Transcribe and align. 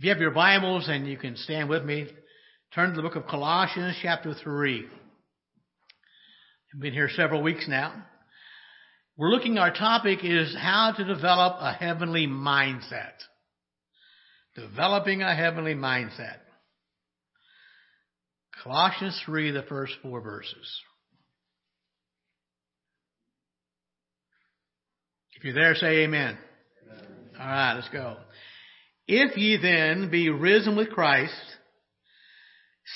If 0.00 0.04
you 0.04 0.10
have 0.12 0.20
your 0.20 0.30
Bibles 0.30 0.88
and 0.88 1.06
you 1.06 1.18
can 1.18 1.36
stand 1.36 1.68
with 1.68 1.84
me, 1.84 2.06
turn 2.74 2.88
to 2.88 2.96
the 2.96 3.02
book 3.02 3.16
of 3.16 3.26
Colossians 3.26 3.98
chapter 4.00 4.32
3. 4.32 4.86
I've 6.72 6.80
been 6.80 6.94
here 6.94 7.10
several 7.10 7.42
weeks 7.42 7.66
now. 7.68 8.06
We're 9.18 9.28
looking, 9.28 9.58
our 9.58 9.74
topic 9.74 10.20
is 10.22 10.56
how 10.58 10.94
to 10.96 11.04
develop 11.04 11.58
a 11.60 11.74
heavenly 11.74 12.26
mindset. 12.26 13.12
Developing 14.56 15.20
a 15.20 15.36
heavenly 15.36 15.74
mindset. 15.74 16.38
Colossians 18.64 19.20
3, 19.26 19.50
the 19.50 19.64
first 19.64 19.92
four 20.00 20.22
verses. 20.22 20.80
If 25.36 25.44
you're 25.44 25.52
there, 25.52 25.74
say 25.74 26.04
amen. 26.04 26.38
amen. 26.90 27.06
All 27.38 27.46
right, 27.46 27.74
let's 27.74 27.90
go. 27.90 28.16
If 29.12 29.36
ye 29.36 29.56
then 29.60 30.08
be 30.08 30.30
risen 30.30 30.76
with 30.76 30.90
Christ, 30.90 31.34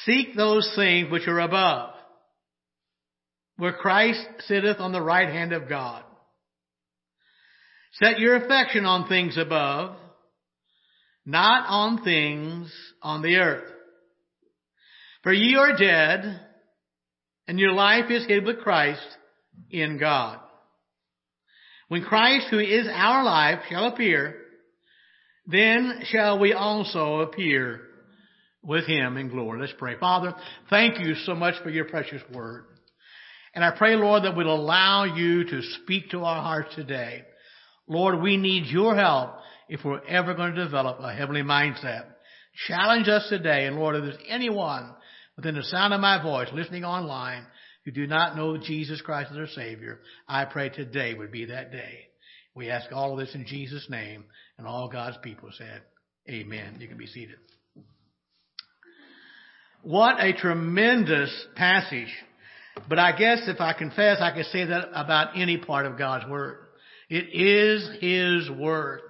seek 0.05 0.37
those 0.37 0.73
things 0.77 1.11
which 1.11 1.27
are 1.27 1.41
above, 1.41 1.91
where 3.57 3.73
Christ 3.73 4.25
sitteth 4.47 4.79
on 4.79 4.93
the 4.93 5.03
right 5.03 5.29
hand 5.29 5.53
of 5.53 5.69
God. 5.69 6.05
Set 7.95 8.21
your 8.21 8.37
affection 8.37 8.85
on 8.85 9.09
things 9.09 9.37
above, 9.37 9.97
not 11.27 11.67
on 11.69 12.05
things 12.05 12.73
on 13.03 13.23
the 13.23 13.35
earth. 13.35 13.73
For 15.25 15.33
ye 15.33 15.57
are 15.57 15.77
dead, 15.77 16.41
and 17.49 17.59
your 17.59 17.73
life 17.73 18.09
is 18.09 18.25
hid 18.25 18.45
with 18.45 18.61
Christ 18.61 19.05
in 19.69 19.99
God. 19.99 20.39
When 21.89 22.05
Christ, 22.05 22.47
who 22.51 22.61
is 22.61 22.87
our 22.89 23.25
life, 23.25 23.65
shall 23.69 23.89
appear, 23.89 24.44
then 25.47 26.03
shall 26.07 26.39
we 26.39 26.53
also 26.53 27.21
appear 27.21 27.83
with 28.63 28.87
him 28.87 29.17
in 29.17 29.29
glory. 29.29 29.61
Let's 29.61 29.75
pray. 29.79 29.97
Father, 29.99 30.35
thank 30.71 30.99
you 31.01 31.15
so 31.15 31.35
much 31.35 31.55
for 31.63 31.71
your 31.71 31.85
precious 31.85 32.23
word. 32.33 32.65
And 33.55 33.65
I 33.65 33.71
pray, 33.77 33.95
Lord, 33.95 34.25
that 34.25 34.37
we'll 34.37 34.53
allow 34.53 35.05
you 35.05 35.45
to 35.45 35.63
speak 35.83 36.11
to 36.11 36.21
our 36.25 36.43
hearts 36.43 36.75
today. 36.75 37.23
Lord, 37.87 38.21
we 38.21 38.37
need 38.37 38.67
your 38.67 38.97
help 38.97 39.35
if 39.69 39.85
we're 39.85 40.05
ever 40.05 40.35
going 40.35 40.55
to 40.55 40.65
develop 40.65 40.99
a 41.01 41.15
heavenly 41.15 41.43
mindset. 41.43 42.07
Challenge 42.67 43.09
us 43.09 43.27
today. 43.29 43.67
And 43.67 43.77
Lord, 43.77 43.97
if 43.97 44.03
there's 44.03 44.29
anyone 44.29 44.93
within 45.37 45.55
the 45.55 45.63
sound 45.65 45.93
of 45.93 46.01
my 46.01 46.23
voice 46.23 46.49
listening 46.53 46.85
online 46.85 47.45
who 47.85 47.91
do 47.91 48.07
not 48.07 48.37
know 48.37 48.57
Jesus 48.57 49.03
Christ 49.03 49.31
as 49.31 49.37
their 49.37 49.47
Savior, 49.47 50.01
I 50.27 50.47
pray 50.47 50.71
today 50.71 51.15
would 51.15 51.31
be 51.31 51.47
that 51.47 51.71
day. 51.71 52.07
We 52.55 52.71
ask 52.71 52.91
all 52.93 53.13
of 53.13 53.19
this 53.19 53.35
in 53.35 53.47
Jesus' 53.47 53.89
name, 53.91 54.25
and 54.59 54.67
all 54.67 54.89
God's 54.89 55.17
people 55.23 55.51
said, 55.57 55.83
Amen. 56.29 56.77
You 56.81 56.89
can 56.89 56.97
be 56.97 57.07
seated. 57.07 57.37
What 59.83 60.17
a 60.19 60.33
tremendous 60.33 61.31
passage. 61.57 62.13
But 62.89 62.99
I 62.99 63.17
guess 63.17 63.43
if 63.47 63.61
I 63.61 63.75
confess, 63.75 64.19
I 64.21 64.33
can 64.33 64.45
say 64.45 64.65
that 64.65 64.89
about 64.95 65.37
any 65.37 65.59
part 65.59 65.87
of 65.87 65.99
God's 65.99 66.29
Word. 66.29 66.59
It 67.11 67.27
is 67.35 67.89
His 68.01 68.51
Word. 68.51 69.01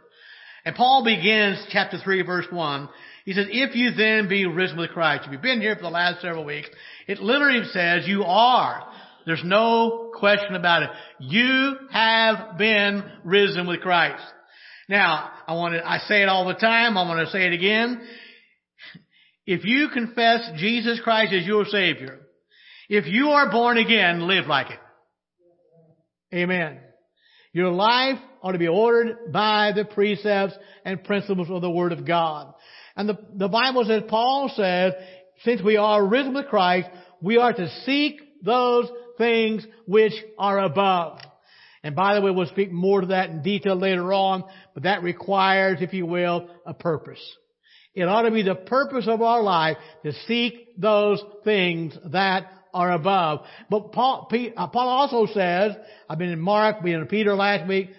And 0.65 0.75
Paul 0.75 1.05
begins 1.05 1.65
chapter 1.71 1.99
3 2.03 2.23
verse 2.23 2.47
1. 2.51 2.89
He 3.25 3.33
says, 3.33 3.47
if 3.51 3.75
you 3.75 3.93
then 3.93 4.29
be 4.29 4.47
risen 4.47 4.77
with 4.77 4.91
Christ, 4.91 5.25
if 5.27 5.33
you've 5.33 5.41
been 5.41 5.61
here 5.61 5.77
for 5.77 5.83
the 5.83 5.89
last 5.89 6.21
several 6.21 6.45
weeks, 6.45 6.69
it 7.07 7.21
literally 7.21 7.65
says 7.73 8.07
you 8.07 8.25
are. 8.25 8.87
There's 9.25 9.43
no 9.45 10.13
question 10.15 10.55
about 10.55 10.83
it. 10.83 10.91
You 11.21 11.77
have 11.91 12.59
been 12.59 13.03
risen 13.25 13.67
with 13.67 13.81
Christ. 13.81 14.23
Now, 14.89 15.31
I 15.47 15.55
want 15.55 15.75
to, 15.75 15.87
I 15.87 15.99
say 15.99 16.23
it 16.23 16.29
all 16.29 16.47
the 16.47 16.55
time. 16.55 16.97
I 16.97 17.03
want 17.03 17.27
to 17.27 17.33
say 17.33 17.47
it 17.47 17.53
again. 17.53 18.01
If 19.47 19.65
you 19.65 19.89
confess 19.93 20.53
Jesus 20.57 21.01
Christ 21.03 21.33
as 21.33 21.47
your 21.47 21.65
Savior, 21.67 22.21
if 22.89 23.07
you 23.07 23.29
are 23.31 23.51
born 23.51 23.79
again, 23.79 24.27
live 24.27 24.47
like 24.47 24.71
it. 24.71 24.79
Amen. 26.35 26.81
Your 27.53 27.71
life 27.71 28.19
ought 28.43 28.53
to 28.53 28.59
be 28.59 28.69
ordered 28.69 29.33
by 29.33 29.73
the 29.75 29.85
precepts 29.85 30.55
and 30.85 31.05
principles 31.05 31.49
of 31.51 31.63
the 31.63 31.71
Word 31.71 31.93
of 31.93 32.07
God. 32.07 32.53
And 32.97 33.09
the, 33.09 33.19
the 33.35 33.49
Bible 33.49 33.85
says, 33.85 34.03
Paul 34.09 34.51
says, 34.55 34.93
since 35.45 35.63
we 35.63 35.77
are 35.77 36.05
risen 36.05 36.35
with 36.35 36.47
Christ, 36.47 36.89
we 37.23 37.39
are 37.39 37.53
to 37.53 37.69
seek 37.85 38.21
those 38.43 38.89
things 39.19 39.67
which 39.87 40.13
are 40.39 40.59
above. 40.59 41.21
And 41.85 41.95
by 41.95 42.15
the 42.15 42.23
way, 42.23 42.31
we'll 42.31 42.47
speak 42.47 42.73
more 42.73 43.03
to 43.03 43.09
that 43.09 43.29
in 43.29 43.43
detail 43.43 43.77
later 43.77 44.11
on, 44.15 44.45
but 44.73 44.85
that 44.85 45.03
requires, 45.03 45.83
if 45.83 45.93
you 45.93 46.07
will, 46.07 46.49
a 46.65 46.73
purpose. 46.73 47.21
It 47.95 48.05
ought 48.05 48.23
to 48.23 48.31
be 48.31 48.43
the 48.43 48.55
purpose 48.55 49.07
of 49.07 49.21
our 49.21 49.43
life 49.43 49.77
to 50.03 50.13
seek 50.27 50.81
those 50.81 51.23
things 51.45 51.97
that 52.07 52.51
are 52.73 52.91
above. 52.91 53.45
But 53.69 53.93
Paul, 53.93 54.29
uh, 54.33 54.67
Paul 54.69 54.89
also 54.89 55.33
says, 55.33 55.77
I've 56.09 56.19
been 56.19 56.31
in 56.31 56.41
Mark, 56.41 56.83
been 56.83 57.01
in 57.01 57.07
Peter 57.07 57.35
last 57.35 57.69
week, 57.69 57.91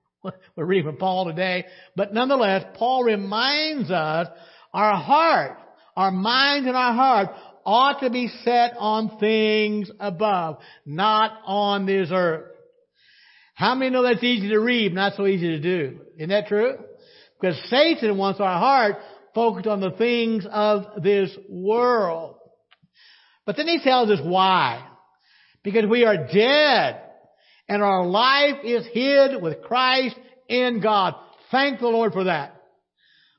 we're 0.56 0.64
reading 0.64 0.86
from 0.86 0.96
Paul 0.96 1.26
today, 1.26 1.64
but 1.94 2.12
nonetheless, 2.12 2.64
Paul 2.74 3.04
reminds 3.04 3.92
us 3.92 4.26
our 4.74 4.96
heart, 4.96 5.58
our 5.96 6.10
mind 6.10 6.66
and 6.66 6.76
our 6.76 6.92
heart 6.92 7.28
ought 7.64 8.00
to 8.00 8.10
be 8.10 8.28
set 8.42 8.72
on 8.78 9.18
things 9.18 9.90
above, 10.00 10.58
not 10.84 11.38
on 11.46 11.86
this 11.86 12.08
earth. 12.12 12.57
How 13.58 13.74
many 13.74 13.90
know 13.90 14.02
that's 14.02 14.22
easy 14.22 14.50
to 14.50 14.58
read, 14.58 14.94
not 14.94 15.14
so 15.16 15.26
easy 15.26 15.48
to 15.48 15.58
do? 15.58 16.00
Isn't 16.16 16.28
that 16.28 16.46
true? 16.46 16.76
Because 17.40 17.60
Satan 17.68 18.16
wants 18.16 18.38
our 18.40 18.58
heart 18.58 18.98
focused 19.34 19.66
on 19.66 19.80
the 19.80 19.90
things 19.90 20.46
of 20.48 21.02
this 21.02 21.36
world. 21.48 22.36
But 23.44 23.56
then 23.56 23.66
he 23.66 23.80
tells 23.82 24.10
us 24.10 24.20
why. 24.22 24.86
Because 25.64 25.86
we 25.90 26.04
are 26.04 26.28
dead 26.28 27.02
and 27.68 27.82
our 27.82 28.06
life 28.06 28.64
is 28.64 28.86
hid 28.92 29.42
with 29.42 29.62
Christ 29.62 30.14
in 30.48 30.80
God. 30.80 31.14
Thank 31.50 31.80
the 31.80 31.88
Lord 31.88 32.12
for 32.12 32.24
that. 32.24 32.54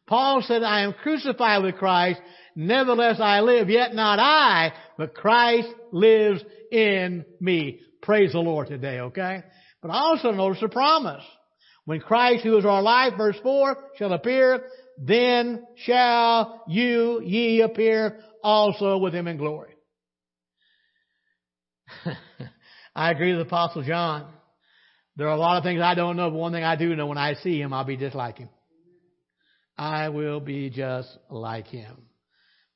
Paul 0.05 0.43
said, 0.45 0.63
I 0.63 0.81
am 0.81 0.93
crucified 0.93 1.63
with 1.63 1.75
Christ 1.75 2.19
Nevertheless 2.61 3.21
I 3.21 3.39
live, 3.39 3.69
yet 3.69 3.95
not 3.95 4.19
I, 4.19 4.73
but 4.97 5.15
Christ 5.15 5.69
lives 5.93 6.43
in 6.73 7.23
me. 7.39 7.79
Praise 8.01 8.33
the 8.33 8.39
Lord 8.39 8.67
today, 8.67 8.99
okay? 8.99 9.43
But 9.81 9.91
also 9.91 10.31
notice 10.31 10.61
the 10.61 10.69
promise. 10.69 11.23
When 11.85 12.01
Christ, 12.01 12.43
who 12.43 12.57
is 12.57 12.65
our 12.65 12.81
life, 12.81 13.13
verse 13.17 13.37
4, 13.41 13.77
shall 13.97 14.13
appear, 14.13 14.63
then 14.97 15.65
shall 15.77 16.63
you, 16.67 17.21
ye 17.23 17.61
appear 17.61 18.19
also 18.43 18.97
with 18.97 19.13
him 19.13 19.27
in 19.27 19.37
glory. 19.37 19.73
I 22.95 23.11
agree 23.11 23.33
with 23.35 23.47
Apostle 23.47 23.83
John. 23.83 24.31
There 25.15 25.27
are 25.27 25.35
a 25.35 25.39
lot 25.39 25.57
of 25.57 25.63
things 25.63 25.81
I 25.81 25.95
don't 25.95 26.15
know, 26.15 26.29
but 26.29 26.37
one 26.37 26.51
thing 26.51 26.63
I 26.63 26.75
do 26.75 26.95
know, 26.95 27.07
when 27.07 27.17
I 27.17 27.33
see 27.35 27.59
him, 27.59 27.73
I'll 27.73 27.83
be 27.83 27.97
just 27.97 28.15
like 28.15 28.37
him. 28.37 28.49
I 29.77 30.09
will 30.09 30.39
be 30.41 30.69
just 30.69 31.09
like 31.29 31.67
him 31.67 31.95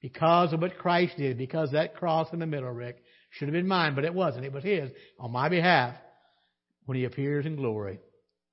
because 0.01 0.53
of 0.53 0.61
what 0.61 0.77
Christ 0.77 1.17
did, 1.17 1.37
because 1.37 1.71
that 1.71 1.95
cross 1.95 2.27
in 2.33 2.39
the 2.39 2.45
middle, 2.45 2.71
Rick, 2.71 3.01
should 3.31 3.47
have 3.47 3.53
been 3.53 3.67
mine, 3.67 3.95
but 3.95 4.05
it 4.05 4.13
wasn't. 4.13 4.45
It 4.45 4.53
was 4.53 4.63
His 4.63 4.91
on 5.19 5.31
my 5.31 5.49
behalf. 5.49 5.95
When 6.85 6.97
He 6.97 7.05
appears 7.05 7.45
in 7.45 7.55
glory, 7.55 7.99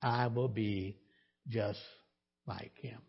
I 0.01 0.27
will 0.27 0.47
be 0.47 0.97
just 1.47 1.79
like 2.47 2.73
Him. 2.81 2.99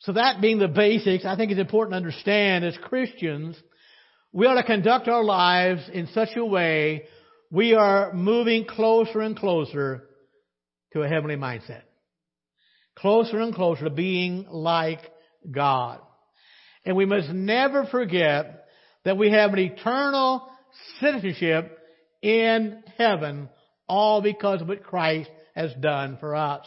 So 0.00 0.12
that 0.12 0.40
being 0.40 0.58
the 0.58 0.68
basics, 0.68 1.24
I 1.24 1.36
think 1.36 1.50
it's 1.50 1.60
important 1.60 1.92
to 1.92 1.96
understand 1.96 2.64
as 2.64 2.76
Christians, 2.84 3.56
we 4.32 4.46
ought 4.46 4.54
to 4.54 4.62
conduct 4.62 5.08
our 5.08 5.24
lives 5.24 5.82
in 5.92 6.06
such 6.14 6.30
a 6.36 6.44
way 6.44 7.04
we 7.50 7.74
are 7.74 8.12
moving 8.12 8.66
closer 8.66 9.20
and 9.20 9.36
closer 9.36 10.04
to 10.92 11.02
a 11.02 11.08
heavenly 11.08 11.36
mindset. 11.36 11.82
Closer 12.96 13.40
and 13.40 13.54
closer 13.54 13.84
to 13.84 13.90
being 13.90 14.46
like 14.50 15.00
God. 15.50 16.00
And 16.84 16.96
we 16.96 17.06
must 17.06 17.30
never 17.30 17.84
forget 17.86 18.66
that 19.04 19.16
we 19.16 19.30
have 19.30 19.52
an 19.52 19.58
eternal 19.58 20.48
citizenship 21.00 21.77
in 22.22 22.82
heaven, 22.96 23.48
all 23.88 24.22
because 24.22 24.60
of 24.60 24.68
what 24.68 24.82
Christ 24.82 25.30
has 25.54 25.72
done 25.80 26.16
for 26.20 26.34
us. 26.34 26.66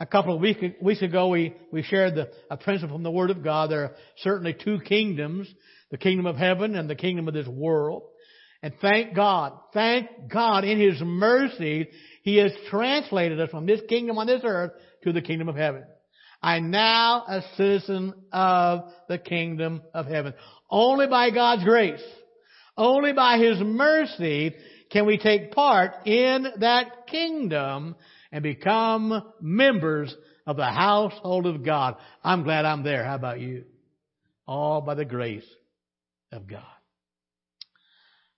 A 0.00 0.06
couple 0.06 0.34
of 0.34 0.40
weeks 0.40 1.02
ago, 1.02 1.28
we, 1.28 1.54
we 1.72 1.82
shared 1.82 2.14
the, 2.14 2.30
a 2.50 2.56
principle 2.56 2.96
from 2.96 3.04
the 3.04 3.10
Word 3.10 3.30
of 3.30 3.44
God. 3.44 3.70
There 3.70 3.84
are 3.84 3.92
certainly 4.18 4.52
two 4.52 4.80
kingdoms, 4.80 5.48
the 5.90 5.98
kingdom 5.98 6.26
of 6.26 6.36
heaven 6.36 6.74
and 6.74 6.90
the 6.90 6.96
kingdom 6.96 7.28
of 7.28 7.34
this 7.34 7.46
world. 7.46 8.02
And 8.62 8.74
thank 8.80 9.14
God, 9.14 9.52
thank 9.72 10.08
God 10.32 10.64
in 10.64 10.80
His 10.80 11.00
mercy, 11.00 11.88
He 12.22 12.36
has 12.38 12.50
translated 12.70 13.40
us 13.40 13.50
from 13.50 13.66
this 13.66 13.80
kingdom 13.88 14.18
on 14.18 14.26
this 14.26 14.40
earth 14.42 14.72
to 15.04 15.12
the 15.12 15.22
kingdom 15.22 15.48
of 15.48 15.56
heaven. 15.56 15.84
I'm 16.42 16.70
now 16.70 17.24
a 17.26 17.42
citizen 17.56 18.14
of 18.32 18.80
the 19.08 19.18
kingdom 19.18 19.82
of 19.94 20.06
heaven. 20.06 20.34
Only 20.68 21.06
by 21.06 21.30
God's 21.30 21.64
grace, 21.64 22.02
only 22.76 23.12
by 23.12 23.38
His 23.38 23.58
mercy 23.60 24.54
can 24.90 25.06
we 25.06 25.18
take 25.18 25.52
part 25.52 26.06
in 26.06 26.46
that 26.58 27.06
kingdom 27.08 27.96
and 28.30 28.42
become 28.42 29.22
members 29.40 30.14
of 30.46 30.56
the 30.56 30.66
household 30.66 31.46
of 31.46 31.64
God. 31.64 31.96
I'm 32.22 32.42
glad 32.42 32.64
I'm 32.64 32.82
there. 32.82 33.04
How 33.04 33.14
about 33.14 33.40
you? 33.40 33.64
All 34.46 34.80
by 34.80 34.94
the 34.94 35.04
grace 35.04 35.46
of 36.32 36.46
God. 36.46 36.62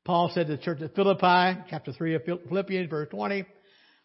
Paul 0.04 0.30
said 0.32 0.46
to 0.46 0.56
the 0.56 0.62
church 0.62 0.80
at 0.82 0.94
Philippi, 0.94 1.60
chapter 1.68 1.92
3 1.92 2.14
of 2.14 2.22
Philippians, 2.48 2.88
verse 2.88 3.08
20, 3.10 3.44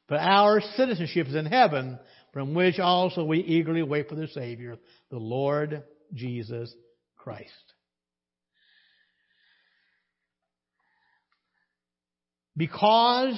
But 0.07 0.19
our 0.19 0.60
citizenship 0.75 1.27
is 1.27 1.36
in 1.36 1.45
heaven, 1.45 2.00
from 2.34 2.56
which 2.56 2.80
also 2.80 3.24
we 3.24 3.39
eagerly 3.39 3.84
wait 3.84 4.10
for 4.10 4.16
the 4.16 4.27
Savior, 4.30 4.77
the 5.12 5.19
Lord 5.19 5.84
Jesus 6.13 6.74
Christ. 7.18 7.70
Because 12.56 13.36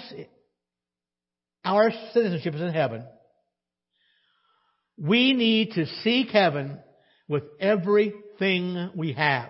our 1.63 1.91
citizenship 2.13 2.55
is 2.55 2.61
in 2.61 2.73
heaven, 2.73 3.05
we 4.97 5.33
need 5.33 5.71
to 5.71 5.85
seek 6.03 6.29
heaven 6.29 6.79
with 7.27 7.43
everything 7.59 8.91
we 8.95 9.13
have. 9.13 9.49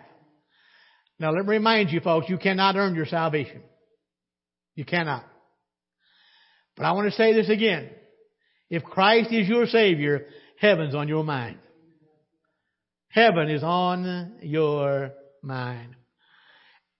Now 1.20 1.32
let 1.32 1.46
me 1.46 1.50
remind 1.52 1.92
you 1.92 2.00
folks, 2.00 2.30
you 2.30 2.38
cannot 2.38 2.76
earn 2.76 2.96
your 2.96 3.06
salvation. 3.06 3.62
You 4.76 4.86
cannot. 4.86 5.26
But 6.76 6.86
I 6.86 6.92
want 6.94 7.10
to 7.10 7.16
say 7.16 7.34
this 7.34 7.50
again. 7.50 7.90
If 8.70 8.84
Christ 8.84 9.32
is 9.32 9.48
your 9.48 9.68
Savior, 9.68 10.26
heaven's 10.60 10.96
on 10.96 11.08
your 11.08 11.24
mind. 11.24 11.60
Heaven 13.10 13.50
is 13.50 13.64
on 13.64 14.38
your 14.42 15.12
mind. 15.44 15.96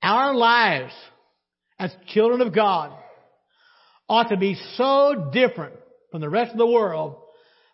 Our 0.04 0.36
lives 0.36 0.94
as 1.84 1.94
children 2.08 2.40
of 2.40 2.56
God 2.56 2.98
ought 4.08 4.30
to 4.30 4.38
be 4.38 4.56
so 4.76 5.30
different 5.34 5.76
from 6.12 6.22
the 6.22 6.30
rest 6.30 6.54
of 6.54 6.58
the 6.58 6.66
world, 6.66 7.18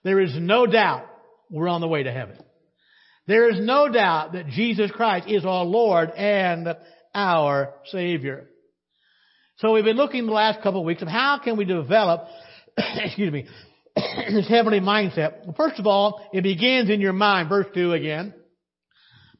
there 0.03 0.19
is 0.19 0.33
no 0.35 0.65
doubt 0.65 1.05
we're 1.51 1.67
on 1.67 1.79
the 1.79 1.87
way 1.87 2.01
to 2.01 2.11
heaven. 2.11 2.37
There 3.27 3.51
is 3.51 3.59
no 3.59 3.87
doubt 3.87 4.33
that 4.33 4.47
Jesus 4.47 4.89
Christ 4.89 5.27
is 5.27 5.45
our 5.45 5.63
Lord 5.63 6.09
and 6.09 6.75
our 7.13 7.75
Savior. 7.91 8.49
So 9.57 9.73
we've 9.73 9.83
been 9.83 9.97
looking 9.97 10.25
the 10.25 10.31
last 10.31 10.63
couple 10.63 10.79
of 10.79 10.87
weeks 10.87 11.03
of 11.03 11.07
how 11.07 11.39
can 11.43 11.55
we 11.55 11.65
develop, 11.65 12.25
excuse 12.77 13.31
me, 13.31 13.45
this 13.95 14.47
heavenly 14.47 14.79
mindset. 14.79 15.45
Well, 15.45 15.53
first 15.55 15.79
of 15.79 15.85
all, 15.85 16.27
it 16.33 16.41
begins 16.41 16.89
in 16.89 16.99
your 16.99 17.13
mind. 17.13 17.49
Verse 17.49 17.67
2 17.75 17.93
again. 17.93 18.33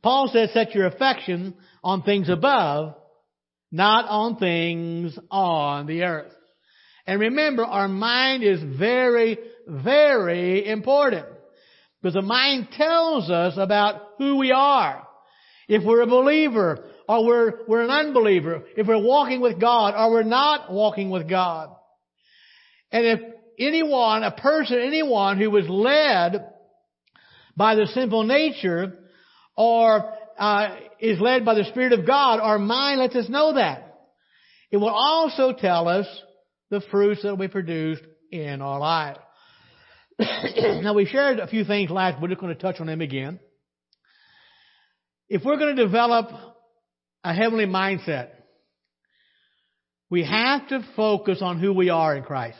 Paul 0.04 0.30
says, 0.32 0.52
set 0.54 0.76
your 0.76 0.86
affection 0.86 1.56
on 1.84 2.04
things 2.04 2.30
above, 2.30 2.96
not 3.72 4.06
on 4.08 4.38
things 4.38 5.18
on 5.30 5.86
the 5.86 6.04
earth. 6.04 6.34
And 7.06 7.20
remember, 7.20 7.64
our 7.64 7.88
mind 7.88 8.44
is 8.44 8.62
very, 8.62 9.38
very 9.68 10.68
important. 10.68 11.26
Because 12.02 12.14
the 12.14 12.22
mind 12.22 12.70
tells 12.78 13.30
us 13.30 13.56
about 13.58 14.02
who 14.18 14.38
we 14.38 14.52
are. 14.52 15.08
If 15.68 15.84
we're 15.84 16.02
a 16.02 16.08
believer, 16.08 16.86
or 17.08 17.26
we're, 17.26 17.54
we're 17.68 17.82
an 17.82 17.90
unbeliever. 17.90 18.64
If 18.78 18.88
we're 18.88 19.02
walking 19.02 19.42
with 19.42 19.60
God, 19.60 19.96
or 19.96 20.12
we're 20.12 20.24
not 20.24 20.72
walking 20.72 21.10
with 21.10 21.28
God. 21.28 21.70
And 22.92 23.06
if 23.06 23.20
anyone, 23.60 24.24
a 24.24 24.32
person, 24.32 24.80
anyone 24.80 25.38
who 25.38 25.52
was 25.52 25.68
led 25.68 26.46
by 27.56 27.76
the 27.76 27.88
sinful 27.88 28.24
nature, 28.24 28.98
or 29.56 30.14
uh, 30.40 30.76
is 31.00 31.20
led 31.20 31.44
by 31.44 31.54
the 31.54 31.66
Spirit 31.66 31.92
of 31.92 32.08
God, 32.08 32.40
our 32.40 32.58
mind 32.58 33.00
lets 33.00 33.16
us 33.16 33.30
know 33.30 33.54
that. 33.54 33.98
It 34.72 34.78
will 34.78 34.90
also 34.90 35.54
tell 35.54 35.88
us 35.88 36.08
the 36.70 36.82
fruits 36.92 37.24
that 37.24 37.30
will 37.30 37.38
be 37.38 37.48
produced 37.48 38.04
in 38.32 38.62
our 38.62 38.80
lives. 38.80 39.20
now 40.20 40.94
we 40.94 41.06
shared 41.06 41.40
a 41.40 41.48
few 41.48 41.66
things 41.66 41.90
last, 41.90 42.22
we're 42.22 42.30
just 42.30 42.40
going 42.40 42.56
to 42.56 42.62
touch 42.62 42.80
on 42.80 42.88
them 42.88 43.02
again. 43.02 43.40
If 45.28 45.44
we're 45.44 45.58
going 45.58 45.76
to 45.76 45.84
develop 45.84 46.30
a 47.24 47.34
heavenly 47.34 47.66
mindset, 47.66 48.30
we 50.10 50.24
have 50.24 50.68
to 50.70 50.88
focus 50.96 51.40
on 51.42 51.60
who 51.60 51.74
we 51.74 51.90
are 51.90 52.16
in 52.16 52.24
Christ. 52.24 52.58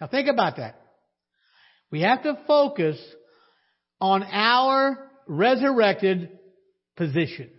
Now 0.00 0.06
think 0.08 0.28
about 0.28 0.56
that. 0.56 0.80
We 1.90 2.00
have 2.00 2.22
to 2.22 2.38
focus 2.46 2.98
on 4.00 4.22
our 4.24 5.10
resurrected 5.28 6.38
position. 6.96 7.50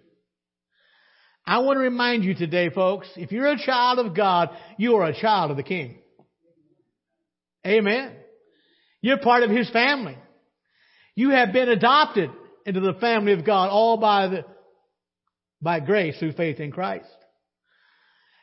I 1.45 1.59
want 1.59 1.77
to 1.77 1.81
remind 1.81 2.23
you 2.23 2.35
today, 2.35 2.69
folks, 2.69 3.07
if 3.17 3.31
you're 3.31 3.47
a 3.47 3.57
child 3.57 3.99
of 3.99 4.15
God, 4.15 4.49
you 4.77 4.95
are 4.95 5.05
a 5.05 5.19
child 5.19 5.51
of 5.51 5.57
the 5.57 5.63
King. 5.63 5.99
Amen. 7.65 8.13
You're 9.01 9.19
part 9.19 9.43
of 9.43 9.49
His 9.49 9.69
family. 9.69 10.17
You 11.15 11.31
have 11.31 11.51
been 11.51 11.69
adopted 11.69 12.29
into 12.65 12.79
the 12.79 12.93
family 12.93 13.33
of 13.33 13.45
God 13.45 13.69
all 13.69 13.97
by 13.97 14.27
the, 14.27 14.45
by 15.61 15.79
grace 15.81 16.17
through 16.17 16.33
faith 16.33 16.59
in 16.59 16.71
Christ. 16.71 17.05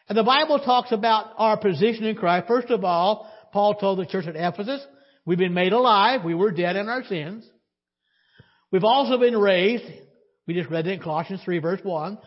And 0.09 0.19
the 0.19 0.25
Bible 0.25 0.59
talks 0.59 0.93
about 0.93 1.33
our 1.37 1.57
position 1.57 2.05
in 2.05 2.17
Christ. 2.17 2.49
First 2.49 2.69
of 2.69 2.85
all, 2.85 3.31
Paul 3.53 3.77
told 3.77 3.99
the 3.99 4.07
church 4.07 4.27
at 4.27 4.37
Ephesus, 4.37 4.85
we've 5.25 5.39
been 5.39 5.55
made 5.55 5.73
alive. 5.73 6.25
We 6.25 6.35
were 6.35 6.51
dead 6.51 6.77
in 6.77 6.89
our 6.89 7.05
sins. 7.05 7.49
We've 8.71 8.85
also 8.85 9.19
been 9.19 9.37
raised. 9.37 9.85
We 10.51 10.55
just 10.55 10.69
read 10.69 10.85
it 10.89 10.95
in 10.95 11.01
Colossians 11.01 11.43
3 11.45 11.61
verse 11.61 11.79
1. 11.81 12.19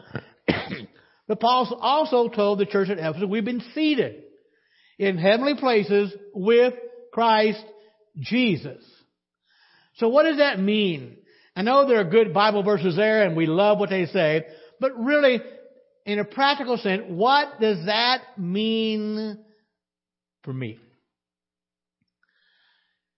but 1.28 1.42
Paul 1.42 1.78
also 1.82 2.30
told 2.30 2.58
the 2.58 2.66
church 2.66 2.88
at 2.88 2.98
Ephesus, 2.98 3.28
we've 3.28 3.44
been 3.44 3.62
seated 3.76 4.24
in 4.98 5.18
heavenly 5.18 5.56
places 5.56 6.14
with 6.34 6.74
Christ 7.12 7.62
Jesus. 8.18 8.82
So 9.96 10.08
what 10.08 10.24
does 10.24 10.38
that 10.38 10.58
mean? 10.58 11.18
I 11.54 11.64
know 11.64 11.86
there 11.86 12.00
are 12.00 12.06
good 12.06 12.34
Bible 12.34 12.64
verses 12.64 12.96
there 12.96 13.26
and 13.26 13.36
we 13.36 13.46
love 13.46 13.78
what 13.78 13.90
they 13.90 14.06
say, 14.06 14.46
but 14.80 14.98
really, 14.98 15.42
in 16.06 16.20
a 16.20 16.24
practical 16.24 16.78
sense, 16.78 17.04
what 17.10 17.60
does 17.60 17.86
that 17.88 18.22
mean 18.38 19.38
for 20.44 20.54
me? 20.54 20.80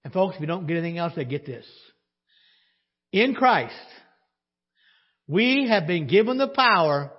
And 0.04 0.12
folks, 0.12 0.34
if 0.34 0.42
you 0.42 0.48
don't 0.48 0.66
get 0.66 0.78
anything 0.78 0.98
else, 0.98 1.14
they 1.16 1.26
get 1.26 1.46
this. 1.46 1.68
In 3.12 3.36
Christ, 3.36 3.76
we 5.28 5.68
have 5.70 5.88
been 5.88 6.08
given 6.08 6.38
the 6.38 6.48
power 6.48 7.12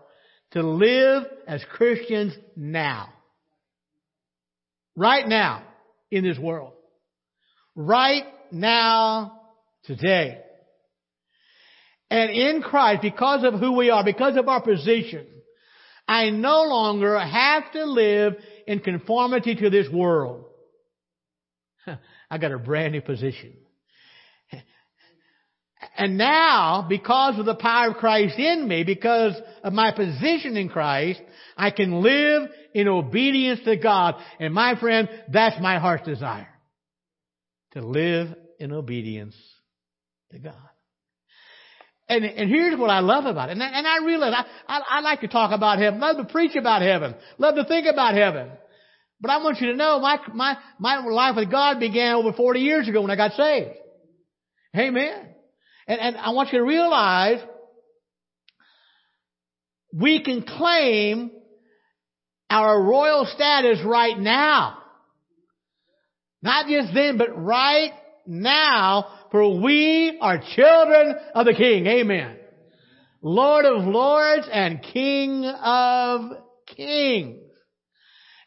to 0.53 0.63
live 0.63 1.25
as 1.47 1.63
Christians 1.73 2.35
now. 2.55 3.09
Right 4.95 5.27
now 5.27 5.63
in 6.11 6.25
this 6.25 6.39
world. 6.39 6.73
Right 7.75 8.25
now 8.51 9.41
today. 9.85 10.41
And 12.11 12.31
in 12.31 12.63
Christ, 12.63 13.03
because 13.03 13.45
of 13.45 13.59
who 13.59 13.77
we 13.77 13.91
are, 13.91 14.05
because 14.05 14.37
of 14.37 14.49
our 14.49 14.63
position, 14.63 15.27
I 16.07 16.31
no 16.31 16.63
longer 16.63 17.19
have 17.19 17.73
to 17.73 17.85
live 17.85 18.37
in 18.67 18.79
conformity 18.79 19.57
to 19.57 19.71
this 19.71 19.89
world. 19.93 20.45
I 22.31 22.39
got 22.39 22.53
a 22.53 22.59
brand 22.59 22.93
new 22.93 23.01
position. 23.01 23.55
And 25.97 26.17
now, 26.17 26.87
because 26.89 27.39
of 27.39 27.45
the 27.45 27.55
power 27.55 27.91
of 27.91 27.97
Christ 27.97 28.39
in 28.39 28.67
me, 28.67 28.83
because 28.85 29.35
of 29.63 29.73
my 29.73 29.93
position 29.93 30.57
in 30.57 30.69
Christ, 30.69 31.21
I 31.57 31.71
can 31.71 32.03
live 32.03 32.49
in 32.75 32.89
obedience 32.89 33.61
to 33.65 33.77
God. 33.77 34.15
And 34.41 34.55
my 34.55 34.79
friend, 34.79 35.09
that's 35.31 35.61
my 35.61 35.79
heart's 35.79 36.07
desire. 36.07 36.49
To 37.73 37.83
live 37.83 38.35
in 38.59 38.73
obedience 38.73 39.37
to 40.33 40.39
God. 40.39 40.55
And, 42.09 42.25
and 42.25 42.49
here's 42.49 42.79
what 42.79 42.89
I 42.89 43.01
love 43.01 43.27
about 43.27 43.51
it. 43.51 43.53
And, 43.53 43.63
and 43.63 43.87
I 43.87 44.05
realize 44.05 44.33
I, 44.35 44.45
I, 44.69 44.83
I 44.99 45.01
like 45.01 45.21
to 45.23 45.29
talk 45.29 45.51
about 45.53 45.79
heaven, 45.79 46.01
love 46.01 46.17
to 46.17 46.25
preach 46.25 46.55
about 46.57 46.83
heaven, 46.83 47.15
love 47.37 47.57
to 47.57 47.65
think 47.65 47.87
about 47.87 48.15
heaven. 48.15 48.51
But 49.21 49.31
I 49.31 49.39
want 49.39 49.61
you 49.61 49.73
to 49.73 49.77
know 49.77 49.99
my, 49.99 50.19
my, 50.33 50.57
my 50.79 51.05
life 51.05 51.37
with 51.37 51.51
God 51.51 51.81
began 51.81 52.15
over 52.15 52.33
40 52.33 52.61
years 52.61 52.89
ago 52.89 53.03
when 53.03 53.11
I 53.11 53.17
got 53.17 53.33
saved. 53.33 53.71
Amen. 54.77 55.36
And, 55.87 56.01
and 56.01 56.17
I 56.17 56.31
want 56.31 56.53
you 56.53 56.59
to 56.59 56.65
realize 56.65 57.39
we 59.93 60.23
can 60.23 60.43
claim 60.43 61.31
our 62.51 62.83
royal 62.83 63.27
status 63.27 63.79
right 63.85 64.19
now. 64.19 64.79
Not 66.43 66.67
just 66.69 66.95
then, 66.95 67.19
but 67.19 67.37
right 67.37 67.93
now, 68.27 69.07
for 69.31 69.61
we 69.61 70.19
are 70.21 70.41
children 70.55 71.15
of 71.35 71.47
the 71.47 71.55
King. 71.55 71.87
Amen. 71.87 72.37
Lord 73.23 73.65
of 73.65 73.85
lords 73.85 74.47
and 74.53 74.83
King 74.93 75.45
of 75.45 76.31
kings. 76.77 77.43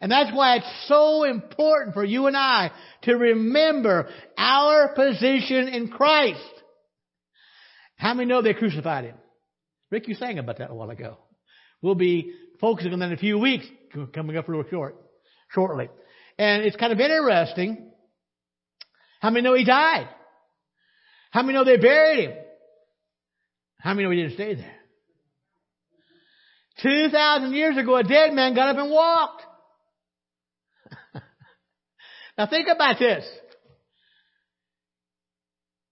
And 0.01 0.11
that's 0.11 0.33
why 0.33 0.57
it's 0.57 0.87
so 0.87 1.23
important 1.25 1.93
for 1.93 2.05
you 2.05 2.27
and 2.27 2.37
I 2.37 2.71
to 3.03 3.15
remember 3.15 4.07
our 4.37 4.93
position 4.93 5.67
in 5.67 5.89
Christ. 5.89 6.39
How 7.99 8.13
many 8.13 8.29
know 8.29 8.41
they 8.41 8.53
crucified 8.53 9.03
him? 9.03 9.15
Rick, 9.91 10.07
you 10.07 10.15
sang 10.15 10.39
about 10.39 10.59
that 10.59 10.71
a 10.71 10.73
while 10.73 10.89
ago. 10.89 11.17
We'll 11.81 11.95
be 11.95 12.33
focusing 12.61 12.93
on 12.93 12.99
that 12.99 13.07
in 13.07 13.13
a 13.13 13.17
few 13.17 13.37
weeks, 13.37 13.65
coming 14.13 14.37
up 14.37 14.47
real 14.47 14.63
short, 14.69 14.95
shortly. 15.51 15.89
And 16.37 16.63
it's 16.63 16.77
kind 16.77 16.93
of 16.93 16.99
interesting 16.99 17.91
How 19.19 19.29
many 19.29 19.43
know 19.43 19.53
he 19.53 19.65
died? 19.65 20.07
How 21.31 21.41
many 21.41 21.53
know 21.53 21.65
they 21.65 21.75
buried 21.75 22.29
him? 22.29 22.37
How 23.79 23.93
many 23.93 24.05
know 24.05 24.11
he 24.11 24.21
didn't 24.21 24.35
stay 24.35 24.55
there? 24.55 24.75
2,000 26.81 27.53
years 27.53 27.77
ago, 27.77 27.97
a 27.97 28.03
dead 28.03 28.31
man 28.31 28.55
got 28.55 28.69
up 28.69 28.77
and 28.77 28.89
walked. 28.89 29.43
now 32.37 32.47
think 32.47 32.69
about 32.73 32.97
this. 32.97 33.29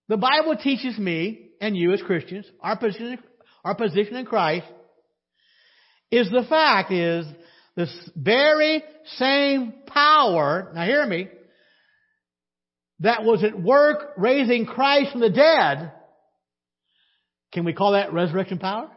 The 0.07 0.15
Bible 0.15 0.55
teaches 0.55 0.97
me 0.97 1.46
and 1.61 1.75
you 1.75 1.93
as 1.93 2.01
Christians, 2.01 2.45
our 2.61 2.77
position, 2.77 3.19
our 3.63 3.75
position 3.75 4.15
in 4.15 4.25
Christ 4.25 4.67
is 6.11 6.29
the 6.29 6.45
fact 6.47 6.91
is 6.91 7.25
this 7.75 7.93
very 8.15 8.83
same 9.17 9.73
power, 9.85 10.71
now 10.73 10.85
hear 10.85 11.05
me, 11.05 11.27
that 13.01 13.23
was 13.23 13.43
at 13.43 13.59
work 13.59 14.13
raising 14.17 14.65
Christ 14.65 15.11
from 15.11 15.21
the 15.21 15.29
dead, 15.29 15.91
can 17.51 17.65
we 17.65 17.73
call 17.73 17.91
that 17.91 18.13
resurrection 18.13 18.57
power? 18.57 18.89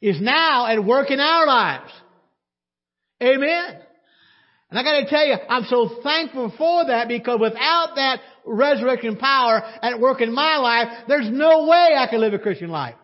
Is 0.00 0.20
now 0.20 0.66
at 0.66 0.84
work 0.84 1.10
in 1.10 1.20
our 1.20 1.46
lives. 1.46 1.92
Amen. 3.22 3.80
And 4.70 4.78
I 4.78 4.82
gotta 4.84 5.06
tell 5.06 5.26
you, 5.26 5.34
I'm 5.48 5.64
so 5.64 6.00
thankful 6.02 6.52
for 6.56 6.86
that 6.86 7.08
because 7.08 7.40
without 7.40 7.96
that 7.96 8.20
resurrection 8.46 9.16
power 9.16 9.62
at 9.82 9.98
work 9.98 10.20
in 10.20 10.32
my 10.32 10.58
life, 10.58 11.06
there's 11.08 11.28
no 11.28 11.66
way 11.66 11.94
I 11.96 12.06
can 12.08 12.20
live 12.20 12.34
a 12.34 12.38
Christian 12.38 12.70
life. 12.70 12.94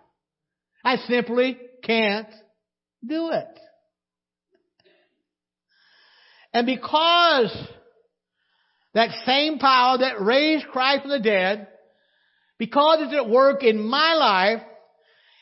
I 0.84 0.96
simply 1.08 1.58
can't 1.82 2.28
do 3.04 3.30
it. 3.30 3.46
And 6.52 6.66
because 6.66 7.54
that 8.94 9.10
same 9.26 9.58
power 9.58 9.98
that 9.98 10.20
raised 10.20 10.68
Christ 10.68 11.02
from 11.02 11.10
the 11.10 11.20
dead, 11.20 11.66
because 12.58 12.98
it's 13.00 13.14
at 13.14 13.28
work 13.28 13.64
in 13.64 13.82
my 13.82 14.14
life, 14.14 14.62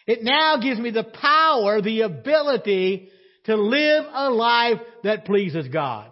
it 0.06 0.20
now 0.22 0.56
gives 0.56 0.80
me 0.80 0.90
the 0.90 1.04
power, 1.04 1.82
the 1.82 2.00
ability 2.00 3.10
to 3.44 3.56
live 3.56 4.04
a 4.12 4.30
life 4.30 4.80
that 5.02 5.26
pleases 5.26 5.68
God. 5.68 6.10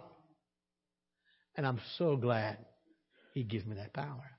And 1.55 1.65
I'm 1.65 1.79
so 1.97 2.15
glad 2.15 2.57
He 3.33 3.43
gives 3.43 3.65
me 3.65 3.75
that 3.75 3.93
power. 3.93 4.31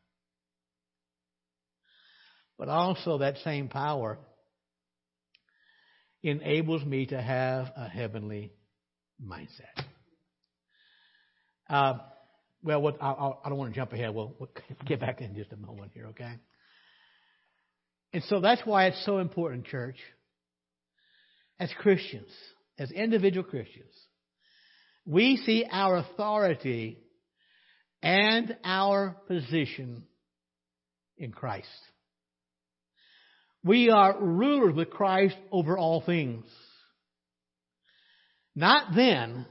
But 2.59 2.68
also 2.68 3.18
that 3.18 3.38
same 3.44 3.68
power 3.68 4.18
enables 6.23 6.85
me 6.85 7.06
to 7.06 7.21
have 7.21 7.71
a 7.76 7.88
heavenly 7.88 8.52
mindset. 9.23 9.85
Uh, 11.68 11.94
well, 12.62 12.80
what, 12.80 13.02
I, 13.02 13.11
I, 13.11 13.49
don't 13.49 13.59
want 13.59 13.75
to 13.75 13.78
jump 13.78 13.92
ahead. 13.92 14.14
We'll, 14.14 14.35
we'll 14.38 14.50
get 14.87 15.00
back 15.00 15.21
in 15.21 15.35
just 15.35 15.52
a 15.52 15.56
moment 15.56 15.92
here, 15.92 16.06
okay? 16.09 16.35
And 18.12 18.23
so 18.25 18.40
that's 18.40 18.62
why 18.64 18.87
it's 18.87 19.04
so 19.04 19.18
important, 19.18 19.66
church, 19.66 19.97
as 21.59 21.71
Christians, 21.78 22.30
as 22.78 22.90
individual 22.90 23.44
Christians, 23.44 23.92
we 25.04 25.37
see 25.37 25.66
our 25.71 25.97
authority 25.97 26.99
and 28.04 28.56
our 28.62 29.16
position 29.26 30.04
in 31.16 31.32
Christ. 31.32 31.66
We 33.64 33.88
are 33.88 34.20
rulers 34.20 34.75
with 34.75 34.90
Christ 34.90 35.37
over 35.50 35.78
all 35.78 36.02
things. 36.02 36.44
Not 38.54 38.94
then, 38.94 39.46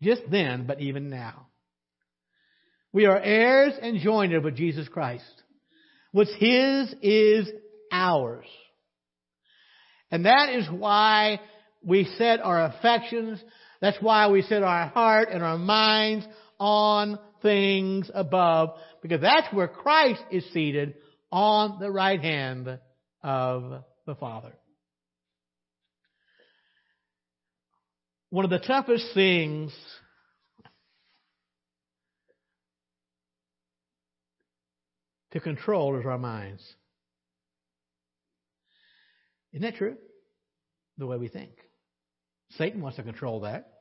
just 0.00 0.22
then, 0.30 0.66
but 0.66 0.80
even 0.80 1.10
now. 1.10 1.48
We 2.94 3.04
are 3.04 3.20
heirs 3.20 3.74
and 3.80 4.00
joined 4.00 4.42
with 4.42 4.56
Jesus 4.56 4.88
Christ. 4.88 5.24
What's 6.12 6.34
His 6.38 6.94
is 7.02 7.50
ours. 7.92 8.46
And 10.10 10.24
that 10.24 10.48
is 10.48 10.66
why 10.70 11.40
we 11.84 12.04
set 12.16 12.40
our 12.40 12.64
affections, 12.64 13.42
that's 13.82 13.98
why 14.00 14.28
we 14.28 14.42
set 14.42 14.62
our 14.62 14.88
heart 14.88 15.28
and 15.30 15.42
our 15.42 15.58
minds 15.58 16.26
on 16.58 17.18
things 17.42 18.10
above, 18.14 18.70
because 19.02 19.20
that's 19.20 19.52
where 19.52 19.68
Christ 19.68 20.22
is 20.30 20.44
seated 20.52 20.94
on 21.30 21.78
the 21.80 21.90
right 21.90 22.20
hand 22.20 22.78
of 23.22 23.84
the 24.06 24.14
Father. 24.14 24.52
One 28.30 28.44
of 28.44 28.50
the 28.50 28.58
toughest 28.58 29.12
things 29.12 29.72
to 35.32 35.40
control 35.40 35.98
is 35.98 36.06
our 36.06 36.18
minds. 36.18 36.62
Isn't 39.52 39.62
that 39.62 39.76
true? 39.76 39.96
The 40.98 41.06
way 41.06 41.18
we 41.18 41.28
think. 41.28 41.52
Satan 42.56 42.80
wants 42.80 42.96
to 42.96 43.02
control 43.02 43.40
that. 43.40 43.71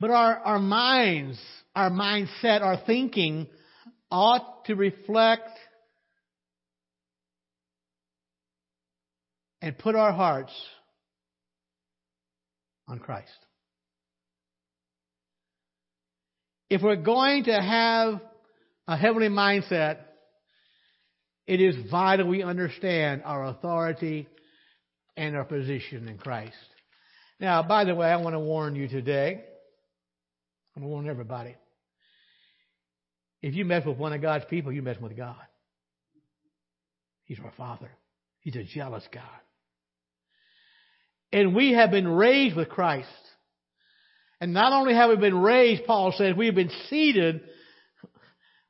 But 0.00 0.10
our, 0.10 0.38
our 0.38 0.58
minds, 0.58 1.38
our 1.74 1.90
mindset, 1.90 2.62
our 2.62 2.80
thinking 2.84 3.46
ought 4.10 4.64
to 4.66 4.74
reflect 4.74 5.50
and 9.62 9.76
put 9.78 9.94
our 9.94 10.12
hearts 10.12 10.52
on 12.86 12.98
Christ. 12.98 13.30
If 16.68 16.82
we're 16.82 16.96
going 16.96 17.44
to 17.44 17.52
have 17.52 18.20
a 18.86 18.96
heavenly 18.96 19.28
mindset, 19.28 19.98
it 21.46 21.60
is 21.60 21.76
vital 21.90 22.26
we 22.26 22.42
understand 22.42 23.22
our 23.24 23.46
authority 23.46 24.28
and 25.16 25.36
our 25.36 25.44
position 25.44 26.08
in 26.08 26.18
Christ. 26.18 26.56
Now, 27.40 27.62
by 27.62 27.84
the 27.84 27.94
way, 27.94 28.08
I 28.08 28.16
want 28.16 28.34
to 28.34 28.40
warn 28.40 28.76
you 28.76 28.88
today. 28.88 29.44
I 30.76 30.80
warn 30.80 31.08
everybody. 31.08 31.54
If 33.42 33.54
you 33.54 33.64
mess 33.64 33.84
with 33.84 33.98
one 33.98 34.12
of 34.12 34.22
God's 34.22 34.44
people, 34.46 34.72
you 34.72 34.82
mess 34.82 34.96
with 35.00 35.16
God. 35.16 35.36
He's 37.24 37.38
our 37.44 37.52
Father. 37.56 37.90
He's 38.40 38.56
a 38.56 38.64
jealous 38.64 39.04
God. 39.12 39.22
And 41.32 41.54
we 41.54 41.72
have 41.72 41.90
been 41.90 42.08
raised 42.08 42.56
with 42.56 42.68
Christ. 42.68 43.08
And 44.40 44.52
not 44.52 44.72
only 44.72 44.94
have 44.94 45.10
we 45.10 45.16
been 45.16 45.38
raised, 45.38 45.84
Paul 45.84 46.12
says, 46.16 46.34
we 46.36 46.46
have 46.46 46.54
been 46.54 46.70
seated. 46.88 47.40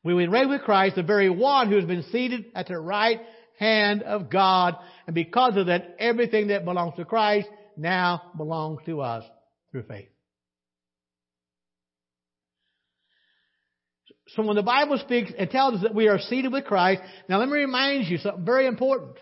We've 0.03 0.17
been 0.17 0.31
raised 0.31 0.51
with 0.51 0.63
Christ, 0.63 0.97
the 0.97 1.03
very 1.03 1.31
one 1.31 1.69
who 1.69 1.77
has 1.77 1.85
been 1.85 2.05
seated 2.13 2.47
at 2.55 2.69
the 2.69 2.79
right 2.79 3.21
hand 3.59 4.03
of 4.03 4.31
God. 4.31 4.77
And 5.07 5.15
because 5.15 5.57
of 5.57 5.67
that, 5.67 5.97
everything 5.99 6.49
that 6.49 6.65
belongs 6.65 6.97
to 6.97 7.05
Christ 7.05 7.49
now 7.77 8.33
belongs 8.37 8.81
to 8.87 9.01
us 9.01 9.25
through 9.71 9.85
faith. 9.85 10.14
So 14.29 14.43
when 14.43 14.57
the 14.57 14.63
Bible 14.63 14.99
speaks, 14.99 15.31
it 15.37 15.51
tells 15.51 15.75
us 15.75 15.83
that 15.83 15.95
we 15.95 16.09
are 16.09 16.19
seated 16.19 16.53
with 16.53 16.65
Christ. 16.65 17.03
Now 17.29 17.39
let 17.39 17.49
me 17.49 17.55
remind 17.55 18.07
you 18.07 18.19
something 18.19 18.45
very 18.45 18.67
important. 18.67 19.17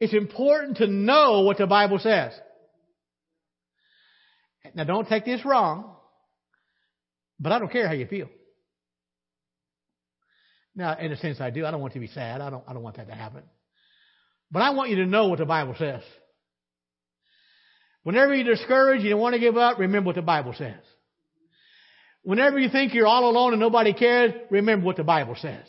It's 0.00 0.14
important 0.14 0.78
to 0.78 0.86
know 0.86 1.42
what 1.42 1.58
the 1.58 1.66
Bible 1.66 1.98
says. 1.98 2.32
Now 4.74 4.84
don't 4.84 5.08
take 5.08 5.24
this 5.24 5.44
wrong, 5.44 5.94
but 7.38 7.52
I 7.52 7.58
don't 7.58 7.70
care 7.70 7.86
how 7.86 7.94
you 7.94 8.06
feel. 8.06 8.28
Now, 10.74 10.98
in 10.98 11.10
a 11.10 11.16
sense 11.16 11.40
I 11.40 11.50
do. 11.50 11.64
I 11.64 11.70
don't 11.70 11.80
want 11.80 11.94
you 11.94 12.02
to 12.02 12.06
be 12.06 12.12
sad. 12.12 12.42
I 12.42 12.50
don't, 12.50 12.62
I 12.68 12.74
don't 12.74 12.82
want 12.82 12.96
that 12.96 13.08
to 13.08 13.14
happen. 13.14 13.42
But 14.50 14.62
I 14.62 14.70
want 14.70 14.90
you 14.90 14.96
to 14.96 15.06
know 15.06 15.28
what 15.28 15.38
the 15.38 15.46
Bible 15.46 15.74
says. 15.78 16.02
Whenever 18.02 18.34
you're 18.34 18.54
discouraged, 18.54 19.02
you 19.02 19.10
don't 19.10 19.20
want 19.20 19.34
to 19.34 19.40
give 19.40 19.56
up, 19.56 19.78
remember 19.78 20.08
what 20.08 20.16
the 20.16 20.22
Bible 20.22 20.54
says. 20.56 20.74
Whenever 22.26 22.58
you 22.58 22.68
think 22.68 22.92
you're 22.92 23.06
all 23.06 23.30
alone 23.30 23.52
and 23.52 23.60
nobody 23.60 23.92
cares, 23.92 24.32
remember 24.50 24.84
what 24.84 24.96
the 24.96 25.04
Bible 25.04 25.36
says. 25.40 25.62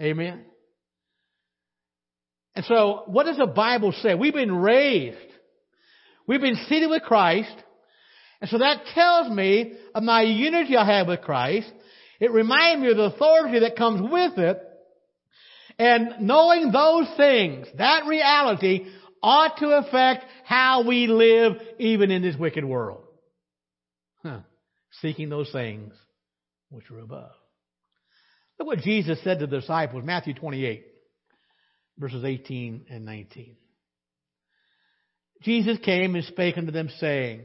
Amen. 0.00 0.44
And 2.54 2.64
so, 2.64 3.02
what 3.06 3.26
does 3.26 3.36
the 3.36 3.48
Bible 3.48 3.90
say? 3.90 4.14
We've 4.14 4.32
been 4.32 4.54
raised. 4.54 5.18
We've 6.28 6.40
been 6.40 6.54
seated 6.68 6.88
with 6.88 7.02
Christ. 7.02 7.52
And 8.40 8.48
so 8.48 8.58
that 8.58 8.84
tells 8.94 9.28
me 9.28 9.72
of 9.96 10.04
my 10.04 10.22
unity 10.22 10.76
I 10.76 10.86
have 10.96 11.08
with 11.08 11.22
Christ. 11.22 11.72
It 12.20 12.30
reminds 12.30 12.82
me 12.84 12.92
of 12.92 12.96
the 12.96 13.12
authority 13.12 13.58
that 13.58 13.74
comes 13.74 14.08
with 14.08 14.38
it. 14.38 14.62
And 15.76 16.20
knowing 16.20 16.70
those 16.70 17.08
things, 17.16 17.66
that 17.78 18.06
reality 18.06 18.86
ought 19.24 19.56
to 19.58 19.70
affect 19.70 20.24
how 20.44 20.86
we 20.86 21.08
live 21.08 21.54
even 21.80 22.12
in 22.12 22.22
this 22.22 22.36
wicked 22.36 22.64
world. 22.64 23.02
Huh. 24.22 24.42
Seeking 25.00 25.28
those 25.28 25.50
things 25.52 25.92
which 26.70 26.90
are 26.90 27.00
above. 27.00 27.32
Look 28.58 28.68
what 28.68 28.78
Jesus 28.78 29.22
said 29.22 29.40
to 29.40 29.46
the 29.46 29.60
disciples, 29.60 30.04
Matthew 30.04 30.34
28 30.34 30.86
verses 31.98 32.24
18 32.24 32.86
and 32.90 33.04
19. 33.04 33.56
Jesus 35.42 35.78
came 35.84 36.14
and 36.14 36.24
spake 36.24 36.56
unto 36.56 36.72
them, 36.72 36.88
saying, 36.98 37.42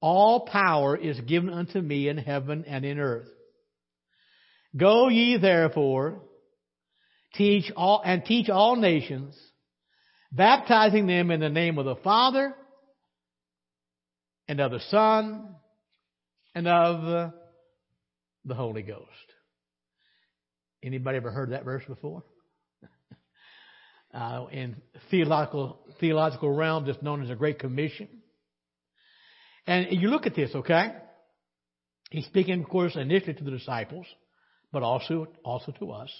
All 0.00 0.46
power 0.46 0.96
is 0.96 1.20
given 1.20 1.50
unto 1.50 1.80
me 1.80 2.08
in 2.08 2.18
heaven 2.18 2.64
and 2.66 2.84
in 2.84 2.98
earth. 2.98 3.28
Go 4.76 5.08
ye 5.08 5.38
therefore, 5.38 6.22
teach 7.34 7.70
all, 7.76 8.02
and 8.04 8.24
teach 8.24 8.48
all 8.48 8.76
nations, 8.76 9.38
baptizing 10.32 11.06
them 11.06 11.30
in 11.30 11.40
the 11.40 11.48
name 11.48 11.78
of 11.78 11.84
the 11.84 11.96
Father, 11.96 12.54
and 14.48 14.60
of 14.60 14.70
the 14.70 14.80
Son, 14.90 15.54
and 16.54 16.66
of 16.68 17.32
the 18.44 18.54
Holy 18.54 18.82
Ghost. 18.82 19.06
Anybody 20.82 21.16
ever 21.16 21.30
heard 21.30 21.50
that 21.50 21.64
verse 21.64 21.82
before? 21.86 22.22
uh, 24.14 24.46
in 24.52 24.76
theological 25.10 25.78
theological 26.00 26.52
realm, 26.52 26.88
it's 26.88 27.02
known 27.02 27.22
as 27.22 27.30
a 27.30 27.34
Great 27.34 27.58
Commission. 27.58 28.08
And 29.66 29.88
you 29.90 30.08
look 30.08 30.26
at 30.26 30.36
this, 30.36 30.54
okay? 30.54 30.92
He's 32.10 32.26
speaking, 32.26 32.62
of 32.62 32.68
course, 32.68 32.94
initially 32.94 33.34
to 33.34 33.44
the 33.44 33.50
disciples, 33.50 34.06
but 34.72 34.82
also 34.82 35.26
also 35.44 35.72
to 35.72 35.90
us. 35.90 36.10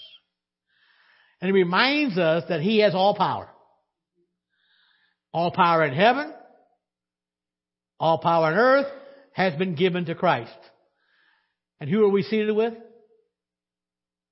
And 1.39 1.49
he 1.49 1.53
reminds 1.53 2.17
us 2.17 2.43
that 2.49 2.61
he 2.61 2.79
has 2.79 2.93
all 2.93 3.15
power. 3.15 3.49
All 5.33 5.51
power 5.51 5.85
in 5.85 5.93
heaven, 5.93 6.33
all 7.99 8.19
power 8.19 8.47
on 8.47 8.53
earth 8.53 8.87
has 9.33 9.53
been 9.55 9.75
given 9.75 10.05
to 10.05 10.15
Christ. 10.15 10.51
And 11.79 11.89
who 11.89 12.03
are 12.05 12.09
we 12.09 12.23
seated 12.23 12.55
with? 12.55 12.73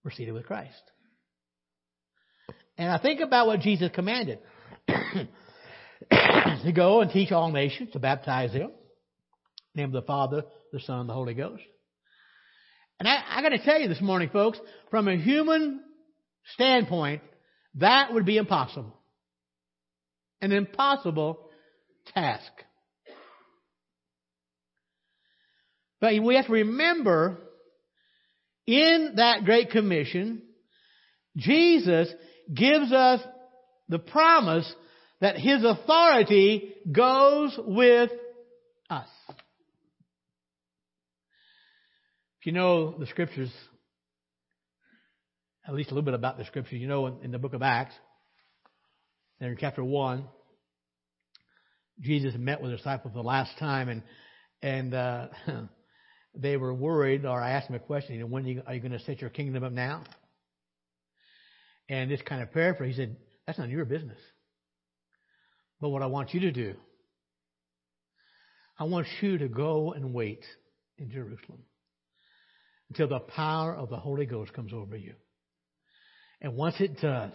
We're 0.04 0.12
seated 0.12 0.34
with 0.34 0.46
Christ. 0.46 0.82
And 2.78 2.90
I 2.90 2.98
think 2.98 3.22
about 3.22 3.48
what 3.48 3.62
Jesus 3.62 3.90
commanded. 3.94 4.40
to 6.10 6.72
go 6.74 7.02
and 7.02 7.12
teach 7.12 7.32
all 7.32 7.52
nations, 7.52 7.92
to 7.94 8.00
baptize 8.00 8.54
them. 8.54 8.72
name 9.74 9.88
of 9.88 9.92
the 9.94 10.02
Father, 10.02 10.44
the 10.72 10.80
Son, 10.80 11.08
the 11.08 11.14
Holy 11.14 11.34
Ghost. 11.34 11.64
And 13.00 13.08
I, 13.08 13.18
I 13.30 13.42
gotta 13.42 13.60
tell 13.60 13.80
you 13.80 13.88
this 13.88 14.02
morning, 14.02 14.30
folks, 14.32 14.60
from 14.90 15.08
a 15.08 15.18
human 15.18 15.82
standpoint, 16.54 17.22
that 17.76 18.14
would 18.14 18.26
be 18.26 18.38
impossible. 18.38 18.94
An 20.42 20.52
impossible 20.52 21.50
task. 22.14 22.52
But 26.06 26.22
we 26.22 26.36
have 26.36 26.46
to 26.46 26.52
remember 26.52 27.40
in 28.68 29.14
that 29.16 29.44
Great 29.44 29.72
Commission, 29.72 30.44
Jesus 31.36 32.08
gives 32.54 32.92
us 32.92 33.22
the 33.90 33.98
promise 33.98 34.72
that 35.20 35.36
His 35.36 35.64
authority 35.64 36.76
goes 36.92 37.58
with 37.58 38.12
us. 38.88 39.08
If 42.40 42.46
you 42.46 42.52
know 42.52 43.00
the 43.00 43.08
scriptures, 43.08 43.52
at 45.68 45.74
least 45.74 45.90
a 45.90 45.96
little 45.96 46.06
bit 46.06 46.14
about 46.14 46.38
the 46.38 46.46
scriptures, 46.46 46.80
you 46.80 46.88
know 46.88 47.20
in, 47.24 47.32
the 47.32 47.40
book 47.40 47.54
of 47.54 47.64
Acts, 47.64 47.96
there 49.40 49.50
in 49.50 49.58
chapter 49.60 49.84
1, 49.84 50.24
Jesus 52.00 52.36
met 52.38 52.62
with 52.62 52.70
the 52.70 52.78
disciples 52.78 53.16
the 53.16 53.24
last 53.24 53.58
time 53.58 53.90
and, 53.90 54.04
and, 54.62 54.94
uh, 54.94 55.30
they 56.36 56.58
were 56.58 56.74
worried, 56.74 57.26
or 57.26 57.42
I 57.42 57.52
asked 57.52 57.68
them 57.68 57.76
a 57.76 57.80
question, 57.80 58.16
you 58.16 58.22
know, 58.22 58.28
when 58.28 58.46
are 58.46 58.50
you, 58.50 58.64
are 58.66 58.74
you 58.74 58.80
going 58.80 58.92
to 58.92 59.00
set 59.00 59.22
your 59.22 59.30
kingdom 59.30 59.64
up 59.64 59.72
now? 59.72 60.04
And 61.90 62.10
this 62.10 62.22
kind 62.22 62.42
of 62.42 62.52
paraphrase, 62.52 62.96
he 62.96 63.02
said, 63.02 63.18
that's 63.46 63.60
not 63.60 63.70
your 63.70 63.86
business. 63.86 64.18
But 65.80 65.90
what 65.90 66.02
I 66.02 66.08
want 66.08 66.34
you 66.34 66.40
to 66.42 66.52
do, 66.52 66.76
I 68.80 68.86
want 68.86 69.08
you 69.22 69.38
to 69.38 69.48
go 69.48 69.94
and 69.94 70.14
wait 70.14 70.44
in 70.98 71.12
Jerusalem 71.12 71.60
until 72.90 73.08
the 73.08 73.20
power 73.20 73.76
of 73.76 73.90
the 73.90 73.98
Holy 73.98 74.26
Ghost 74.26 74.54
comes 74.54 74.74
over 74.74 74.96
you. 74.96 75.14
And 76.42 76.56
once 76.56 76.76
it 76.80 77.00
does, 77.00 77.34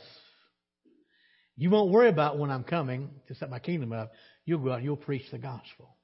you 1.56 1.70
won't 1.70 1.90
worry 1.90 2.08
about 2.08 2.38
when 2.38 2.50
I'm 2.50 2.64
coming 2.64 3.10
to 3.28 3.34
set 3.34 3.50
my 3.50 3.58
kingdom 3.58 3.92
up. 3.92 4.12
You'll 4.44 4.60
go 4.60 4.72
out 4.72 4.76
and 4.76 4.84
you'll 4.84 4.96
preach 4.96 5.30
the 5.30 5.38
gospel. 5.38 5.96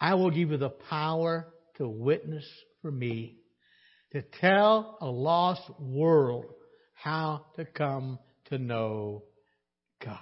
I 0.00 0.14
will 0.14 0.30
give 0.30 0.50
you 0.50 0.56
the 0.56 0.70
power 0.70 1.48
to 1.78 1.88
witness 1.88 2.46
for 2.82 2.90
me, 2.90 3.38
to 4.12 4.22
tell 4.40 4.98
a 5.00 5.06
lost 5.06 5.62
world 5.80 6.46
how 6.94 7.46
to 7.56 7.64
come 7.64 8.18
to 8.46 8.58
know 8.58 9.22
God. 10.04 10.18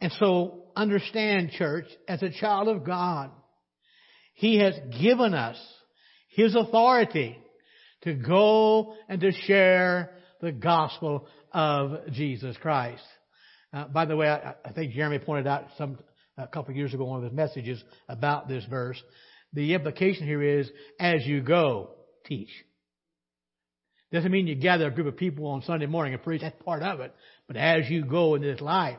And 0.00 0.12
so 0.18 0.64
understand, 0.76 1.50
church, 1.52 1.86
as 2.08 2.22
a 2.22 2.30
child 2.30 2.68
of 2.68 2.84
God, 2.84 3.30
He 4.34 4.58
has 4.58 4.74
given 5.00 5.34
us 5.34 5.56
His 6.28 6.54
authority 6.54 7.38
to 8.02 8.14
go 8.14 8.96
and 9.08 9.20
to 9.20 9.32
share 9.32 10.10
the 10.40 10.52
gospel 10.52 11.26
of 11.52 12.12
Jesus 12.12 12.56
Christ. 12.58 13.02
Uh, 13.72 13.88
by 13.88 14.04
the 14.04 14.14
way, 14.14 14.28
I, 14.28 14.54
I, 14.64 14.72
think 14.72 14.92
Jeremy 14.92 15.18
pointed 15.18 15.46
out 15.46 15.64
some 15.78 15.98
a 16.36 16.46
couple 16.46 16.70
of 16.70 16.76
years 16.76 16.92
ago 16.92 17.04
one 17.04 17.18
of 17.18 17.24
his 17.24 17.32
messages 17.32 17.82
about 18.08 18.48
this 18.48 18.64
verse 18.66 19.02
the 19.54 19.74
implication 19.74 20.26
here 20.26 20.42
is 20.42 20.70
as 21.00 21.24
you 21.24 21.40
go, 21.40 21.90
teach. 22.26 22.50
Doesn't 24.12 24.30
mean 24.30 24.46
you 24.46 24.54
gather 24.54 24.86
a 24.86 24.90
group 24.90 25.06
of 25.06 25.16
people 25.16 25.46
on 25.46 25.62
Sunday 25.62 25.86
morning 25.86 26.14
and 26.14 26.22
preach. 26.22 26.42
That's 26.42 26.60
part 26.62 26.82
of 26.82 27.00
it. 27.00 27.14
But 27.46 27.56
as 27.56 27.88
you 27.88 28.04
go 28.04 28.34
in 28.34 28.42
this 28.42 28.60
life, 28.60 28.98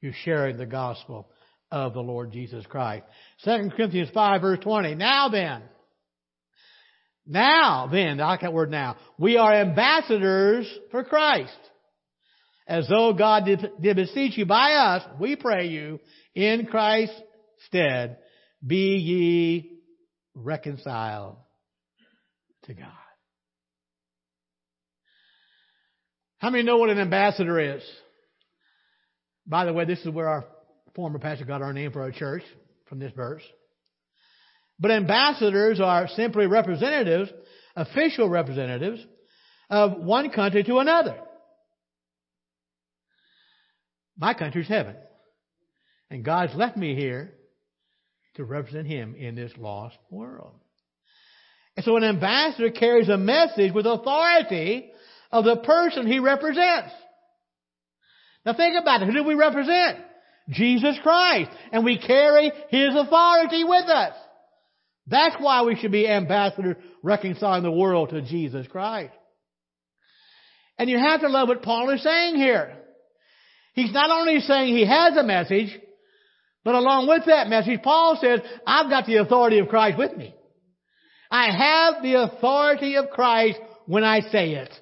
you're 0.00 0.12
sharing 0.24 0.56
the 0.56 0.66
gospel 0.66 1.28
of 1.70 1.94
the 1.94 2.00
Lord 2.00 2.32
Jesus 2.32 2.64
Christ. 2.66 3.04
2 3.44 3.70
Corinthians 3.76 4.10
5 4.14 4.40
verse 4.40 4.58
20. 4.62 4.94
Now 4.94 5.28
then, 5.30 5.62
now 7.26 7.88
then, 7.90 8.20
I 8.20 8.26
like 8.26 8.42
that 8.42 8.52
word 8.52 8.70
now. 8.70 8.96
We 9.18 9.36
are 9.36 9.52
ambassadors 9.52 10.72
for 10.92 11.02
Christ. 11.02 11.58
As 12.68 12.88
though 12.88 13.12
God 13.12 13.44
did, 13.44 13.68
did 13.80 13.96
beseech 13.96 14.38
you 14.38 14.46
by 14.46 14.72
us, 14.72 15.02
we 15.20 15.34
pray 15.36 15.66
you 15.66 16.00
in 16.34 16.66
Christ's 16.66 17.20
stead, 17.66 18.18
be 18.64 18.96
ye 18.96 19.75
reconciled 20.36 21.36
to 22.64 22.74
God. 22.74 22.86
How 26.38 26.50
many 26.50 26.62
know 26.62 26.76
what 26.76 26.90
an 26.90 26.98
ambassador 26.98 27.58
is? 27.76 27.82
By 29.46 29.64
the 29.64 29.72
way, 29.72 29.86
this 29.86 30.00
is 30.00 30.10
where 30.10 30.28
our 30.28 30.44
former 30.94 31.18
pastor 31.18 31.44
got 31.44 31.62
our 31.62 31.72
name 31.72 31.92
for 31.92 32.02
our 32.02 32.12
church 32.12 32.42
from 32.88 32.98
this 32.98 33.12
verse. 33.16 33.42
But 34.78 34.90
ambassadors 34.90 35.80
are 35.80 36.08
simply 36.08 36.46
representatives, 36.46 37.30
official 37.74 38.28
representatives 38.28 39.00
of 39.70 39.98
one 39.98 40.30
country 40.30 40.62
to 40.64 40.78
another. 40.78 41.16
My 44.18 44.34
country's 44.34 44.68
heaven. 44.68 44.96
And 46.10 46.24
God's 46.24 46.54
left 46.54 46.76
me 46.76 46.94
here 46.94 47.34
to 48.36 48.44
represent 48.44 48.86
Him 48.86 49.14
in 49.14 49.34
this 49.34 49.52
lost 49.58 49.96
world. 50.10 50.54
And 51.76 51.84
so 51.84 51.96
an 51.96 52.04
ambassador 52.04 52.70
carries 52.70 53.08
a 53.08 53.18
message 53.18 53.72
with 53.72 53.86
authority 53.86 54.90
of 55.30 55.44
the 55.44 55.56
person 55.56 56.06
he 56.06 56.18
represents. 56.18 56.92
Now 58.44 58.54
think 58.54 58.80
about 58.80 59.02
it. 59.02 59.06
Who 59.06 59.12
do 59.12 59.24
we 59.24 59.34
represent? 59.34 59.98
Jesus 60.48 60.96
Christ. 61.02 61.50
And 61.72 61.84
we 61.84 61.98
carry 61.98 62.52
His 62.70 62.94
authority 62.94 63.64
with 63.64 63.86
us. 63.86 64.14
That's 65.08 65.36
why 65.38 65.62
we 65.62 65.76
should 65.76 65.92
be 65.92 66.08
ambassadors 66.08 66.76
reconciling 67.02 67.62
the 67.62 67.70
world 67.70 68.10
to 68.10 68.22
Jesus 68.22 68.66
Christ. 68.68 69.12
And 70.78 70.90
you 70.90 70.98
have 70.98 71.20
to 71.20 71.28
love 71.28 71.48
what 71.48 71.62
Paul 71.62 71.90
is 71.90 72.02
saying 72.02 72.36
here. 72.36 72.76
He's 73.74 73.92
not 73.92 74.10
only 74.10 74.40
saying 74.40 74.74
he 74.74 74.86
has 74.86 75.16
a 75.16 75.22
message, 75.22 75.78
but 76.66 76.74
along 76.74 77.06
with 77.06 77.26
that 77.26 77.46
message, 77.46 77.80
Paul 77.80 78.18
says, 78.20 78.40
I've 78.66 78.90
got 78.90 79.06
the 79.06 79.18
authority 79.18 79.60
of 79.60 79.68
Christ 79.68 79.96
with 79.96 80.16
me. 80.16 80.34
I 81.30 81.44
have 81.52 82.02
the 82.02 82.14
authority 82.14 82.96
of 82.96 83.10
Christ 83.10 83.60
when 83.86 84.02
I 84.02 84.18
say 84.32 84.54
it. 84.54 84.72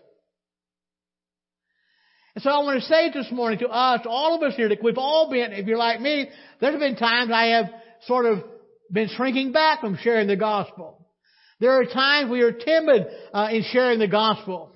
And 2.35 2.42
so 2.42 2.49
I 2.49 2.64
want 2.64 2.81
to 2.81 2.87
say 2.87 3.11
this 3.12 3.31
morning 3.31 3.59
to 3.59 3.68
us, 3.68 4.01
to 4.05 4.09
all 4.09 4.35
of 4.35 4.42
us 4.42 4.57
here, 4.57 4.70
that 4.70 4.83
we've 4.83 4.97
all 4.97 5.31
been, 5.31 5.53
if 5.53 5.66
you're 5.66 5.77
like 5.77 6.01
me, 6.01 6.31
there's 6.59 6.79
been 6.79 6.97
times 6.97 7.31
I 7.31 7.49
have 7.49 7.66
sort 8.07 8.25
of 8.25 8.38
been 8.90 9.11
shrinking 9.14 9.53
back 9.53 9.81
from 9.83 9.99
sharing 10.01 10.27
the 10.27 10.37
gospel. 10.37 11.07
There 11.61 11.79
are 11.79 11.85
times 11.85 12.31
we 12.31 12.40
are 12.40 12.53
timid 12.53 13.09
uh, 13.35 13.49
in 13.53 13.62
sharing 13.62 13.99
the 13.99 14.09
gospel. 14.09 14.73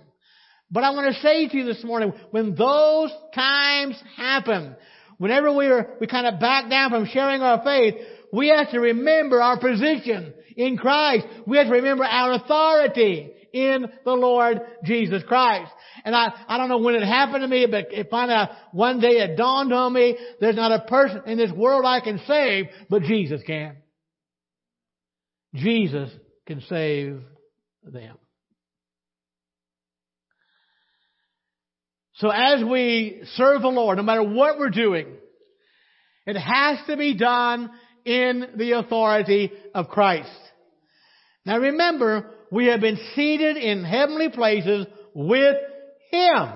But 0.71 0.85
I 0.85 0.91
want 0.91 1.15
to 1.15 1.23
say 1.23 1.49
to 1.49 1.57
you 1.57 1.65
this 1.65 1.83
morning, 1.83 2.13
when 2.33 2.55
those 2.55 3.11
times 3.35 3.99
happen, 4.19 4.77
Whenever 5.19 5.53
we 5.53 5.67
are, 5.67 5.97
we 6.01 6.07
kind 6.07 6.27
of 6.27 6.41
back 6.41 6.71
down 6.71 6.91
from 6.91 7.07
sharing 7.07 7.43
our 7.43 7.63
faith, 7.63 7.95
we 8.33 8.49
have 8.49 8.71
to 8.71 8.81
remember 8.81 9.43
our 9.43 9.59
position 9.59 10.33
in 10.57 10.77
Christ. 10.77 11.27
We 11.47 11.57
have 11.59 11.67
to 11.67 11.73
remember 11.73 12.05
our 12.05 12.33
authority 12.33 13.33
in 13.53 13.87
the 14.05 14.13
Lord 14.13 14.61
Jesus 14.85 15.23
Christ. 15.27 15.73
And 16.05 16.15
I, 16.15 16.29
I 16.47 16.59
don't 16.59 16.69
know 16.69 16.79
when 16.79 16.95
it 16.95 17.05
happened 17.05 17.43
to 17.43 17.49
me, 17.49 17.67
but 17.71 17.87
if 17.91 18.13
I, 18.13 18.29
uh, 18.29 18.47
one 18.73 19.01
day 19.01 19.19
it 19.19 19.37
dawned 19.37 19.73
on 19.73 19.93
me, 19.93 20.17
there's 20.41 20.57
not 20.57 20.73
a 20.73 20.85
person 20.87 21.23
in 21.27 21.39
this 21.39 21.53
world 21.53 21.85
I 21.85 22.01
can 22.01 22.21
save, 22.27 22.67
but 22.89 23.03
Jesus 23.03 23.43
can. 23.47 23.77
Jesus 25.55 26.11
can 26.47 26.61
save 26.69 27.21
them. 27.83 28.17
So 32.19 32.31
as 32.31 32.65
we 32.65 33.23
serve 33.35 33.63
the 33.63 33.69
Lord, 33.69 33.97
no 33.97 34.03
matter 34.03 34.23
what 34.23 34.59
we're 34.59 34.71
doing, 34.71 35.07
it 36.27 36.37
has 36.37 36.79
to 36.89 36.97
be 36.97 37.15
done 37.17 37.71
in 38.05 38.45
the 38.57 38.73
authority 38.73 39.53
of 39.75 39.89
Christ. 39.89 40.31
Now 41.47 41.59
remember, 41.59 42.31
we 42.51 42.67
have 42.67 42.81
been 42.81 42.99
seated 43.15 43.57
in 43.57 43.85
heavenly 43.85 44.31
places 44.31 44.87
with 45.15 45.57
Him. 46.11 46.49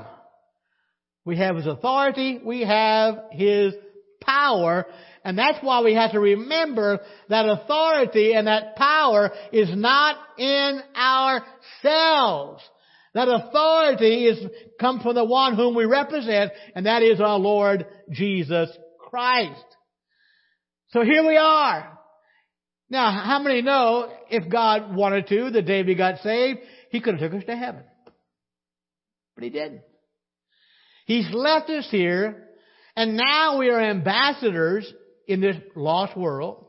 We 1.25 1.39
have 1.39 1.57
His 1.57 1.67
authority, 1.67 2.41
we 2.45 2.63
have 2.63 3.15
His 3.31 3.73
power, 4.21 4.87
and 5.25 5.39
that's 5.39 5.59
why 5.63 5.83
we 5.83 5.95
have 5.95 6.13
to 6.13 6.21
remember 6.21 6.99
that 7.29 7.49
authority 7.49 8.33
and 8.35 8.49
that 8.49 8.75
power 8.75 9.31
is 9.53 9.71
not 9.73 10.17
in 10.39 10.83
ourselves. 10.97 12.63
That 13.15 13.29
authority 13.29 14.27
is 14.27 14.47
comes 14.81 15.03
from 15.03 15.15
the 15.15 15.25
one 15.25 15.55
whom 15.55 15.75
we 15.75 15.85
represent, 15.85 16.53
and 16.75 16.87
that 16.87 17.03
is 17.03 17.21
our 17.21 17.39
Lord 17.39 17.87
Jesus 18.11 18.71
Christ. 18.99 19.65
So 20.89 21.03
here 21.03 21.27
we 21.27 21.37
are. 21.37 21.99
Now, 22.89 23.11
how 23.11 23.43
many 23.43 23.63
know 23.63 24.13
if 24.31 24.51
God 24.51 24.95
wanted 24.95 25.27
to, 25.29 25.51
the 25.51 25.63
day 25.63 25.83
we 25.83 25.95
got 25.95 26.19
saved, 26.19 26.61
He 26.91 27.01
could 27.01 27.19
have 27.19 27.31
took 27.31 27.41
us 27.41 27.47
to 27.47 27.57
heaven. 27.57 27.85
But 29.35 29.45
He 29.45 29.51
didn't. 29.51 29.83
He's 31.07 31.29
left 31.33 31.71
us 31.71 31.89
here, 31.91 32.49
and 32.95 33.17
now 33.17 33.59
we 33.59 33.71
are 33.71 33.81
ambassadors 33.81 34.91
in 35.27 35.41
this 35.41 35.57
lost 35.75 36.17
world, 36.17 36.67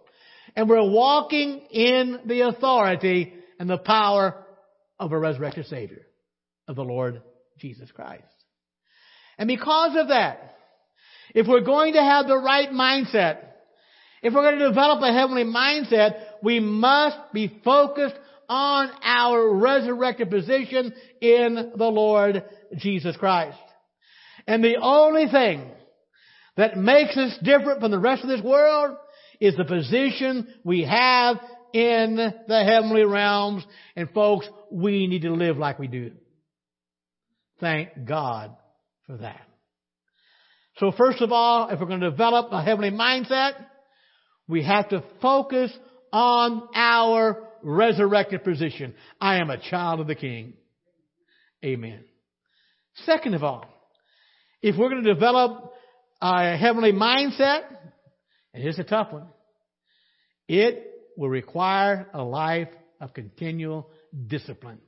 and 0.56 0.70
we're 0.70 0.90
walking 0.90 1.60
in 1.72 2.22
the 2.26 2.42
authority 2.42 3.34
and 3.60 3.70
the 3.70 3.78
power 3.78 4.46
of 5.00 5.12
a 5.12 5.20
resurrected 5.20 5.66
Savior, 5.66 6.06
of 6.68 6.76
the 6.76 6.84
Lord 6.84 7.22
Jesus 7.58 7.92
Christ. 7.92 8.24
And 9.38 9.48
because 9.48 9.96
of 9.98 10.10
that, 10.10 10.56
if 11.34 11.48
we're 11.48 11.62
going 11.62 11.94
to 11.94 12.02
have 12.02 12.28
the 12.28 12.38
right 12.38 12.70
mindset, 12.70 13.40
if 14.22 14.34
we're 14.34 14.44
going 14.44 14.60
to 14.60 14.68
develop 14.70 15.02
a 15.02 15.12
heavenly 15.12 15.44
mindset, 15.44 16.22
we 16.42 16.60
must 16.60 17.18
be 17.34 17.60
focused 17.64 18.16
on 18.48 18.90
our 19.04 19.54
resurrected 19.56 20.30
position 20.30 20.94
in 21.22 21.74
the 21.76 21.86
Lord 21.86 22.44
Jesus 22.78 23.18
Christ. 23.18 23.58
And 24.48 24.64
the 24.64 24.78
only 24.82 25.28
thing 25.28 25.70
that 26.58 26.78
makes 26.78 27.18
us 27.18 27.38
different 27.42 27.82
from 27.82 27.92
the 27.92 28.00
rest 28.00 28.24
of 28.24 28.30
this 28.30 28.42
world 28.42 28.98
is 29.40 29.56
the 29.56 29.66
position 29.66 30.48
we 30.64 30.84
have 30.84 31.38
in 31.74 32.16
the 32.16 32.64
heavenly 32.64 33.04
realms. 33.04 33.66
And 33.96 34.10
folks, 34.12 34.48
we 34.72 35.08
need 35.08 35.24
to 35.24 35.34
live 35.34 35.58
like 35.58 35.80
we 35.80 35.88
do. 35.88 36.12
Thank 37.60 38.06
God 38.06 38.56
for 39.06 39.18
that. 39.18 39.42
So 40.78 40.92
first 40.92 41.22
of 41.22 41.32
all, 41.32 41.70
if 41.70 41.80
we're 41.80 41.88
going 41.88 42.00
to 42.02 42.10
develop 42.10 42.52
a 42.52 42.64
heavenly 42.64 42.92
mindset, 42.92 43.54
we 44.48 44.64
have 44.64 44.90
to 44.90 45.04
focus 45.22 45.72
on 46.12 46.68
our 46.76 47.48
resurrected 47.62 48.44
position. 48.44 48.94
I 49.22 49.38
am 49.38 49.50
a 49.50 49.58
child 49.58 50.00
of 50.00 50.08
the 50.08 50.16
King. 50.16 50.54
Amen. 51.64 52.04
Second 53.06 53.36
of 53.36 53.44
all, 53.44 53.66
if 54.62 54.76
we're 54.78 54.90
going 54.90 55.04
to 55.04 55.14
develop 55.14 55.74
a 56.22 56.58
heavenly 56.58 56.92
mindset, 56.92 57.62
and 58.54 58.64
here's 58.64 58.80
a 58.80 58.84
tough 58.84 59.12
one, 59.12 59.28
it 60.48 60.88
will 61.18 61.30
require 61.30 62.08
a 62.14 62.24
life 62.24 62.70
of 63.00 63.14
continual 63.14 63.90
discipline. 64.28 64.80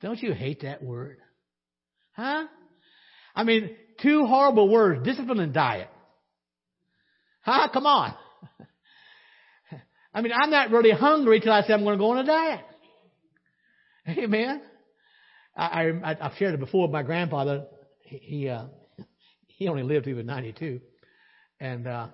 Don't 0.00 0.20
you 0.22 0.32
hate 0.32 0.62
that 0.62 0.82
word? 0.82 1.18
Huh? 2.18 2.48
I 3.32 3.44
mean, 3.44 3.76
two 4.02 4.26
horrible 4.26 4.68
words, 4.68 5.04
discipline 5.04 5.38
and 5.38 5.54
diet. 5.54 5.88
Huh? 7.42 7.68
Come 7.72 7.86
on. 7.86 8.12
I 10.14 10.20
mean, 10.20 10.32
I'm 10.34 10.50
not 10.50 10.72
really 10.72 10.90
hungry 10.90 11.40
till 11.40 11.52
I 11.52 11.62
say 11.62 11.72
I'm 11.72 11.84
going 11.84 11.96
to 11.96 12.02
go 12.02 12.10
on 12.10 12.18
a 12.18 12.24
diet. 12.24 12.64
Amen. 14.08 14.62
I, 15.56 15.90
I, 16.04 16.16
I've 16.20 16.36
shared 16.38 16.54
it 16.54 16.60
before. 16.60 16.82
With 16.82 16.90
my 16.92 17.04
grandfather, 17.04 17.66
he, 18.00 18.16
he, 18.16 18.48
uh, 18.48 18.64
he 19.46 19.68
only 19.68 19.84
lived, 19.84 20.06
he 20.06 20.14
was 20.14 20.26
92. 20.26 20.80
And, 21.60 21.86
uh, 21.86 22.08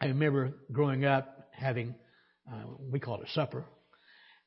I 0.00 0.06
remember 0.06 0.54
growing 0.72 1.04
up 1.04 1.48
having, 1.52 1.94
uh, 2.50 2.62
we 2.90 3.00
called 3.00 3.20
it 3.20 3.28
supper, 3.34 3.66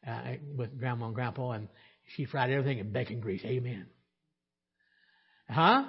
uh, 0.08 0.34
with 0.58 0.80
grandma 0.80 1.06
and 1.06 1.16
grandpa 1.16 1.52
and 1.52 1.68
she 2.16 2.26
fried 2.26 2.50
everything 2.50 2.80
in 2.80 2.92
bacon 2.92 3.20
grease. 3.20 3.46
Amen. 3.46 3.86
Huh? 5.54 5.86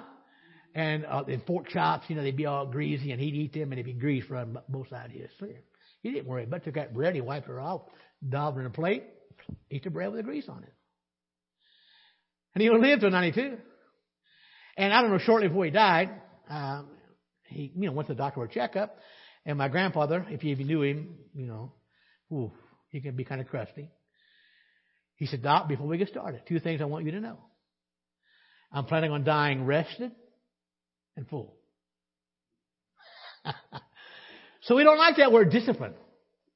And, 0.73 1.05
uh, 1.05 1.23
and 1.27 1.45
pork 1.45 1.69
chops, 1.69 2.05
you 2.09 2.15
know, 2.15 2.23
they'd 2.23 2.35
be 2.35 2.45
all 2.45 2.65
greasy 2.65 3.11
and 3.11 3.21
he'd 3.21 3.33
eat 3.33 3.53
them 3.53 3.71
and 3.71 3.73
it'd 3.73 3.85
be 3.85 3.93
grease 3.93 4.25
from 4.25 4.59
both 4.67 4.89
sides 4.89 5.13
of 5.13 5.19
his 5.21 5.29
sleeve. 5.39 5.59
He 6.01 6.11
didn't 6.11 6.27
worry 6.27 6.43
about 6.43 6.61
it. 6.61 6.65
Took 6.65 6.75
that 6.75 6.93
bread, 6.93 7.15
he 7.15 7.21
wiped 7.21 7.49
it 7.49 7.57
off, 7.57 7.83
daubed 8.27 8.59
in 8.59 8.65
a 8.65 8.69
plate, 8.69 9.03
ate 9.71 9.83
the 9.83 9.89
bread 9.89 10.09
with 10.09 10.17
the 10.17 10.23
grease 10.23 10.47
on 10.49 10.63
it. 10.63 10.73
And 12.53 12.61
he 12.61 12.69
lived 12.69 13.01
till 13.01 13.09
92. 13.09 13.57
And 14.77 14.93
I 14.93 15.01
don't 15.01 15.11
know, 15.11 15.17
shortly 15.17 15.47
before 15.47 15.65
he 15.65 15.71
died, 15.71 16.09
um, 16.49 16.89
he, 17.47 17.71
you 17.75 17.87
know, 17.87 17.93
went 17.93 18.07
to 18.07 18.13
the 18.13 18.17
doctor 18.17 18.41
for 18.41 18.45
a 18.45 18.49
checkup. 18.49 18.97
And 19.45 19.57
my 19.57 19.67
grandfather, 19.67 20.25
if 20.29 20.43
you 20.43 20.51
even 20.51 20.67
knew 20.67 20.81
him, 20.81 21.15
you 21.33 21.45
know, 21.45 21.73
ooh, 22.31 22.51
he 22.89 23.01
can 23.01 23.15
be 23.15 23.23
kind 23.23 23.41
of 23.41 23.47
crusty. 23.47 23.89
He 25.15 25.27
said, 25.27 25.43
Doc, 25.43 25.67
before 25.67 25.87
we 25.87 25.97
get 25.97 26.09
started, 26.09 26.41
two 26.47 26.59
things 26.59 26.81
I 26.81 26.85
want 26.85 27.05
you 27.05 27.11
to 27.11 27.19
know. 27.19 27.39
I'm 28.75 28.85
planning 28.85 29.11
on 29.11 29.23
dying 29.23 29.65
rested 29.65 30.11
and 31.15 31.25
full. 31.29 31.55
so 34.63 34.75
we 34.75 34.83
don't 34.83 34.97
like 34.97 35.15
that 35.15 35.31
word 35.31 35.49
discipline. 35.49 35.93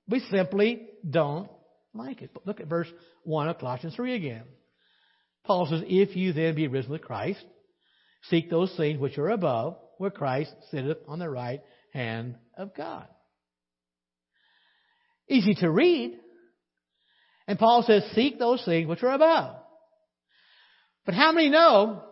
We 0.10 0.20
simply 0.30 0.86
don't 1.10 1.50
like 1.94 2.22
it. 2.22 2.32
But 2.34 2.46
look 2.46 2.60
at 2.60 2.68
verse 2.68 2.90
1 3.24 3.48
of 3.48 3.58
Colossians 3.58 3.96
3 3.96 4.16
again. 4.16 4.44
Paul 5.46 5.68
says, 5.68 5.82
If 5.88 6.18
you 6.18 6.34
then 6.34 6.56
be 6.56 6.68
risen 6.68 6.92
with 6.92 7.02
Christ, 7.02 7.44
seek 8.24 8.50
those 8.50 8.74
things 8.76 9.00
which 9.00 9.18
are 9.18 9.30
above, 9.30 9.78
where 9.98 10.12
Christ 10.12 10.52
sitteth 10.72 10.98
on 11.08 11.20
the 11.20 11.30
right 11.30 11.62
hand 11.94 12.36
of 12.58 12.76
God. 12.76 13.08
Easy 15.30 15.54
to 15.56 15.72
read. 15.72 16.20
And 17.48 17.58
Paul 17.58 17.84
says, 17.88 18.04
seek 18.14 18.38
those 18.38 18.64
things 18.66 18.90
which 18.90 19.04
are 19.04 19.14
above. 19.14 19.56
But 21.06 21.16
how 21.16 21.32
many 21.32 21.50
know 21.50 22.04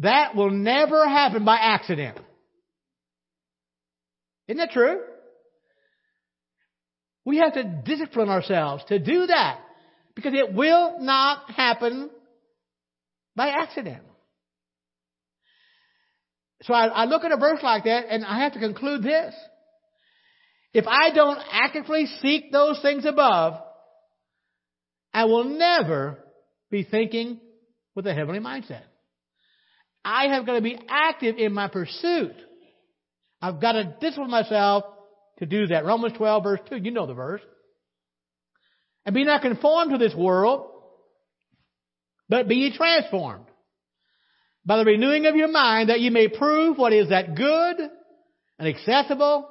that 0.00 0.34
will 0.34 0.50
never 0.50 1.06
happen 1.08 1.44
by 1.44 1.56
accident? 1.56 2.18
Isn't 4.48 4.58
that 4.58 4.70
true? 4.70 5.00
We 7.24 7.38
have 7.38 7.54
to 7.54 7.64
discipline 7.84 8.28
ourselves 8.28 8.82
to 8.88 8.98
do 8.98 9.26
that 9.26 9.60
because 10.14 10.32
it 10.34 10.54
will 10.54 10.98
not 11.00 11.50
happen 11.50 12.10
by 13.36 13.48
accident. 13.48 14.02
So 16.62 16.74
I, 16.74 16.86
I, 16.86 17.04
look 17.04 17.24
at 17.24 17.32
a 17.32 17.36
verse 17.36 17.60
like 17.62 17.84
that 17.84 18.06
and 18.10 18.24
I 18.24 18.40
have 18.40 18.52
to 18.54 18.58
conclude 18.58 19.02
this. 19.02 19.34
If 20.72 20.86
I 20.86 21.10
don't 21.14 21.38
actively 21.50 22.06
seek 22.20 22.52
those 22.52 22.80
things 22.82 23.04
above, 23.06 23.54
I 25.12 25.24
will 25.24 25.44
never 25.44 26.18
be 26.70 26.84
thinking 26.84 27.40
with 27.94 28.06
a 28.06 28.14
heavenly 28.14 28.40
mindset. 28.40 28.82
I 30.04 30.28
have 30.28 30.46
got 30.46 30.54
to 30.54 30.60
be 30.62 30.78
active 30.88 31.36
in 31.36 31.52
my 31.52 31.68
pursuit. 31.68 32.34
I've 33.42 33.60
got 33.60 33.72
to 33.72 33.96
discipline 34.00 34.30
myself 34.30 34.84
to 35.38 35.46
do 35.46 35.66
that. 35.68 35.84
Romans 35.84 36.14
12 36.16 36.42
verse 36.42 36.60
2, 36.68 36.76
you 36.76 36.90
know 36.90 37.06
the 37.06 37.14
verse. 37.14 37.42
And 39.04 39.14
be 39.14 39.24
not 39.24 39.42
conformed 39.42 39.92
to 39.92 39.98
this 39.98 40.14
world, 40.14 40.70
but 42.28 42.48
be 42.48 42.56
ye 42.56 42.76
transformed 42.76 43.46
by 44.64 44.76
the 44.76 44.84
renewing 44.84 45.26
of 45.26 45.36
your 45.36 45.48
mind 45.48 45.88
that 45.88 46.00
you 46.00 46.10
may 46.10 46.28
prove 46.28 46.76
what 46.76 46.92
is 46.92 47.08
that 47.08 47.34
good 47.34 47.90
and 48.58 48.68
acceptable 48.68 49.48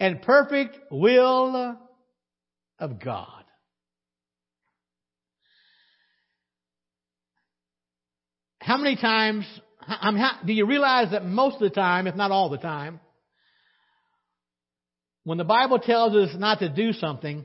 and 0.00 0.22
perfect 0.22 0.76
will 0.90 1.78
of 2.78 3.00
God. 3.02 3.44
How 8.60 8.76
many 8.76 8.96
times, 8.96 9.46
do 10.46 10.52
you 10.52 10.66
realize 10.66 11.10
that 11.12 11.24
most 11.24 11.54
of 11.54 11.60
the 11.60 11.70
time, 11.70 12.06
if 12.06 12.14
not 12.14 12.30
all 12.30 12.50
the 12.50 12.58
time, 12.58 13.00
when 15.24 15.38
the 15.38 15.44
Bible 15.44 15.78
tells 15.78 16.14
us 16.14 16.30
not 16.36 16.60
to 16.60 16.68
do 16.68 16.92
something, 16.92 17.44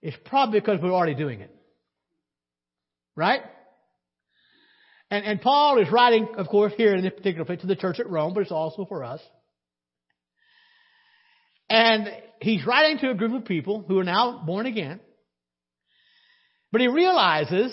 it's 0.00 0.16
probably 0.24 0.60
because 0.60 0.80
we're 0.82 0.92
already 0.92 1.14
doing 1.14 1.40
it. 1.40 1.54
Right? 3.14 3.42
And, 5.10 5.24
and 5.24 5.40
Paul 5.40 5.80
is 5.80 5.90
writing, 5.92 6.28
of 6.36 6.48
course, 6.48 6.72
here 6.76 6.94
in 6.94 7.02
this 7.02 7.12
particular 7.14 7.44
place 7.44 7.60
to 7.60 7.66
the 7.66 7.76
church 7.76 8.00
at 8.00 8.08
Rome, 8.08 8.34
but 8.34 8.40
it's 8.40 8.52
also 8.52 8.84
for 8.86 9.04
us. 9.04 9.20
And 11.68 12.08
he's 12.40 12.66
writing 12.66 12.98
to 12.98 13.10
a 13.10 13.14
group 13.14 13.32
of 13.32 13.44
people 13.44 13.84
who 13.86 13.98
are 13.98 14.04
now 14.04 14.42
born 14.44 14.66
again. 14.66 15.00
But 16.70 16.80
he 16.80 16.88
realizes 16.88 17.72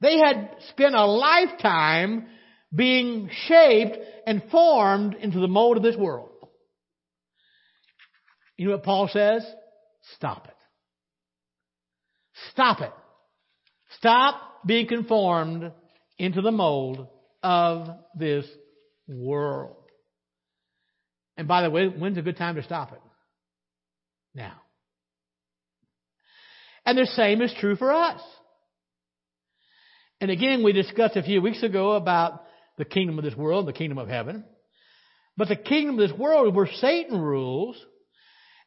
they 0.00 0.18
had 0.18 0.50
spent 0.68 0.94
a 0.94 1.06
lifetime 1.06 2.26
being 2.74 3.30
shaped 3.46 3.98
and 4.26 4.42
formed 4.50 5.14
into 5.14 5.40
the 5.40 5.48
mold 5.48 5.76
of 5.76 5.82
this 5.82 5.96
world. 5.96 6.30
You 8.56 8.66
know 8.66 8.72
what 8.72 8.84
Paul 8.84 9.08
says? 9.08 9.46
Stop 10.16 10.48
it. 10.48 10.54
Stop 12.52 12.80
it. 12.80 12.92
Stop 13.98 14.40
being 14.66 14.86
conformed 14.86 15.72
into 16.18 16.42
the 16.42 16.50
mold 16.50 17.06
of 17.42 17.88
this 18.18 18.46
world. 19.06 19.76
And 21.36 21.46
by 21.46 21.62
the 21.62 21.70
way, 21.70 21.86
when's 21.86 22.18
a 22.18 22.22
good 22.22 22.36
time 22.36 22.56
to 22.56 22.62
stop 22.62 22.92
it? 22.92 23.00
Now. 24.34 24.54
And 26.84 26.96
the 26.96 27.06
same 27.06 27.42
is 27.42 27.52
true 27.58 27.76
for 27.76 27.92
us. 27.92 28.20
And 30.20 30.30
again, 30.30 30.62
we 30.64 30.72
discussed 30.72 31.16
a 31.16 31.22
few 31.22 31.42
weeks 31.42 31.62
ago 31.62 31.92
about 31.92 32.42
the 32.78 32.84
kingdom 32.84 33.18
of 33.18 33.24
this 33.24 33.36
world, 33.36 33.66
and 33.66 33.74
the 33.74 33.78
kingdom 33.78 33.98
of 33.98 34.08
heaven. 34.08 34.44
But 35.36 35.48
the 35.48 35.56
kingdom 35.56 35.98
of 35.98 36.08
this 36.08 36.18
world 36.18 36.54
where 36.54 36.68
Satan 36.80 37.20
rules, 37.20 37.76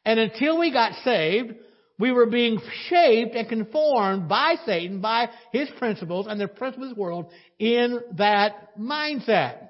and 0.04 0.18
until 0.18 0.58
we 0.58 0.72
got 0.72 0.94
saved, 1.04 1.54
we 1.98 2.12
were 2.12 2.26
being 2.26 2.58
shaped 2.88 3.34
and 3.34 3.48
conformed 3.48 4.28
by 4.28 4.56
Satan, 4.64 5.00
by 5.00 5.28
his 5.52 5.68
principles 5.78 6.26
and 6.28 6.40
the 6.40 6.48
principles 6.48 6.90
of 6.90 6.96
this 6.96 6.98
world 6.98 7.30
in 7.58 8.00
that 8.16 8.78
mindset. 8.78 9.68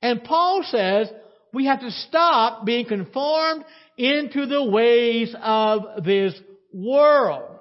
And 0.00 0.22
Paul 0.22 0.62
says 0.64 1.10
we 1.52 1.66
have 1.66 1.80
to 1.80 1.90
stop 1.90 2.64
being 2.64 2.86
conformed 2.86 3.64
into 3.96 4.46
the 4.46 4.62
ways 4.62 5.34
of 5.42 6.04
this 6.04 6.34
world. 6.72 7.58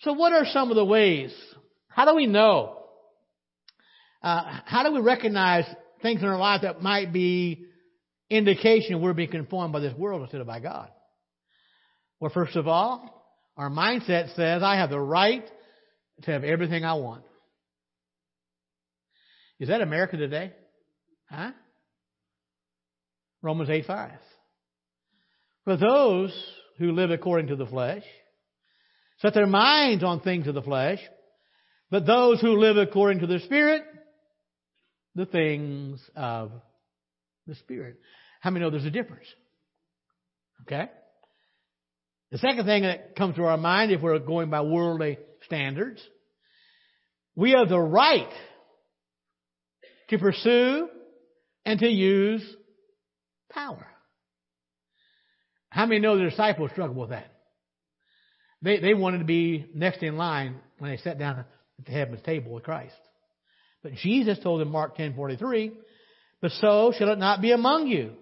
So 0.00 0.14
what 0.14 0.32
are 0.32 0.46
some 0.46 0.70
of 0.70 0.76
the 0.76 0.84
ways? 0.84 1.32
How 1.88 2.04
do 2.04 2.16
we 2.16 2.26
know? 2.26 2.83
Uh, 4.24 4.60
how 4.64 4.82
do 4.82 4.94
we 4.94 5.00
recognize 5.00 5.66
things 6.00 6.22
in 6.22 6.26
our 6.26 6.38
life 6.38 6.62
that 6.62 6.80
might 6.80 7.12
be 7.12 7.66
indication 8.30 9.02
we're 9.02 9.12
being 9.12 9.30
conformed 9.30 9.74
by 9.74 9.80
this 9.80 9.94
world 9.98 10.22
instead 10.22 10.40
of 10.40 10.46
by 10.46 10.60
God? 10.60 10.88
Well, 12.20 12.30
first 12.32 12.56
of 12.56 12.66
all, 12.66 13.22
our 13.58 13.68
mindset 13.68 14.34
says 14.34 14.62
I 14.62 14.76
have 14.76 14.88
the 14.88 14.98
right 14.98 15.44
to 16.22 16.30
have 16.30 16.42
everything 16.42 16.86
I 16.86 16.94
want. 16.94 17.22
Is 19.60 19.68
that 19.68 19.82
America 19.82 20.16
today? 20.16 20.54
Huh? 21.30 21.50
Romans 23.42 23.68
8 23.68 23.84
5. 23.84 24.10
For 25.64 25.76
those 25.76 26.34
who 26.78 26.92
live 26.92 27.10
according 27.10 27.48
to 27.48 27.56
the 27.56 27.66
flesh 27.66 28.04
set 29.18 29.34
their 29.34 29.46
minds 29.46 30.02
on 30.02 30.20
things 30.20 30.46
of 30.46 30.54
the 30.54 30.62
flesh, 30.62 30.98
but 31.90 32.06
those 32.06 32.40
who 32.40 32.58
live 32.58 32.78
according 32.78 33.20
to 33.20 33.26
the 33.26 33.40
Spirit, 33.40 33.82
the 35.14 35.26
things 35.26 36.00
of 36.16 36.52
the 37.46 37.54
Spirit. 37.56 37.98
How 38.40 38.50
many 38.50 38.64
know 38.64 38.70
there's 38.70 38.84
a 38.84 38.90
difference? 38.90 39.26
Okay? 40.62 40.90
The 42.30 42.38
second 42.38 42.66
thing 42.66 42.82
that 42.82 43.16
comes 43.16 43.36
to 43.36 43.44
our 43.44 43.56
mind, 43.56 43.92
if 43.92 44.00
we're 44.00 44.18
going 44.18 44.50
by 44.50 44.62
worldly 44.62 45.18
standards, 45.46 46.02
we 47.36 47.52
have 47.52 47.68
the 47.68 47.80
right 47.80 48.30
to 50.10 50.18
pursue 50.18 50.88
and 51.64 51.78
to 51.80 51.88
use 51.88 52.44
power. 53.50 53.86
How 55.68 55.86
many 55.86 56.00
know 56.00 56.16
the 56.16 56.30
disciples 56.30 56.70
struggled 56.72 56.96
with 56.96 57.10
that? 57.10 57.30
They, 58.62 58.80
they 58.80 58.94
wanted 58.94 59.18
to 59.18 59.24
be 59.24 59.66
next 59.74 60.02
in 60.02 60.16
line 60.16 60.56
when 60.78 60.90
they 60.90 60.96
sat 60.98 61.18
down 61.18 61.40
at 61.40 61.46
the 61.84 61.92
heaven's 61.92 62.22
table 62.22 62.52
with 62.52 62.64
Christ. 62.64 62.94
But 63.84 63.94
Jesus 63.96 64.38
told 64.38 64.62
them, 64.62 64.72
Mark 64.72 64.96
10:43, 64.96 65.72
but 66.40 66.50
so 66.52 66.92
shall 66.96 67.10
it 67.10 67.18
not 67.18 67.42
be 67.42 67.52
among 67.52 67.86
you. 67.86 68.14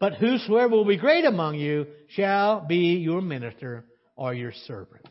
But 0.00 0.14
whosoever 0.14 0.70
will 0.70 0.84
be 0.84 0.96
great 0.96 1.24
among 1.24 1.54
you 1.54 1.86
shall 2.08 2.66
be 2.66 2.96
your 2.96 3.22
minister 3.22 3.84
or 4.16 4.34
your 4.34 4.52
servant. 4.66 5.08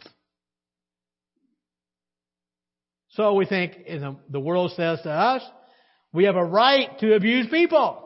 So 3.11 3.33
we 3.33 3.45
think 3.45 3.77
and 3.87 4.17
the 4.29 4.39
world 4.39 4.73
says 4.75 5.01
to 5.03 5.09
us, 5.09 5.41
we 6.11 6.25
have 6.25 6.35
a 6.35 6.45
right 6.45 6.99
to 6.99 7.15
abuse 7.15 7.47
people. 7.49 8.03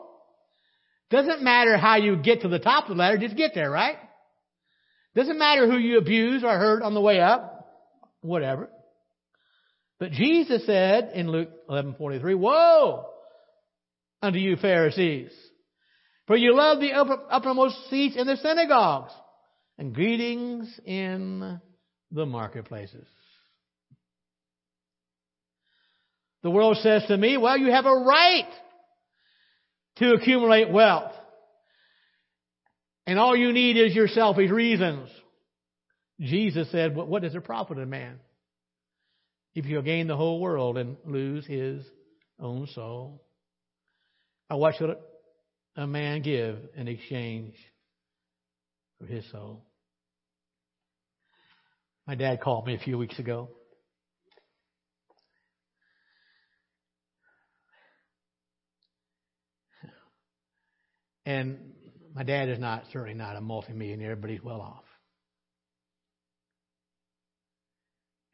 Doesn't 1.10 1.42
matter 1.42 1.76
how 1.76 1.96
you 1.96 2.16
get 2.16 2.42
to 2.42 2.48
the 2.48 2.58
top 2.60 2.84
of 2.84 2.90
the 2.90 2.94
ladder, 2.94 3.18
just 3.18 3.36
get 3.36 3.54
there, 3.54 3.70
right? 3.70 3.96
Doesn't 5.14 5.38
matter 5.38 5.70
who 5.70 5.78
you 5.78 5.98
abuse 5.98 6.42
or 6.44 6.56
hurt 6.56 6.82
on 6.82 6.94
the 6.94 7.00
way 7.00 7.20
up, 7.20 7.68
whatever. 8.20 8.70
But 10.02 10.10
Jesus 10.10 10.66
said 10.66 11.12
in 11.14 11.30
Luke 11.30 11.50
11:43, 11.68 12.34
"Woe 12.34 13.08
unto 14.20 14.40
you 14.40 14.56
Pharisees, 14.56 15.32
for 16.26 16.36
you 16.36 16.56
love 16.56 16.80
the 16.80 16.92
upper, 16.92 17.24
uppermost 17.30 17.88
seats 17.88 18.16
in 18.16 18.26
the 18.26 18.36
synagogues 18.36 19.12
and 19.78 19.94
greetings 19.94 20.76
in 20.84 21.60
the 22.10 22.26
marketplaces." 22.26 23.06
The 26.42 26.50
world 26.50 26.78
says 26.78 27.06
to 27.06 27.16
me, 27.16 27.36
"Well, 27.36 27.56
you 27.56 27.70
have 27.70 27.86
a 27.86 27.94
right 27.94 28.52
to 29.98 30.14
accumulate 30.14 30.68
wealth. 30.68 31.16
And 33.06 33.20
all 33.20 33.36
you 33.36 33.52
need 33.52 33.76
is 33.76 33.94
your 33.94 34.08
selfish 34.08 34.50
reasons. 34.50 35.08
Jesus 36.18 36.68
said, 36.72 36.96
What 36.96 37.22
does 37.22 37.36
it 37.36 37.44
profit 37.44 37.78
a 37.78 37.86
man 37.86 38.18
if 39.54 39.64
he'll 39.64 39.82
gain 39.82 40.06
the 40.06 40.16
whole 40.16 40.40
world 40.40 40.78
and 40.78 40.96
lose 41.04 41.46
his 41.46 41.84
own 42.40 42.66
soul? 42.68 43.22
Or 44.50 44.58
what 44.58 44.76
should 44.76 44.96
a 45.76 45.86
man 45.86 46.22
give 46.22 46.58
in 46.76 46.88
exchange 46.88 47.54
for 48.98 49.06
his 49.06 49.30
soul? 49.30 49.64
My 52.06 52.14
dad 52.14 52.40
called 52.40 52.66
me 52.66 52.74
a 52.74 52.78
few 52.78 52.98
weeks 52.98 53.18
ago. 53.18 53.48
And 61.24 61.72
my 62.14 62.24
dad 62.24 62.48
is 62.48 62.58
not 62.58 62.84
certainly 62.92 63.14
not 63.14 63.36
a 63.36 63.40
multimillionaire, 63.40 64.16
but 64.16 64.30
he's 64.30 64.42
well 64.42 64.60
off. 64.60 64.82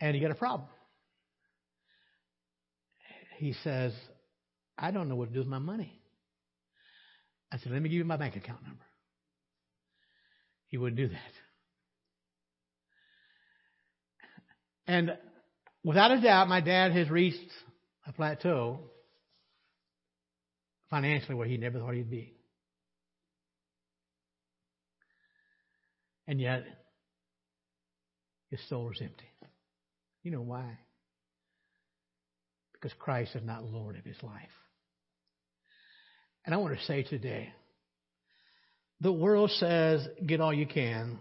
And 0.01 0.15
he 0.15 0.23
got 0.23 0.31
a 0.31 0.35
problem. 0.35 0.69
He 3.39 3.55
says, 3.63 3.93
I 4.77 4.91
don't 4.91 5.09
know 5.09 5.15
what 5.15 5.29
to 5.29 5.33
do 5.33 5.39
with 5.39 5.49
my 5.49 5.61
money. 5.61 6.01
I 7.53 7.59
said, 7.59 7.71
let 7.71 7.81
me 7.81 7.89
give 7.89 7.99
you 7.99 8.05
my 8.05 8.17
bank 8.17 8.35
account 8.35 8.63
number. 8.65 8.85
He 10.67 10.77
wouldn't 10.77 10.97
do 10.97 11.09
that. 11.09 11.33
And 14.89 15.17
without 15.85 16.11
a 16.11 16.21
doubt, 16.21 16.49
my 16.49 16.61
dad 16.61 16.91
has 16.93 17.09
reached 17.09 17.51
a 18.07 18.13
plateau 18.13 18.81
financially 20.91 21.37
where 21.37 21.47
he 21.47 21.59
never 21.59 21.79
thought 21.79 21.95
he'd 21.95 22.11
be. 22.11 22.35
And 26.27 26.41
yet, 26.41 26.65
his 28.51 28.61
soul 28.69 28.91
is 28.91 29.01
empty. 29.01 29.31
You 30.25 30.33
know 30.33 30.43
why? 30.43 30.79
Because 32.81 32.97
Christ 32.99 33.35
is 33.35 33.43
not 33.45 33.65
Lord 33.65 33.97
of 33.97 34.05
his 34.05 34.23
life. 34.23 34.35
And 36.45 36.55
I 36.55 36.59
want 36.59 36.79
to 36.79 36.85
say 36.85 37.03
today, 37.03 37.53
the 39.01 39.13
world 39.13 39.51
says, 39.51 40.07
get 40.25 40.41
all 40.41 40.55
you 40.55 40.67
can. 40.67 41.19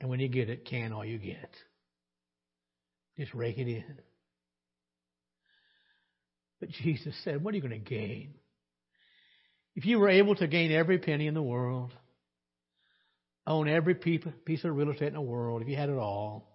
And 0.00 0.10
when 0.10 0.20
you 0.20 0.28
get 0.28 0.48
it, 0.48 0.64
can 0.64 0.92
all 0.92 1.04
you 1.04 1.18
get. 1.18 1.50
Just 3.18 3.34
rake 3.34 3.58
it 3.58 3.68
in. 3.68 3.84
But 6.60 6.70
Jesus 6.70 7.14
said, 7.24 7.42
what 7.42 7.52
are 7.52 7.56
you 7.56 7.62
going 7.62 7.72
to 7.72 7.90
gain? 7.90 8.34
If 9.76 9.84
you 9.84 9.98
were 9.98 10.08
able 10.08 10.34
to 10.36 10.46
gain 10.46 10.72
every 10.72 10.98
penny 10.98 11.26
in 11.26 11.34
the 11.34 11.42
world, 11.42 11.92
own 13.46 13.68
every 13.68 13.94
piece 13.94 14.64
of 14.64 14.76
real 14.76 14.90
estate 14.90 15.08
in 15.08 15.14
the 15.14 15.20
world, 15.20 15.62
if 15.62 15.68
you 15.68 15.76
had 15.76 15.90
it 15.90 15.98
all, 15.98 16.48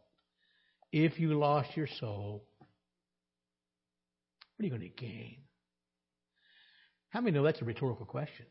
if 0.92 1.20
you 1.20 1.38
lost 1.38 1.70
your 1.76 1.88
soul, 2.00 2.44
what 4.60 4.64
are 4.64 4.68
you 4.68 4.78
going 4.78 4.92
to 4.92 5.02
gain? 5.02 5.38
How 7.12 7.22
many 7.22 7.32
know 7.32 7.44
that's 7.44 7.62
a 7.62 7.66
rhetorical 7.66 8.06
question? 8.06 8.46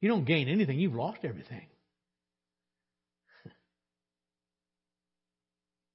You 0.00 0.08
don't 0.08 0.24
gain 0.24 0.48
anything, 0.48 0.78
you've 0.78 0.94
lost 0.94 1.18
everything. 1.22 1.66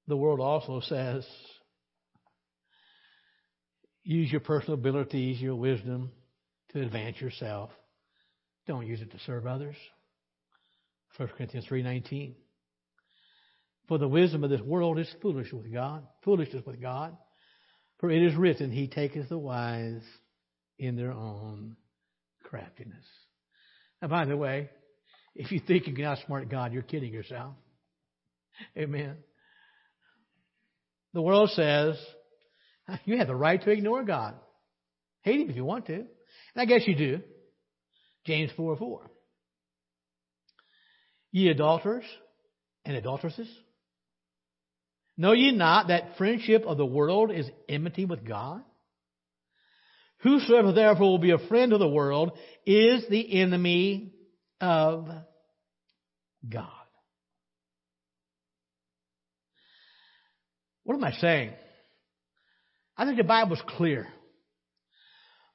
The 0.08 0.16
world 0.16 0.40
also 0.40 0.82
says 0.82 1.26
use 4.04 4.32
your 4.32 4.42
personal 4.42 4.76
abilities, 4.76 5.42
your 5.42 5.56
wisdom 5.56 6.12
to 6.74 6.82
advance 6.84 7.20
yourself. 7.20 7.72
Don't 8.68 8.86
use 8.86 9.02
it 9.02 9.10
to 9.14 9.20
serve 9.26 9.48
others. 9.48 9.76
1 11.18 11.28
Corinthians 11.30 11.66
3.19. 11.68 12.36
For 13.88 13.98
the 13.98 14.08
wisdom 14.08 14.44
of 14.44 14.52
this 14.52 14.62
world 14.62 15.00
is 15.00 15.12
foolish 15.24 15.52
with 15.52 15.74
God, 15.74 16.06
foolishness 16.24 16.64
with 16.68 16.80
God. 16.80 17.18
For 18.06 18.12
it 18.12 18.22
is 18.22 18.36
written, 18.36 18.70
He 18.70 18.88
taketh 18.88 19.30
the 19.30 19.38
wise 19.40 20.04
in 20.78 20.96
their 20.96 21.12
own 21.12 21.76
craftiness. 22.44 23.04
Now, 24.00 24.10
by 24.10 24.26
the 24.26 24.38
way, 24.38 24.70
if 25.34 25.52
you 25.52 25.60
think 25.60 25.88
you 25.88 25.96
can 25.96 26.06
outsmart 26.06 26.52
God, 26.52 26.72
you're 26.72 26.84
kidding 26.84 27.12
yourself. 27.12 27.56
Amen. 28.78 29.18
The 31.16 31.22
world 31.24 31.50
says 31.56 31.98
you 33.06 33.18
have 33.18 33.26
the 33.26 33.36
right 33.36 33.60
to 33.64 33.72
ignore 33.72 34.04
God. 34.04 34.36
Hate 35.24 35.40
Him 35.40 35.50
if 35.50 35.56
you 35.56 35.66
want 35.66 35.88
to. 35.88 35.96
And 35.96 36.06
I 36.58 36.66
guess 36.66 36.82
you 36.86 36.96
do. 36.96 37.22
James 38.28 38.52
4 38.56 38.78
4. 38.78 39.02
Ye 41.32 41.48
adulterers 41.48 42.06
and 42.86 42.96
adulteresses, 42.96 43.50
know 45.18 45.32
ye 45.32 45.52
not 45.52 45.88
that 45.88 46.18
friendship 46.18 46.64
of 46.66 46.78
the 46.78 46.86
world 46.86 47.32
is 47.32 47.50
enmity 47.70 48.06
with 48.06 48.26
God? 48.26 48.62
Whosoever 50.22 50.72
therefore 50.72 51.12
will 51.12 51.20
be 51.20 51.32
a 51.32 51.48
friend 51.48 51.74
of 51.74 51.80
the 51.80 51.88
world 51.88 52.32
is 52.66 53.06
the 53.10 53.42
enemy 53.42 54.14
of 54.60 55.08
God. 56.48 56.70
What 60.84 60.96
am 60.96 61.04
I 61.04 61.12
saying? 61.14 61.52
I 62.98 63.06
think 63.06 63.18
the 63.18 63.24
Bible's 63.24 63.62
clear. 63.68 64.08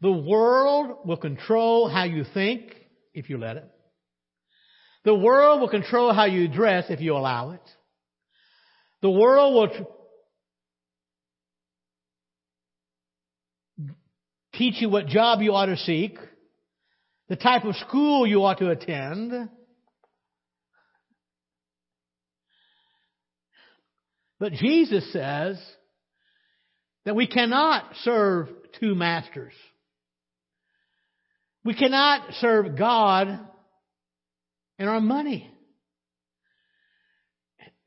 The 0.01 0.13
world 0.13 0.99
will 1.05 1.17
control 1.17 1.89
how 1.89 2.05
you 2.05 2.25
think 2.35 2.75
if 3.15 3.31
you 3.31 3.39
let 3.39 3.57
it. 3.57 3.71
The 5.05 5.15
world 5.15 5.61
will 5.61 5.69
control 5.69 6.13
how 6.13 6.25
you 6.25 6.49
dress 6.49 6.87
if 6.91 7.01
you 7.01 7.15
allow 7.17 7.53
it. 7.53 7.61
The 9.03 9.11
world 9.11 9.55
will 9.55 9.87
teach 14.55 14.83
you 14.83 14.91
what 14.91 15.07
job 15.07 15.41
you 15.41 15.55
ought 15.55 15.67
to 15.67 15.77
seek, 15.79 16.19
the 17.29 17.37
type 17.37 17.65
of 17.65 17.77
school 17.77 18.27
you 18.27 18.45
ought 18.45 18.59
to 18.59 18.69
attend. 18.69 19.49
But 24.39 24.53
Jesus 24.53 25.11
says 25.13 25.59
that 27.05 27.17
we 27.17 27.27
cannot 27.27 27.85
serve 28.03 28.49
two 28.81 28.95
masters. 28.95 29.53
We 31.65 31.75
cannot 31.75 32.35
serve 32.35 32.77
God 32.77 33.29
and 34.79 34.89
our 34.89 35.01
money. 35.01 35.51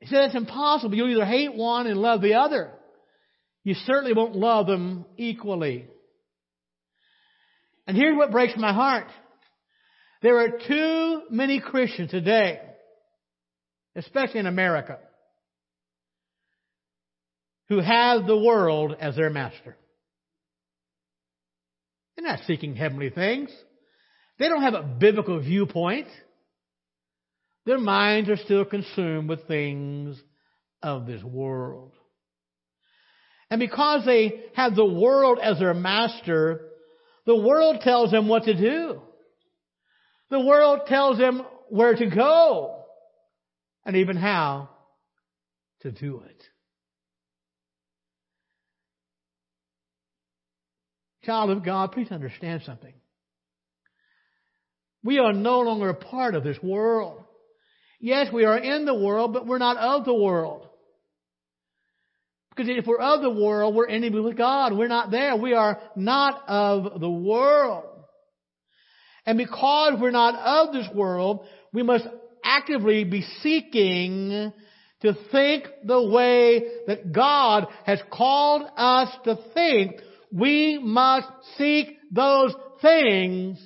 He 0.04 0.10
said 0.10 0.24
it's 0.24 0.34
impossible. 0.34 0.94
You'll 0.94 1.12
either 1.12 1.24
hate 1.24 1.54
one 1.54 1.86
and 1.86 1.96
love 1.96 2.20
the 2.20 2.34
other. 2.34 2.70
You 3.62 3.72
certainly 3.72 4.12
won't 4.12 4.36
love 4.36 4.66
them 4.66 5.06
equally. 5.16 5.86
And 7.86 7.96
here's 7.96 8.14
what 8.14 8.30
breaks 8.30 8.52
my 8.54 8.74
heart. 8.74 9.06
There 10.20 10.40
are 10.40 10.58
too 10.68 11.22
many 11.30 11.58
Christians 11.58 12.10
today, 12.10 12.60
especially 13.96 14.40
in 14.40 14.46
America, 14.46 14.98
who 17.70 17.80
have 17.80 18.26
the 18.26 18.38
world 18.38 18.94
as 19.00 19.16
their 19.16 19.30
master. 19.30 19.74
They're 22.14 22.26
not 22.26 22.40
seeking 22.46 22.76
heavenly 22.76 23.08
things. 23.08 23.48
They 24.38 24.48
don't 24.50 24.62
have 24.62 24.74
a 24.74 24.82
biblical 24.82 25.40
viewpoint. 25.40 26.08
Their 27.66 27.78
minds 27.78 28.28
are 28.28 28.36
still 28.36 28.64
consumed 28.64 29.28
with 29.28 29.46
things 29.46 30.20
of 30.82 31.06
this 31.06 31.22
world. 31.22 31.92
And 33.50 33.58
because 33.58 34.04
they 34.04 34.44
have 34.54 34.74
the 34.74 34.84
world 34.84 35.38
as 35.42 35.58
their 35.58 35.74
master, 35.74 36.68
the 37.26 37.36
world 37.36 37.80
tells 37.80 38.10
them 38.10 38.28
what 38.28 38.44
to 38.44 38.54
do. 38.54 39.00
The 40.30 40.40
world 40.40 40.80
tells 40.86 41.18
them 41.18 41.42
where 41.68 41.94
to 41.94 42.06
go 42.06 42.84
and 43.84 43.96
even 43.96 44.16
how 44.16 44.70
to 45.80 45.90
do 45.90 46.22
it. 46.26 46.42
Child 51.24 51.50
of 51.50 51.64
God, 51.64 51.92
please 51.92 52.10
understand 52.10 52.62
something. 52.66 52.92
We 55.02 55.18
are 55.18 55.32
no 55.32 55.60
longer 55.60 55.90
a 55.90 55.94
part 55.94 56.34
of 56.34 56.44
this 56.44 56.58
world. 56.62 57.23
Yes, 58.04 58.30
we 58.30 58.44
are 58.44 58.58
in 58.58 58.84
the 58.84 58.94
world, 58.94 59.32
but 59.32 59.46
we're 59.46 59.56
not 59.56 59.78
of 59.78 60.04
the 60.04 60.12
world. 60.12 60.68
Because 62.50 62.70
if 62.70 62.86
we're 62.86 63.00
of 63.00 63.22
the 63.22 63.30
world, 63.30 63.74
we're 63.74 63.88
enemy 63.88 64.20
with 64.20 64.36
God. 64.36 64.76
We're 64.76 64.88
not 64.88 65.10
there. 65.10 65.34
We 65.36 65.54
are 65.54 65.80
not 65.96 66.42
of 66.46 67.00
the 67.00 67.08
world. 67.08 68.04
And 69.24 69.38
because 69.38 69.94
we're 69.98 70.10
not 70.10 70.34
of 70.34 70.74
this 70.74 70.86
world, 70.94 71.46
we 71.72 71.82
must 71.82 72.06
actively 72.44 73.04
be 73.04 73.22
seeking 73.40 74.52
to 75.00 75.14
think 75.32 75.64
the 75.86 76.02
way 76.02 76.62
that 76.86 77.10
God 77.10 77.68
has 77.86 78.00
called 78.12 78.68
us 78.76 79.16
to 79.24 79.38
think. 79.54 79.92
We 80.30 80.78
must 80.78 81.28
seek 81.56 81.96
those 82.12 82.54
things 82.82 83.58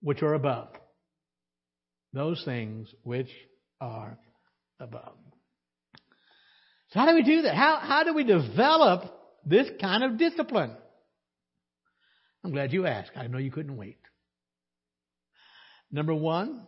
which 0.00 0.22
are 0.22 0.34
above. 0.34 0.68
Those 2.12 2.42
things 2.44 2.88
which 3.02 3.30
are 3.80 4.18
above. 4.78 5.16
So 6.90 7.00
how 7.00 7.06
do 7.06 7.14
we 7.14 7.22
do 7.22 7.42
that? 7.42 7.54
How, 7.54 7.78
how 7.80 8.04
do 8.04 8.12
we 8.12 8.24
develop 8.24 9.04
this 9.46 9.68
kind 9.80 10.04
of 10.04 10.18
discipline? 10.18 10.76
I'm 12.44 12.52
glad 12.52 12.72
you 12.72 12.86
asked. 12.86 13.12
I 13.16 13.28
know 13.28 13.38
you 13.38 13.50
couldn't 13.50 13.76
wait. 13.76 13.98
Number 15.90 16.14
one, 16.14 16.66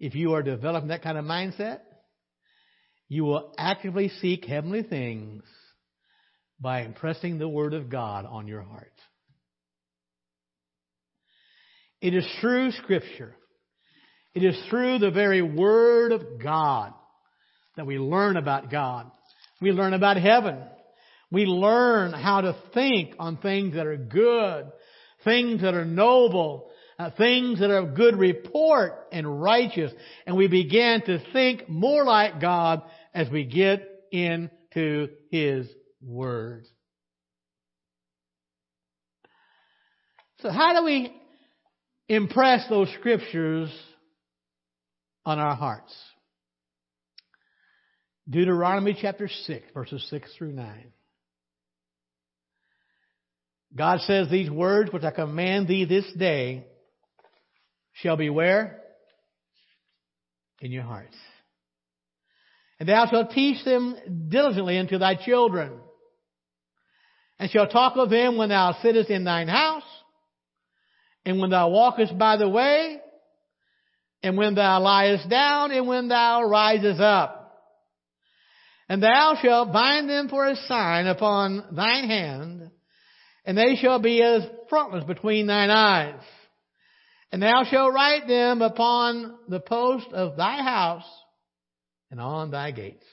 if 0.00 0.14
you 0.14 0.34
are 0.34 0.42
developing 0.42 0.88
that 0.88 1.02
kind 1.02 1.18
of 1.18 1.24
mindset, 1.24 1.80
you 3.08 3.24
will 3.24 3.52
actively 3.58 4.08
seek 4.20 4.44
heavenly 4.44 4.82
things 4.82 5.42
by 6.58 6.82
impressing 6.82 7.38
the 7.38 7.48
Word 7.48 7.74
of 7.74 7.90
God 7.90 8.24
on 8.24 8.48
your 8.48 8.62
heart. 8.62 8.92
It 12.00 12.14
is 12.14 12.26
through 12.40 12.72
Scripture, 12.72 13.36
it 14.34 14.44
is 14.44 14.60
through 14.70 14.98
the 14.98 15.10
very 15.10 15.42
Word 15.42 16.12
of 16.12 16.42
God 16.42 16.94
that 17.76 17.86
we 17.86 17.98
learn 17.98 18.36
about 18.36 18.70
God. 18.70 19.10
We 19.60 19.72
learn 19.72 19.94
about 19.94 20.16
heaven. 20.16 20.58
We 21.30 21.44
learn 21.44 22.12
how 22.12 22.42
to 22.42 22.56
think 22.74 23.14
on 23.18 23.38
things 23.38 23.74
that 23.74 23.86
are 23.86 23.96
good, 23.96 24.70
things 25.24 25.62
that 25.62 25.74
are 25.74 25.84
noble, 25.84 26.70
uh, 26.98 27.10
things 27.16 27.60
that 27.60 27.70
are 27.70 27.78
of 27.78 27.94
good 27.94 28.16
report 28.16 28.92
and 29.12 29.42
righteous. 29.42 29.92
And 30.26 30.36
we 30.36 30.48
begin 30.48 31.02
to 31.06 31.18
think 31.32 31.68
more 31.68 32.04
like 32.04 32.40
God 32.40 32.82
as 33.14 33.30
we 33.30 33.44
get 33.44 33.88
into 34.10 35.08
His 35.30 35.68
Word. 36.02 36.64
So 40.40 40.50
how 40.50 40.78
do 40.78 40.84
we 40.84 41.14
impress 42.08 42.68
those 42.68 42.92
scriptures 42.98 43.70
on 45.24 45.38
our 45.38 45.54
hearts? 45.54 45.94
Deuteronomy 48.28 48.96
chapter 49.00 49.28
6, 49.28 49.64
verses 49.74 50.06
6 50.10 50.32
through 50.36 50.52
9. 50.52 50.92
God 53.74 54.00
says 54.00 54.28
these 54.30 54.50
words 54.50 54.92
which 54.92 55.02
I 55.02 55.10
command 55.10 55.66
thee 55.66 55.84
this 55.84 56.10
day 56.16 56.66
shall 57.92 58.16
be 58.16 58.30
where? 58.30 58.80
In 60.60 60.70
your 60.70 60.82
hearts. 60.84 61.16
And 62.78 62.88
thou 62.88 63.06
shalt 63.06 63.30
teach 63.30 63.64
them 63.64 63.96
diligently 64.28 64.78
unto 64.78 64.98
thy 64.98 65.14
children. 65.14 65.72
And 67.38 67.50
shalt 67.50 67.72
talk 67.72 67.96
of 67.96 68.10
them 68.10 68.36
when 68.36 68.50
thou 68.50 68.76
sittest 68.82 69.10
in 69.10 69.24
thine 69.24 69.48
house, 69.48 69.82
and 71.24 71.40
when 71.40 71.50
thou 71.50 71.70
walkest 71.70 72.16
by 72.16 72.36
the 72.36 72.48
way, 72.48 73.00
and 74.22 74.36
when 74.36 74.54
thou 74.54 74.80
liest 74.80 75.28
down, 75.28 75.72
and 75.72 75.86
when 75.86 76.08
thou 76.08 76.42
risest 76.42 77.00
up. 77.00 77.38
And 78.88 79.02
thou 79.02 79.36
shalt 79.40 79.72
bind 79.72 80.08
them 80.08 80.28
for 80.28 80.46
a 80.46 80.56
sign 80.68 81.06
upon 81.06 81.64
thine 81.72 82.08
hand, 82.08 82.70
and 83.44 83.56
they 83.56 83.76
shall 83.76 83.98
be 83.98 84.22
as 84.22 84.42
frontlets 84.68 85.06
between 85.06 85.46
thine 85.46 85.70
eyes. 85.70 86.20
And 87.32 87.42
thou 87.42 87.64
shalt 87.64 87.94
write 87.94 88.28
them 88.28 88.60
upon 88.60 89.38
the 89.48 89.60
post 89.60 90.06
of 90.12 90.36
thy 90.36 90.62
house 90.62 91.08
and 92.10 92.20
on 92.20 92.50
thy 92.50 92.70
gates. 92.72 93.06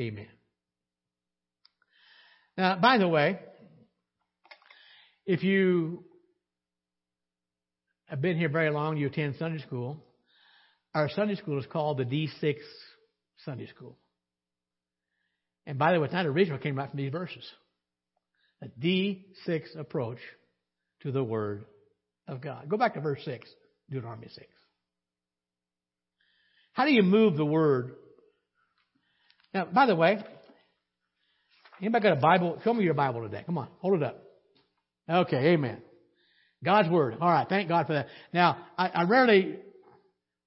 Amen. 0.00 0.26
Now, 2.56 2.76
by 2.76 2.98
the 2.98 3.08
way, 3.08 3.38
if 5.24 5.44
you 5.44 6.04
have 8.12 8.20
been 8.20 8.36
here 8.36 8.50
very 8.50 8.70
long, 8.70 8.98
you 8.98 9.06
attend 9.06 9.36
Sunday 9.38 9.62
school. 9.62 9.96
Our 10.94 11.08
Sunday 11.08 11.34
school 11.34 11.58
is 11.58 11.64
called 11.64 11.96
the 11.96 12.04
D6 12.04 12.56
Sunday 13.46 13.66
school. 13.68 13.96
And 15.66 15.78
by 15.78 15.92
the 15.92 15.98
way, 15.98 16.04
it's 16.04 16.12
not 16.12 16.26
original, 16.26 16.58
it 16.58 16.62
came 16.62 16.76
right 16.76 16.90
from 16.90 16.98
these 16.98 17.10
verses. 17.10 17.42
A 18.60 18.68
D6 18.78 19.78
approach 19.78 20.18
to 21.00 21.10
the 21.10 21.24
Word 21.24 21.64
of 22.28 22.42
God. 22.42 22.68
Go 22.68 22.76
back 22.76 22.94
to 22.94 23.00
verse 23.00 23.22
6, 23.24 23.48
Deuteronomy 23.90 24.28
6. 24.28 24.46
How 26.74 26.84
do 26.84 26.92
you 26.92 27.02
move 27.02 27.38
the 27.38 27.46
Word? 27.46 27.94
Now, 29.54 29.64
by 29.64 29.86
the 29.86 29.96
way, 29.96 30.22
anybody 31.80 32.02
got 32.02 32.18
a 32.18 32.20
Bible? 32.20 32.60
Show 32.62 32.74
me 32.74 32.84
your 32.84 32.92
Bible 32.92 33.22
today. 33.22 33.42
Come 33.46 33.56
on, 33.56 33.68
hold 33.78 33.94
it 33.94 34.02
up. 34.02 34.22
Okay, 35.08 35.54
amen. 35.54 35.80
God's 36.64 36.88
Word. 36.88 37.16
All 37.20 37.30
right, 37.30 37.48
thank 37.48 37.68
God 37.68 37.86
for 37.86 37.94
that. 37.94 38.06
Now, 38.32 38.58
I, 38.78 38.88
I 38.88 39.02
rarely 39.04 39.56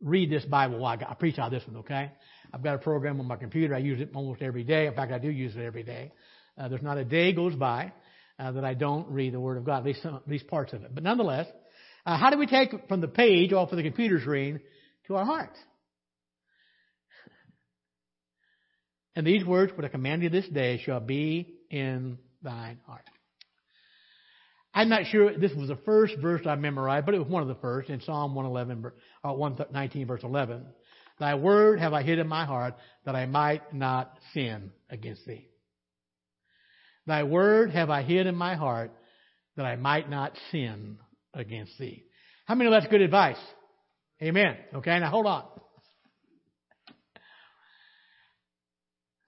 read 0.02 0.30
this 0.30 0.46
Bible 0.46 0.80
while 0.80 0.98
I, 0.98 1.14
preach 1.16 1.40
out 1.40 1.52
this 1.52 1.66
one, 1.68 1.78
okay? 1.78 2.12
I've 2.54 2.64
got 2.64 2.76
a 2.76 2.80
program 2.80 3.20
on 3.20 3.28
my 3.28 3.36
computer. 3.36 3.76
I 3.76 3.80
use 3.80 4.00
it 4.00 4.12
almost 4.14 4.42
every 4.42 4.64
day. 4.64 4.88
In 4.88 4.94
fact, 4.94 5.12
I 5.12 5.20
do 5.20 5.30
use 5.30 5.56
it 5.56 5.62
every 5.62 5.84
day. 5.84 6.12
Uh, 6.58 6.70
there's 6.70 6.82
not 6.82 6.98
a 6.98 7.04
day 7.04 7.34
goes 7.34 7.56
by 7.56 7.92
uh, 8.40 8.52
that 8.54 8.64
I 8.64 8.74
don't 8.74 9.10
read 9.10 9.34
the 9.34 9.40
Word 9.40 9.58
of 9.58 9.66
God, 9.66 9.80
at 9.80 9.86
least, 9.86 10.04
some, 10.04 10.16
at 10.16 10.28
least 10.28 10.48
parts 10.48 10.74
of 10.74 10.84
it. 10.84 10.94
But 10.94 11.04
nonetheless, 11.04 11.48
uh, 12.06 12.18
how 12.18 12.30
do 12.30 12.38
we 12.38 12.48
take 12.48 12.88
from 12.88 13.02
the 13.02 13.08
page 13.08 13.52
off 13.52 13.72
of 13.72 13.78
the 13.78 13.84
computer 13.84 14.20
screen 14.20 14.62
to 15.08 15.16
our 15.16 15.26
heart? 15.26 15.58
And 19.16 19.26
these 19.26 19.46
words, 19.46 19.72
what 19.76 19.86
I 19.86 19.88
command 19.88 20.24
you 20.24 20.30
this 20.30 20.48
day, 20.48 20.82
shall 20.84 21.00
be 21.00 21.56
in 21.70 22.18
thine 22.44 22.80
heart. 22.86 23.10
I'm 24.76 24.90
not 24.90 25.06
sure 25.06 25.38
this 25.38 25.54
was 25.54 25.70
the 25.70 25.78
first 25.86 26.16
verse 26.22 26.42
I 26.46 26.56
memorized, 26.56 27.06
but 27.06 27.16
it 27.16 27.20
was 27.20 27.30
one 27.30 27.42
of 27.42 27.48
the 27.48 27.56
first 27.56 27.90
in 27.90 28.02
Psalm 28.02 28.36
111, 28.36 28.84
or 29.24 29.32
uh, 29.32 29.34
119, 29.34 30.06
verse 30.06 30.22
11. 30.22 30.66
Thy 31.18 31.36
word 31.36 31.80
have 31.80 31.94
I 31.94 32.04
hid 32.04 32.20
in 32.20 32.28
my 32.28 32.44
heart 32.44 32.76
that 33.06 33.16
I 33.16 33.26
might 33.26 33.74
not 33.74 34.14
sin 34.34 34.72
against 34.90 35.26
thee. 35.26 35.48
Thy 37.08 37.24
word 37.24 37.72
have 37.72 37.90
I 37.90 38.02
hid 38.02 38.28
in 38.28 38.36
my 38.36 38.56
heart 38.56 38.92
that 39.56 39.66
I 39.66 39.78
might 39.78 40.10
not 40.10 40.34
sin 40.52 40.98
against 41.34 41.78
thee. 41.80 42.04
How 42.46 42.56
many 42.56 42.68
of 42.68 42.74
that's 42.74 42.92
good 42.92 43.02
advice? 43.02 43.40
Amen. 44.22 44.58
Okay, 44.76 45.00
now 45.00 45.10
hold 45.10 45.26
on. 45.26 45.46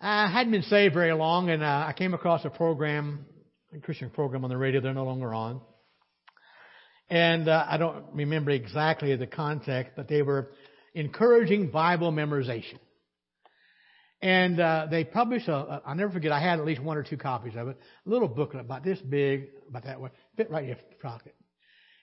I 0.01 0.29
hadn't 0.29 0.51
been 0.51 0.63
saved 0.63 0.93
very 0.93 1.13
long, 1.13 1.49
and 1.49 1.63
uh, 1.63 1.85
I 1.87 1.93
came 1.97 2.13
across 2.13 2.43
a 2.43 2.49
program, 2.49 3.25
Christian 3.81 4.09
program 4.09 4.43
on 4.43 4.49
the 4.49 4.57
radio. 4.57 4.81
They're 4.81 4.93
no 4.93 5.05
longer 5.05 5.33
on. 5.33 5.61
And 7.09 7.47
uh, 7.47 7.65
I 7.67 7.77
don't 7.77 8.05
remember 8.13 8.51
exactly 8.51 9.15
the 9.15 9.27
context, 9.27 9.93
but 9.95 10.07
they 10.07 10.21
were 10.21 10.51
encouraging 10.93 11.69
Bible 11.69 12.11
memorization. 12.11 12.79
And 14.21 14.59
uh, 14.59 14.87
they 14.89 15.03
published 15.03 15.47
a, 15.47 15.81
I'll 15.85 15.95
never 15.95 16.11
forget, 16.11 16.31
I 16.31 16.39
had 16.39 16.59
at 16.59 16.65
least 16.65 16.81
one 16.81 16.97
or 16.97 17.03
two 17.03 17.17
copies 17.17 17.53
of 17.55 17.67
it, 17.67 17.77
a 18.05 18.09
little 18.09 18.27
booklet 18.27 18.65
about 18.65 18.83
this 18.83 18.99
big, 18.99 19.49
about 19.69 19.83
that 19.83 20.01
way, 20.01 20.09
fit 20.35 20.49
right 20.49 20.63
in 20.63 20.69
your 20.69 20.77
pocket. 21.01 21.35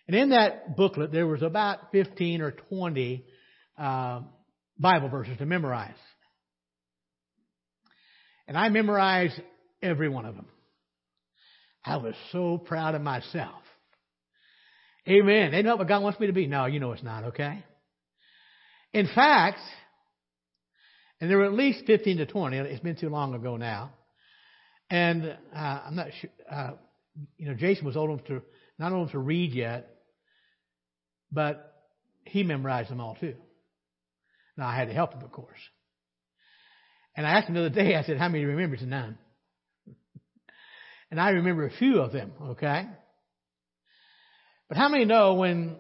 And 0.06 0.16
in 0.16 0.28
that 0.30 0.76
booklet, 0.76 1.10
there 1.12 1.26
was 1.26 1.42
about 1.42 1.90
15 1.92 2.40
or 2.40 2.52
20 2.52 3.24
uh, 3.76 4.20
Bible 4.78 5.08
verses 5.08 5.36
to 5.38 5.46
memorize. 5.46 5.94
And 8.46 8.56
I 8.56 8.68
memorized 8.68 9.40
every 9.82 10.08
one 10.08 10.24
of 10.24 10.36
them. 10.36 10.46
I 11.84 11.98
was 11.98 12.14
so 12.32 12.58
proud 12.58 12.94
of 12.94 13.02
myself. 13.02 13.62
Amen. 15.06 15.52
Ain't 15.52 15.66
that 15.66 15.78
what 15.78 15.86
God 15.86 16.02
wants 16.02 16.18
me 16.18 16.28
to 16.28 16.32
be? 16.32 16.46
No, 16.46 16.64
you 16.64 16.80
know 16.80 16.92
it's 16.92 17.02
not, 17.02 17.24
okay? 17.24 17.62
In 18.92 19.08
fact, 19.14 19.58
and 21.20 21.30
there 21.30 21.38
were 21.38 21.44
at 21.44 21.52
least 21.52 21.84
15 21.86 22.18
to 22.18 22.26
20, 22.26 22.56
it's 22.56 22.80
been 22.80 22.96
too 22.96 23.10
long 23.10 23.34
ago 23.34 23.56
now. 23.56 23.92
And 24.90 25.36
uh, 25.54 25.80
I'm 25.86 25.96
not 25.96 26.08
sure, 26.20 26.30
uh, 26.50 26.70
you 27.36 27.48
know, 27.48 27.54
Jason 27.54 27.84
was 27.84 27.96
old 27.96 28.10
enough 28.10 28.26
to, 28.26 28.42
not 28.78 28.92
old 28.92 29.02
enough 29.02 29.12
to 29.12 29.18
read 29.18 29.52
yet, 29.52 29.90
but 31.30 31.74
he 32.24 32.42
memorized 32.42 32.90
them 32.90 33.00
all 33.00 33.16
too. 33.20 33.34
Now 34.56 34.66
I 34.66 34.76
had 34.76 34.88
to 34.88 34.94
help 34.94 35.12
him, 35.12 35.22
of 35.22 35.32
course. 35.32 35.58
And 37.16 37.26
I 37.26 37.30
asked 37.30 37.48
him 37.48 37.54
the 37.54 37.66
other 37.66 37.70
day, 37.70 37.94
I 37.94 38.02
said, 38.02 38.18
how 38.18 38.28
many 38.28 38.44
remember? 38.44 38.76
He 38.76 38.80
said, 38.80 38.88
none. 38.88 39.18
And 41.14 41.20
I 41.20 41.30
remember 41.30 41.64
a 41.64 41.70
few 41.70 42.00
of 42.00 42.10
them, 42.10 42.32
okay? 42.42 42.88
But 44.68 44.76
how 44.76 44.88
many 44.88 45.04
know 45.04 45.34
when 45.34 45.76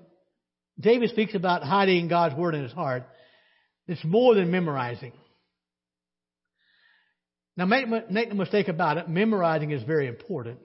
David 0.78 1.10
speaks 1.10 1.34
about 1.34 1.64
hiding 1.64 2.06
God's 2.06 2.36
word 2.36 2.54
in 2.54 2.62
his 2.62 2.70
heart, 2.70 3.02
it's 3.88 4.04
more 4.04 4.36
than 4.36 4.52
memorizing. 4.52 5.10
Now 7.56 7.64
make, 7.64 7.88
make 8.12 8.28
no 8.28 8.36
mistake 8.36 8.68
about 8.68 8.96
it, 8.96 9.08
memorizing 9.08 9.72
is 9.72 9.82
very 9.82 10.06
important. 10.06 10.60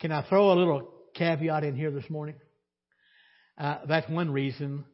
Can 0.00 0.10
I 0.10 0.28
throw 0.28 0.52
a 0.52 0.58
little 0.58 0.92
caveat 1.14 1.62
in 1.62 1.76
here 1.76 1.92
this 1.92 2.10
morning? 2.10 2.34
Uh, 3.56 3.78
that's 3.86 4.10
one 4.10 4.32
reason 4.32 4.86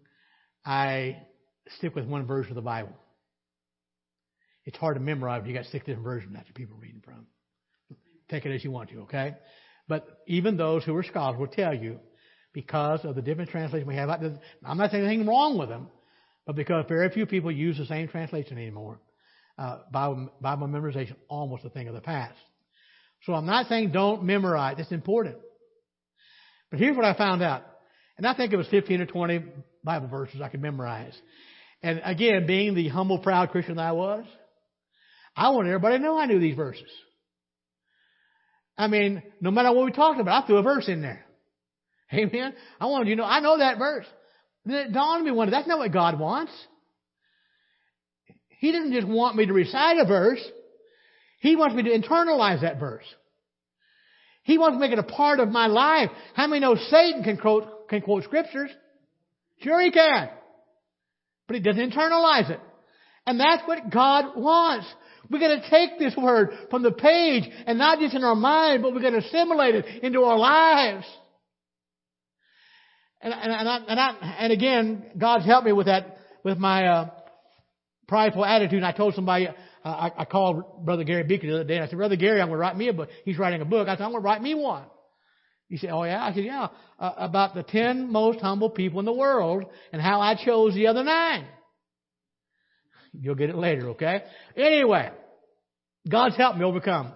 I 0.62 1.22
stick 1.78 1.94
with 1.94 2.04
one 2.04 2.26
version 2.26 2.50
of 2.50 2.56
the 2.56 2.60
Bible. 2.60 2.92
It's 4.66 4.76
hard 4.76 4.96
to 4.96 5.00
memorize 5.00 5.40
when 5.40 5.48
you 5.48 5.56
got 5.56 5.64
six 5.64 5.86
different 5.86 6.04
versions 6.04 6.34
that 6.34 6.54
people 6.54 6.76
reading 6.76 7.00
from. 7.02 7.26
Take 8.29 8.47
it 8.47 8.55
as 8.55 8.64
you 8.64 8.70
want 8.70 8.91
to, 8.91 9.01
okay? 9.03 9.35
But 9.89 10.07
even 10.27 10.57
those 10.57 10.85
who 10.85 10.95
are 10.97 11.03
scholars 11.03 11.39
will 11.39 11.47
tell 11.47 11.74
you, 11.74 12.01
because 12.53 13.05
of 13.05 13.14
the 13.14 13.22
different 13.22 13.51
translations 13.51 13.87
we 13.87 13.97
have, 13.97 14.09
I'm 14.09 14.79
not 14.79 14.91
saying 14.91 15.05
anything 15.05 15.27
wrong 15.27 15.59
with 15.59 15.68
them, 15.68 15.89
but 16.47 16.57
because 16.57 16.85
very 16.89 17.11
few 17.11 17.27
people 17.27 17.51
use 17.51 17.77
the 17.77 17.87
same 17.87 18.09
translation 18.09 18.57
anymore, 18.57 19.01
uh, 19.59 19.81
Bible, 19.93 20.31
Bible 20.41 20.66
memorization 20.68 21.16
almost 21.29 21.64
a 21.64 21.70
thing 21.70 21.89
of 21.89 21.95
the 21.95 22.01
past. 22.01 22.39
So 23.24 23.35
I'm 23.35 23.47
not 23.47 23.68
saying 23.68 23.93
don't 23.93 24.24
memorize. 24.24 24.77
It's 24.79 24.93
important. 24.93 25.37
But 26.70 26.81
here's 26.81 26.97
what 26.97 27.05
I 27.05 27.14
found 27.14 27.43
out. 27.43 27.62
And 28.16 28.27
I 28.27 28.35
think 28.35 28.53
it 28.53 28.57
was 28.57 28.68
15 28.68 29.03
or 29.03 29.07
20 29.07 29.45
Bible 29.85 30.09
verses 30.09 30.41
I 30.41 30.49
could 30.49 30.62
memorize. 30.62 31.16
And 31.83 32.01
again, 32.05 32.47
being 32.47 32.74
the 32.74 32.89
humble, 32.89 33.18
proud 33.18 33.51
Christian 33.51 33.77
that 33.77 33.89
I 33.89 33.93
was, 33.93 34.24
I 35.37 35.51
wanted 35.51 35.68
everybody 35.68 35.99
to 35.99 36.03
know 36.03 36.18
I 36.18 36.27
knew 36.27 36.41
these 36.41 36.57
verses. 36.57 36.91
I 38.79 38.89
mean, 38.89 39.22
no 39.41 39.51
matter 39.51 39.72
what 39.72 39.87
we 39.87 39.93
talked 39.93 40.20
about, 40.20 40.45
I 40.45 40.47
threw 40.47 40.59
a 40.59 40.62
verse 40.62 40.89
in 40.89 41.03
there. 41.03 41.24
Amen. 42.12 42.55
I 42.81 42.87
wanted 42.87 43.09
you 43.09 43.16
to 43.16 43.22
know, 43.22 43.29
I 43.29 43.41
know 43.41 43.59
that 43.59 43.79
verse. 43.79 44.07
Then 44.64 44.77
it 44.77 44.93
dawned 44.93 45.20
on 45.20 45.24
me 45.24 45.31
one 45.31 45.49
day, 45.49 45.53
that's 45.53 45.68
not 45.68 45.79
what 45.79 45.93
God 45.93 46.18
wants. 46.18 46.53
He 48.59 48.72
doesn't 48.72 48.93
just 48.93 49.07
want 49.07 49.37
me 49.37 49.47
to 49.47 49.53
recite 49.53 49.99
a 49.99 50.07
verse. 50.07 50.43
He 51.41 51.57
wants 51.57 51.77
me 51.77 51.85
to 51.85 51.91
internalize 51.91 52.62
that 52.62 52.81
verse. 52.81 53.05
He 54.43 54.59
wants 54.59 54.77
to 54.77 54.81
make 54.81 54.93
it 54.93 54.99
a 54.99 55.03
part 55.03 55.41
of 55.41 55.49
my 55.49 55.66
life. 55.66 56.11
How 56.35 56.47
many 56.47 56.61
know 56.61 56.77
Satan 56.77 57.22
can 57.22 57.37
quote, 57.37 57.89
can 57.89 58.01
quote 58.01 58.24
scriptures? 58.24 58.70
Sure 59.61 59.81
he 59.81 59.91
can. 59.91 60.29
But 61.47 61.57
he 61.57 61.62
doesn't 61.62 61.93
internalize 61.93 62.51
it. 62.51 62.61
And 63.27 63.41
that's 63.41 63.66
what 63.66 63.91
God 63.91 64.37
wants. 64.37 64.87
We're 65.31 65.39
going 65.39 65.61
to 65.61 65.70
take 65.70 65.99
this 65.99 66.16
word 66.16 66.51
from 66.70 66.83
the 66.83 66.93
page 66.93 67.45
and 67.66 67.79
not 67.79 67.99
just 67.99 68.14
in 68.14 68.24
our 68.24 68.35
mind, 68.35 68.83
but 68.83 68.95
we're 68.95 69.01
going 69.01 69.14
to 69.14 69.27
assimilate 69.27 69.74
it 69.74 70.03
into 70.03 70.22
our 70.22 70.39
lives. 70.39 71.07
And, 73.20 73.33
and, 73.33 73.53
and, 73.53 73.68
I, 73.68 73.77
and, 73.89 74.01
I, 74.01 74.37
and 74.41 74.53
again, 74.53 75.07
God's 75.18 75.45
helped 75.45 75.66
me 75.66 75.72
with 75.72 75.87
that, 75.87 76.18
with 76.45 76.59
my 76.59 76.87
uh, 76.87 77.11
prideful 78.07 78.45
attitude. 78.45 78.79
And 78.79 78.87
I 78.87 78.93
told 78.93 79.14
somebody, 79.14 79.49
uh, 79.49 79.53
I, 79.85 80.12
I 80.18 80.24
called 80.24 80.85
Brother 80.85 81.05
Gary 81.05 81.24
Beaker 81.24 81.47
the 81.47 81.55
other 81.55 81.64
day, 81.64 81.77
and 81.77 81.85
I 81.85 81.89
said, 81.89 81.97
Brother 81.97 82.16
Gary, 82.16 82.41
I'm 82.41 82.49
going 82.49 82.59
to 82.59 82.61
write 82.61 82.77
me 82.77 82.89
a 82.89 82.93
book. 82.93 83.09
He's 83.24 83.39
writing 83.39 83.61
a 83.62 83.64
book. 83.64 83.89
I 83.89 83.97
said, 83.97 84.05
I'm 84.05 84.11
going 84.11 84.22
to 84.22 84.27
write 84.27 84.43
me 84.43 84.55
one. 84.55 84.85
He 85.68 85.79
said, 85.79 85.91
Oh 85.91 86.05
yeah? 86.05 86.24
I 86.24 86.33
said, 86.33 86.45
Yeah, 86.45 86.68
uh, 86.99 87.12
about 87.16 87.55
the 87.55 87.62
ten 87.62 88.11
most 88.12 88.41
humble 88.41 88.70
people 88.70 89.01
in 89.01 89.05
the 89.05 89.12
world 89.12 89.64
and 89.93 90.01
how 90.01 90.20
I 90.20 90.37
chose 90.37 90.74
the 90.74 90.87
other 90.87 91.03
nine. 91.03 91.47
You'll 93.20 93.34
get 93.34 93.50
it 93.50 93.56
later, 93.56 93.90
okay? 93.90 94.22
Anyway, 94.56 95.10
God's 96.08 96.36
helped 96.36 96.58
me 96.58 96.64
overcome, 96.64 97.12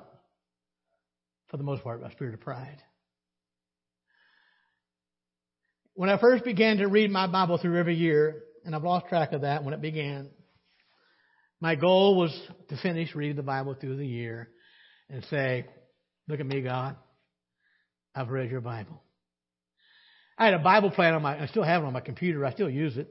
for 1.49 1.57
the 1.57 1.63
most 1.63 1.83
part, 1.83 2.03
my 2.03 2.11
spirit 2.11 2.35
of 2.35 2.41
pride. 2.41 2.83
When 5.95 6.09
I 6.09 6.19
first 6.19 6.45
began 6.45 6.79
to 6.79 6.87
read 6.87 7.11
my 7.11 7.27
Bible 7.27 7.59
through 7.59 7.79
every 7.79 7.97
year, 7.97 8.43
and 8.65 8.75
I've 8.75 8.83
lost 8.83 9.09
track 9.09 9.33
of 9.33 9.43
that 9.43 9.65
when 9.65 9.75
it 9.75 9.83
began, 9.83 10.31
my 11.61 11.75
goal 11.75 12.17
was 12.17 12.35
to 12.69 12.77
finish 12.79 13.15
reading 13.15 13.37
the 13.37 13.43
Bible 13.43 13.75
through 13.75 13.97
the 13.97 14.07
year 14.07 14.49
and 15.11 15.25
say, 15.27 15.67
Look 16.27 16.41
at 16.41 16.47
me, 16.47 16.63
God. 16.63 16.97
I've 18.15 18.29
read 18.29 18.51
your 18.51 18.61
Bible. 18.61 19.03
I 20.39 20.47
had 20.47 20.55
a 20.55 20.59
Bible 20.61 20.91
plan 20.91 21.15
on 21.15 21.23
my, 21.23 21.43
I 21.43 21.47
still 21.49 21.65
have 21.65 21.83
it 21.83 21.87
on 21.87 21.93
my 21.93 22.01
computer. 22.01 22.47
I 22.47 22.53
still 22.53 22.71
use 22.71 22.97
it. 22.97 23.11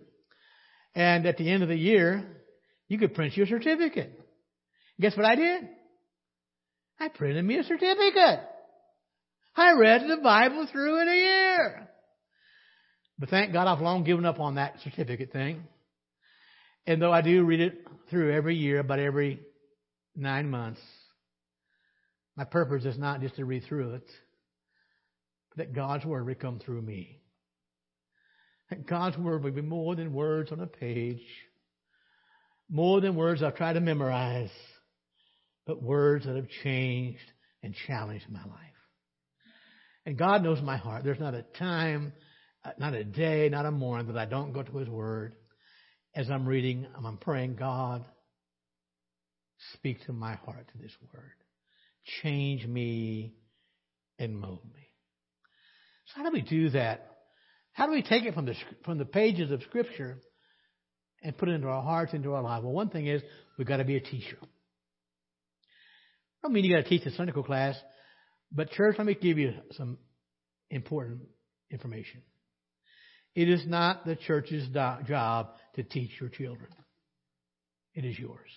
And 0.96 1.26
at 1.26 1.38
the 1.38 1.50
end 1.50 1.64
of 1.64 1.70
the 1.70 1.76
year, 1.76 2.39
you 2.90 2.98
could 2.98 3.14
print 3.14 3.38
your 3.38 3.48
certificate. 3.48 4.20
Guess 5.00 5.16
what 5.16 5.26
I 5.26 5.36
did? 5.36 5.64
I 7.00 7.08
printed 7.08 7.46
me 7.46 7.58
a 7.58 7.64
certificate. 7.64 8.42
I 9.56 9.72
read 9.74 10.02
the 10.02 10.18
Bible 10.18 10.68
through 10.70 11.02
in 11.02 11.08
a 11.08 11.16
year. 11.16 11.90
But 13.18 13.30
thank 13.30 13.54
God 13.54 13.68
I've 13.68 13.82
long 13.82 14.04
given 14.04 14.26
up 14.26 14.40
on 14.40 14.56
that 14.56 14.76
certificate 14.84 15.32
thing. 15.32 15.64
And 16.86 17.02
though 17.02 17.14
I 17.14 17.22
do 17.22 17.44
read 17.44 17.60
it 17.60 17.86
through 18.10 18.34
every 18.34 18.56
year, 18.56 18.80
about 18.80 19.00
every 19.00 19.40
nine 20.16 20.50
months, 20.50 20.82
my 22.36 22.46
purpose 22.46 22.86
is 22.86 22.98
not 22.98 23.22
just 23.22 23.36
to 23.36 23.46
read 23.46 23.64
through 23.66 23.96
it, 23.96 24.10
but 25.50 25.58
that 25.58 25.74
God's 25.74 26.06
Word 26.06 26.26
would 26.26 26.40
come 26.40 26.60
through 26.60 26.82
me. 26.82 27.22
That 28.70 28.88
God's 28.88 29.18
Word 29.18 29.44
would 29.44 29.56
be 29.56 29.62
more 29.62 29.96
than 29.96 30.14
words 30.14 30.52
on 30.52 30.62
a 30.62 30.68
page, 30.68 31.22
more 32.70 33.02
than 33.02 33.16
words 33.16 33.42
I've 33.42 33.56
tried 33.56 33.74
to 33.74 33.82
memorize, 33.82 34.52
but 35.66 35.82
words 35.82 36.26
that 36.26 36.36
have 36.36 36.50
changed 36.64 37.20
and 37.64 37.76
challenged 37.88 38.26
my 38.30 38.40
life. 38.40 38.70
And 40.06 40.18
God 40.18 40.44
knows 40.44 40.62
my 40.62 40.78
heart. 40.78 41.04
There's 41.04 41.20
not 41.20 41.34
a 41.34 41.44
time, 41.58 42.14
uh, 42.64 42.72
not 42.78 42.94
a 42.94 43.04
day, 43.04 43.50
not 43.50 43.66
a 43.66 43.72
morning 43.72 44.08
that 44.08 44.18
I 44.18 44.26
don't 44.26 44.54
go 44.54 44.64
to 44.64 44.78
His 44.78 44.90
Word. 44.90 45.34
As 46.16 46.30
I'm 46.30 46.48
reading, 46.48 46.88
I'm 46.96 47.18
praying, 47.18 47.56
God, 47.56 48.06
speak 49.74 50.06
to 50.06 50.14
my 50.14 50.36
heart 50.36 50.68
to 50.72 50.78
this 50.82 50.96
Word. 51.14 51.34
Change 52.24 52.66
me 52.66 53.36
and 54.18 54.40
mold 54.40 54.64
me. 54.74 54.88
So 56.06 56.24
how 56.24 56.30
do 56.30 56.34
we 56.34 56.42
do 56.42 56.70
that? 56.72 57.06
How 57.74 57.86
do 57.86 57.92
we 57.92 58.02
take 58.02 58.24
it 58.24 58.34
from 58.34 58.46
the, 58.46 58.56
from 58.84 58.98
the 58.98 59.06
pages 59.06 59.52
of 59.52 59.62
Scripture 59.64 60.20
and 61.22 61.38
put 61.38 61.50
it 61.50 61.54
into 61.54 61.68
our 61.68 61.84
hearts, 61.84 62.14
into 62.14 62.34
our 62.34 62.42
lives. 62.42 62.64
Well, 62.64 62.74
one 62.74 62.90
thing 62.90 63.08
is 63.08 63.22
we've 63.58 63.68
got 63.68 63.78
to 63.78 63.84
be 63.84 63.98
a 63.98 64.02
teacher. 64.02 64.38
I 64.42 64.48
don't 66.48 66.54
mean 66.54 66.64
you 66.64 66.76
got 66.76 66.84
to 66.84 66.90
teach 66.90 67.06
a 67.06 67.12
Sunday 67.12 67.32
school 67.32 67.44
class, 67.44 67.76
but 68.52 68.72
church, 68.72 68.96
let 68.98 69.06
me 69.06 69.16
give 69.16 69.38
you 69.38 69.54
some 69.74 69.98
important 70.70 71.22
information. 71.70 72.22
It 73.36 73.50
is 73.50 73.66
not 73.68 74.06
the 74.06 74.16
church's 74.16 74.68
do- 74.68 75.04
job 75.08 75.50
to 75.76 75.84
teach 75.84 76.12
your 76.20 76.30
children. 76.30 76.70
It 77.94 78.06
is 78.06 78.18
yours. 78.18 78.50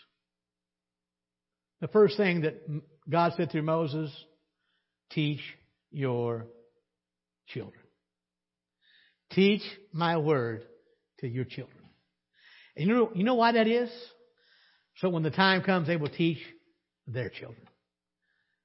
The 1.81 1.89
first 1.89 2.17
thing 2.17 2.43
that 2.43 2.63
God 3.09 3.33
said 3.37 3.51
through 3.51 3.63
Moses, 3.63 4.11
teach 5.11 5.41
your 5.91 6.47
children. 7.49 7.83
Teach 9.33 9.63
my 9.93 10.19
word 10.19 10.63
to 11.21 11.29
your 11.29 11.45
children. 11.45 11.82
And 12.77 12.89
you 12.89 12.95
know, 12.95 13.11
you 13.15 13.25
know 13.25 13.35
why 13.35 13.53
that 13.53 13.67
is? 13.67 13.91
So 14.97 15.09
when 15.09 15.23
the 15.23 15.31
time 15.31 15.63
comes, 15.63 15.87
they 15.87 15.97
will 15.97 16.09
teach 16.09 16.39
their 17.07 17.29
children. 17.29 17.67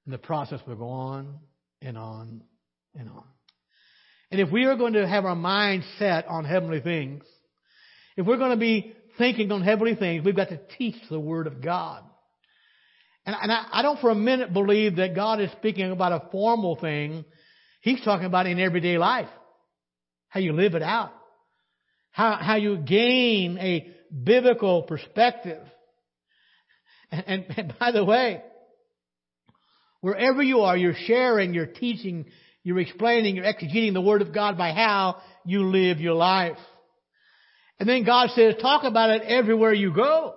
And 0.05 0.13
the 0.13 0.17
process 0.17 0.59
will 0.65 0.75
go 0.75 0.89
on 0.89 1.39
and 1.81 1.97
on 1.97 2.43
and 2.95 3.09
on. 3.09 3.23
And 4.31 4.41
if 4.41 4.51
we 4.51 4.65
are 4.65 4.75
going 4.75 4.93
to 4.93 5.07
have 5.07 5.25
our 5.25 5.35
mind 5.35 5.83
set 5.99 6.27
on 6.27 6.45
heavenly 6.45 6.81
things, 6.81 7.23
if 8.17 8.25
we're 8.25 8.37
going 8.37 8.51
to 8.51 8.57
be 8.57 8.93
thinking 9.17 9.51
on 9.51 9.61
heavenly 9.61 9.95
things, 9.95 10.23
we've 10.25 10.35
got 10.35 10.49
to 10.49 10.59
teach 10.77 10.95
the 11.09 11.19
Word 11.19 11.47
of 11.47 11.61
God. 11.61 12.03
And, 13.25 13.35
and 13.41 13.51
I, 13.51 13.65
I 13.71 13.81
don't 13.81 13.99
for 13.99 14.09
a 14.09 14.15
minute 14.15 14.53
believe 14.53 14.97
that 14.97 15.15
God 15.15 15.39
is 15.41 15.51
speaking 15.53 15.91
about 15.91 16.11
a 16.11 16.29
formal 16.31 16.75
thing. 16.75 17.25
He's 17.81 18.01
talking 18.03 18.25
about 18.25 18.47
in 18.47 18.59
everyday 18.59 18.97
life. 18.97 19.29
How 20.29 20.39
you 20.39 20.53
live 20.53 20.75
it 20.75 20.83
out. 20.83 21.13
How, 22.11 22.37
how 22.41 22.55
you 22.55 22.77
gain 22.77 23.57
a 23.59 23.93
biblical 24.23 24.83
perspective. 24.83 25.61
And, 27.11 27.23
and, 27.27 27.45
and 27.57 27.73
by 27.79 27.91
the 27.91 28.03
way, 28.03 28.41
wherever 30.01 30.41
you 30.43 30.61
are, 30.61 30.75
you're 30.77 30.93
sharing, 30.93 31.53
you're 31.53 31.65
teaching, 31.65 32.25
you're 32.63 32.79
explaining, 32.79 33.35
you're 33.35 33.45
exegeting 33.45 33.93
the 33.93 34.01
Word 34.01 34.21
of 34.21 34.33
God 34.33 34.57
by 34.57 34.71
how 34.71 35.21
you 35.45 35.65
live 35.69 35.99
your 35.99 36.15
life. 36.15 36.57
And 37.79 37.87
then 37.87 38.03
God 38.05 38.29
says, 38.31 38.55
talk 38.61 38.83
about 38.83 39.11
it 39.11 39.21
everywhere 39.23 39.73
you 39.73 39.93
go. 39.93 40.33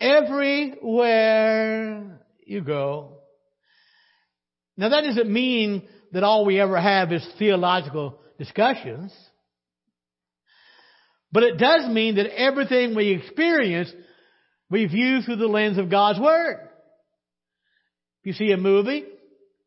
Everywhere 0.00 1.40
you 2.44 2.60
go. 2.62 3.18
Now 4.76 4.90
that 4.90 5.02
doesn't 5.02 5.30
mean 5.30 5.88
that 6.12 6.22
all 6.22 6.44
we 6.44 6.60
ever 6.60 6.80
have 6.80 7.12
is 7.12 7.26
theological 7.38 8.20
discussions. 8.38 9.12
But 11.30 11.42
it 11.42 11.58
does 11.58 11.88
mean 11.88 12.16
that 12.16 12.34
everything 12.34 12.94
we 12.94 13.10
experience, 13.10 13.92
we 14.70 14.86
view 14.86 15.20
through 15.22 15.36
the 15.36 15.46
lens 15.46 15.78
of 15.78 15.90
God's 15.90 16.18
Word. 16.18 16.68
If 18.22 18.26
you 18.26 18.32
see 18.32 18.52
a 18.52 18.56
movie, 18.56 19.04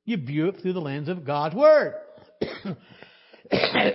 you 0.06 0.18
view 0.18 0.48
it 0.48 0.62
through 0.62 0.74
the 0.74 0.82
lens 0.82 1.08
of 1.08 1.26
God's 1.26 1.56
Word. 1.56 1.94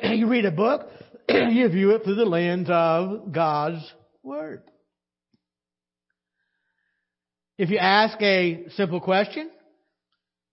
you 0.04 0.28
read 0.28 0.44
a 0.44 0.52
book, 0.52 0.88
you 1.28 1.68
view 1.68 1.90
it 1.90 2.04
through 2.04 2.14
the 2.14 2.24
lens 2.24 2.68
of 2.70 3.32
God's 3.32 3.82
Word. 4.22 4.62
If 7.58 7.70
you 7.70 7.78
ask 7.78 8.20
a 8.20 8.66
simple 8.76 9.00
question, 9.00 9.50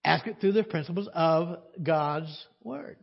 ask 0.04 0.26
it 0.26 0.38
through 0.40 0.54
the 0.54 0.64
principles 0.64 1.10
of 1.14 1.58
God's 1.82 2.48
Word. 2.64 2.98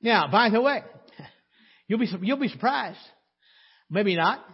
Now, 0.00 0.28
by 0.30 0.50
the 0.50 0.60
way, 0.60 0.82
you'll 1.88 1.98
be, 1.98 2.08
you'll 2.22 2.38
be 2.38 2.48
surprised. 2.48 2.98
Maybe 3.90 4.16
not. 4.16 4.44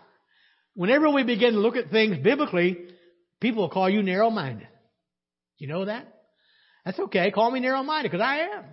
Whenever 0.74 1.11
we 1.11 1.22
begin 1.24 1.53
to 1.55 1.59
look 1.61 1.76
at 1.76 1.91
things 1.91 2.18
biblically, 2.22 2.78
people 3.41 3.62
will 3.62 3.70
call 3.70 3.89
you 3.89 4.03
narrow-minded. 4.03 4.68
You 5.59 5.68
know 5.68 5.85
that? 5.85 6.07
That's 6.85 6.99
okay. 6.99 7.30
Call 7.30 7.51
me 7.51 7.61
narrow-minded 7.61 8.11
because 8.11 8.24
I 8.24 8.39
am. 8.57 8.64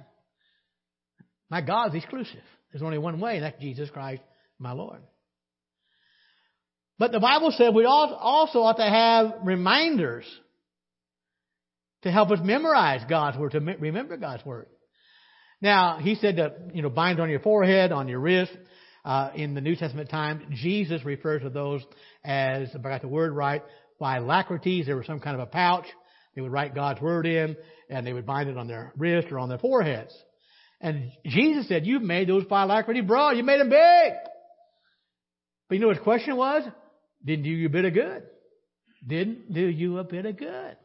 My 1.49 1.61
God's 1.61 1.95
exclusive. 1.95 2.43
There's 2.71 2.83
only 2.83 2.97
one 2.97 3.19
way, 3.19 3.35
and 3.35 3.43
that's 3.43 3.59
Jesus 3.59 3.89
Christ, 3.89 4.21
my 4.59 4.71
Lord. 4.71 4.99
But 6.97 7.11
the 7.11 7.19
Bible 7.19 7.53
said 7.57 7.73
we 7.73 7.85
also 7.85 8.59
ought 8.59 8.77
to 8.77 8.83
have 8.83 9.45
reminders 9.45 10.25
to 12.03 12.11
help 12.11 12.31
us 12.31 12.39
memorize 12.41 13.01
God's 13.09 13.37
Word, 13.37 13.51
to 13.51 13.59
remember 13.59 14.17
God's 14.17 14.45
Word. 14.45 14.67
Now, 15.61 15.99
he 15.99 16.15
said 16.15 16.37
to, 16.37 16.53
you 16.73 16.81
know, 16.81 16.89
bind 16.89 17.19
on 17.19 17.29
your 17.29 17.39
forehead, 17.39 17.91
on 17.91 18.07
your 18.07 18.19
wrist. 18.19 18.51
Uh, 19.05 19.31
in 19.35 19.53
the 19.53 19.61
New 19.61 19.75
Testament 19.75 20.09
times, 20.09 20.43
Jesus 20.55 21.05
refers 21.05 21.41
to 21.41 21.49
those 21.49 21.81
as, 22.23 22.69
if 22.73 22.85
I 22.85 22.89
got 22.89 23.01
the 23.01 23.07
word 23.07 23.33
right, 23.33 23.63
phylacteries. 23.97 24.85
There 24.85 24.95
were 24.95 25.03
some 25.03 25.19
kind 25.19 25.35
of 25.35 25.41
a 25.41 25.45
pouch. 25.45 25.85
They 26.35 26.41
would 26.41 26.51
write 26.51 26.75
God's 26.75 27.01
Word 27.01 27.25
in, 27.25 27.57
and 27.89 28.05
they 28.05 28.13
would 28.13 28.25
bind 28.25 28.49
it 28.49 28.57
on 28.57 28.67
their 28.67 28.93
wrist 28.97 29.27
or 29.31 29.39
on 29.39 29.49
their 29.49 29.57
foreheads. 29.57 30.13
And 30.79 31.11
Jesus 31.25 31.67
said, 31.67 31.85
you've 31.85 32.01
made 32.01 32.29
those 32.29 32.45
phylacteries 32.47 33.03
broad. 33.05 33.31
You 33.31 33.43
made 33.43 33.59
them 33.59 33.69
big. 33.69 34.13
But 35.67 35.75
you 35.75 35.81
know 35.81 35.87
what 35.87 35.97
the 35.97 36.03
question 36.03 36.37
was? 36.37 36.63
Didn't 37.25 37.43
do 37.43 37.49
you 37.49 37.67
a 37.67 37.69
bit 37.69 37.85
of 37.85 37.93
good. 37.93 38.23
Didn't 39.05 39.53
do 39.53 39.67
you 39.67 39.97
a 39.97 40.03
bit 40.03 40.25
of 40.25 40.37
good. 40.37 40.77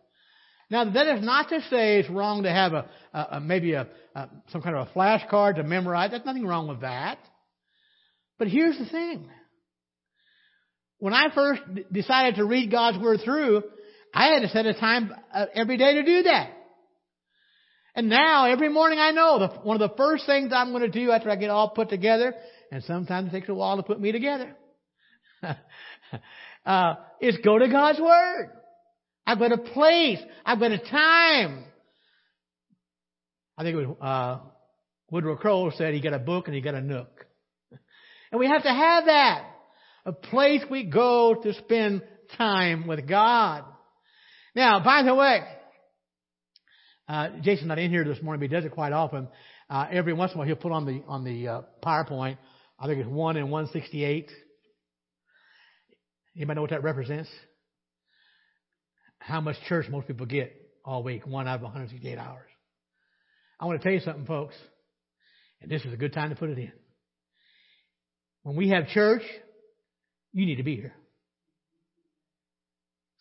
Now 0.70 0.90
that 0.90 1.06
is 1.18 1.24
not 1.24 1.48
to 1.50 1.60
say 1.70 2.00
it's 2.00 2.10
wrong 2.10 2.42
to 2.44 2.50
have 2.50 2.72
a, 2.72 2.88
a, 3.12 3.26
a 3.32 3.40
maybe 3.40 3.74
a, 3.74 3.86
a, 4.14 4.28
some 4.50 4.62
kind 4.62 4.76
of 4.76 4.88
a 4.88 4.90
flashcard 4.90 5.56
to 5.56 5.62
memorize. 5.62 6.10
There's 6.10 6.24
nothing 6.24 6.46
wrong 6.46 6.68
with 6.68 6.80
that. 6.80 7.18
But 8.38 8.48
here's 8.48 8.78
the 8.78 8.86
thing. 8.86 9.28
When 10.98 11.12
I 11.12 11.26
first 11.34 11.62
d- 11.72 11.84
decided 11.92 12.36
to 12.36 12.44
read 12.44 12.70
God's 12.70 12.98
Word 12.98 13.20
through, 13.24 13.62
I 14.12 14.28
had 14.28 14.40
to 14.40 14.48
set 14.48 14.66
a 14.66 14.74
time 14.74 15.12
uh, 15.32 15.46
every 15.54 15.76
day 15.76 15.94
to 15.94 16.02
do 16.02 16.22
that. 16.24 16.50
And 17.96 18.08
now, 18.08 18.46
every 18.46 18.68
morning 18.68 18.98
I 18.98 19.12
know 19.12 19.38
the, 19.38 19.48
one 19.62 19.80
of 19.80 19.88
the 19.88 19.96
first 19.96 20.26
things 20.26 20.52
I'm 20.52 20.70
going 20.72 20.82
to 20.82 20.88
do 20.88 21.10
after 21.12 21.30
I 21.30 21.36
get 21.36 21.50
all 21.50 21.70
put 21.70 21.88
together, 21.88 22.34
and 22.72 22.82
sometimes 22.84 23.28
it 23.28 23.32
takes 23.32 23.48
a 23.48 23.54
while 23.54 23.76
to 23.76 23.82
put 23.84 24.00
me 24.00 24.10
together, 24.10 24.56
uh, 26.66 26.94
is 27.20 27.36
go 27.44 27.58
to 27.58 27.68
God's 27.68 28.00
Word. 28.00 28.50
I've 29.26 29.38
got 29.38 29.52
a 29.52 29.58
place. 29.58 30.18
I've 30.44 30.58
got 30.58 30.72
a 30.72 30.78
time. 30.78 31.64
I 33.56 33.62
think 33.62 33.76
it 33.76 33.86
was, 33.86 33.96
uh, 34.00 34.48
Woodrow 35.10 35.36
Kroll 35.36 35.72
said 35.76 35.94
he 35.94 36.00
got 36.00 36.14
a 36.14 36.18
book 36.18 36.46
and 36.46 36.54
he 36.54 36.60
got 36.60 36.74
a 36.74 36.80
nook. 36.80 37.26
And 38.34 38.40
we 38.40 38.48
have 38.48 38.64
to 38.64 38.68
have 38.68 39.04
that. 39.04 39.44
A 40.06 40.12
place 40.12 40.60
we 40.68 40.82
go 40.82 41.36
to 41.40 41.54
spend 41.54 42.02
time 42.36 42.88
with 42.88 43.08
God. 43.08 43.62
Now, 44.56 44.82
by 44.82 45.04
the 45.04 45.14
way, 45.14 45.38
uh, 47.08 47.28
Jason's 47.42 47.68
not 47.68 47.78
in 47.78 47.92
here 47.92 48.02
this 48.02 48.20
morning, 48.20 48.40
but 48.40 48.50
he 48.50 48.56
does 48.56 48.64
it 48.64 48.74
quite 48.74 48.92
often. 48.92 49.28
Uh, 49.70 49.86
every 49.88 50.14
once 50.14 50.32
in 50.32 50.36
a 50.36 50.38
while, 50.38 50.48
he'll 50.48 50.56
put 50.56 50.72
on 50.72 50.84
the 50.84 51.04
on 51.06 51.22
the 51.22 51.46
uh, 51.46 51.62
PowerPoint. 51.80 52.36
I 52.76 52.88
think 52.88 52.98
it's 52.98 53.08
one 53.08 53.36
and 53.36 53.52
one 53.52 53.68
sixty 53.72 54.02
eight. 54.02 54.32
Anybody 56.34 56.56
know 56.56 56.62
what 56.62 56.70
that 56.70 56.82
represents? 56.82 57.30
How 59.20 59.40
much 59.42 59.54
church 59.68 59.86
most 59.88 60.08
people 60.08 60.26
get 60.26 60.60
all 60.84 61.04
week, 61.04 61.24
one 61.24 61.46
out 61.46 61.58
of 61.58 61.62
168 61.62 62.18
hours. 62.18 62.50
I 63.60 63.66
want 63.66 63.80
to 63.80 63.84
tell 63.84 63.92
you 63.92 64.00
something, 64.00 64.26
folks, 64.26 64.56
and 65.62 65.70
this 65.70 65.84
is 65.84 65.92
a 65.92 65.96
good 65.96 66.12
time 66.12 66.30
to 66.30 66.34
put 66.36 66.50
it 66.50 66.58
in. 66.58 66.72
When 68.44 68.56
we 68.56 68.68
have 68.68 68.88
church, 68.88 69.22
you 70.32 70.44
need 70.46 70.56
to 70.56 70.62
be 70.62 70.76
here. 70.76 70.92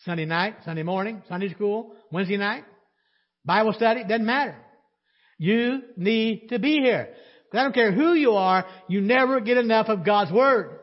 Sunday 0.03 0.25
night, 0.25 0.57
Sunday 0.65 0.83
morning, 0.83 1.23
Sunday 1.29 1.49
school, 1.49 1.95
Wednesday 2.11 2.35
night, 2.35 2.65
Bible 3.45 3.71
study, 3.73 4.03
doesn't 4.03 4.25
matter. 4.25 4.57
You 5.37 5.81
need 5.95 6.49
to 6.49 6.59
be 6.59 6.79
here. 6.79 7.13
I 7.53 7.63
don't 7.63 7.73
care 7.73 7.93
who 7.93 8.13
you 8.13 8.31
are, 8.31 8.65
you 8.89 8.99
never 8.99 9.39
get 9.39 9.57
enough 9.57 9.87
of 9.87 10.05
God's 10.05 10.31
Word. 10.31 10.79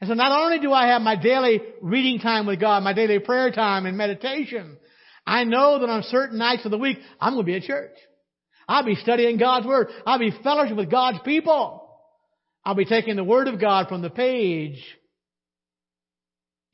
And 0.00 0.08
so 0.08 0.14
not 0.14 0.32
only 0.32 0.60
do 0.60 0.72
I 0.72 0.88
have 0.88 1.02
my 1.02 1.16
daily 1.16 1.60
reading 1.82 2.20
time 2.20 2.46
with 2.46 2.60
God, 2.60 2.82
my 2.82 2.94
daily 2.94 3.18
prayer 3.18 3.50
time 3.50 3.84
and 3.84 3.98
meditation, 3.98 4.78
I 5.26 5.44
know 5.44 5.80
that 5.80 5.90
on 5.90 6.02
certain 6.04 6.38
nights 6.38 6.64
of 6.64 6.70
the 6.70 6.78
week, 6.78 6.98
I'm 7.20 7.34
going 7.34 7.44
to 7.44 7.52
be 7.52 7.56
at 7.56 7.62
church. 7.62 7.96
I'll 8.66 8.84
be 8.84 8.94
studying 8.94 9.36
God's 9.36 9.66
Word. 9.66 9.88
I'll 10.06 10.18
be 10.18 10.32
fellowship 10.42 10.76
with 10.76 10.90
God's 10.90 11.18
people. 11.24 11.83
I'll 12.64 12.74
be 12.74 12.86
taking 12.86 13.16
the 13.16 13.24
Word 13.24 13.48
of 13.48 13.60
God 13.60 13.88
from 13.88 14.00
the 14.00 14.10
page 14.10 14.82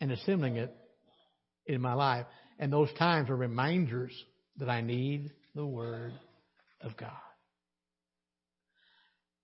and 0.01 0.13
assembling 0.13 0.57
it 0.57 0.75
in 1.67 1.81
my 1.81 1.95
life. 1.95 2.27
And 2.59 2.73
those 2.73 2.93
times 2.99 3.29
are 3.31 3.37
reminders 3.37 4.13
that 4.59 4.69
I 4.69 4.83
need 4.83 5.31
the 5.55 5.67
Word 5.67 6.13
of 6.81 6.97
God. 6.97 7.11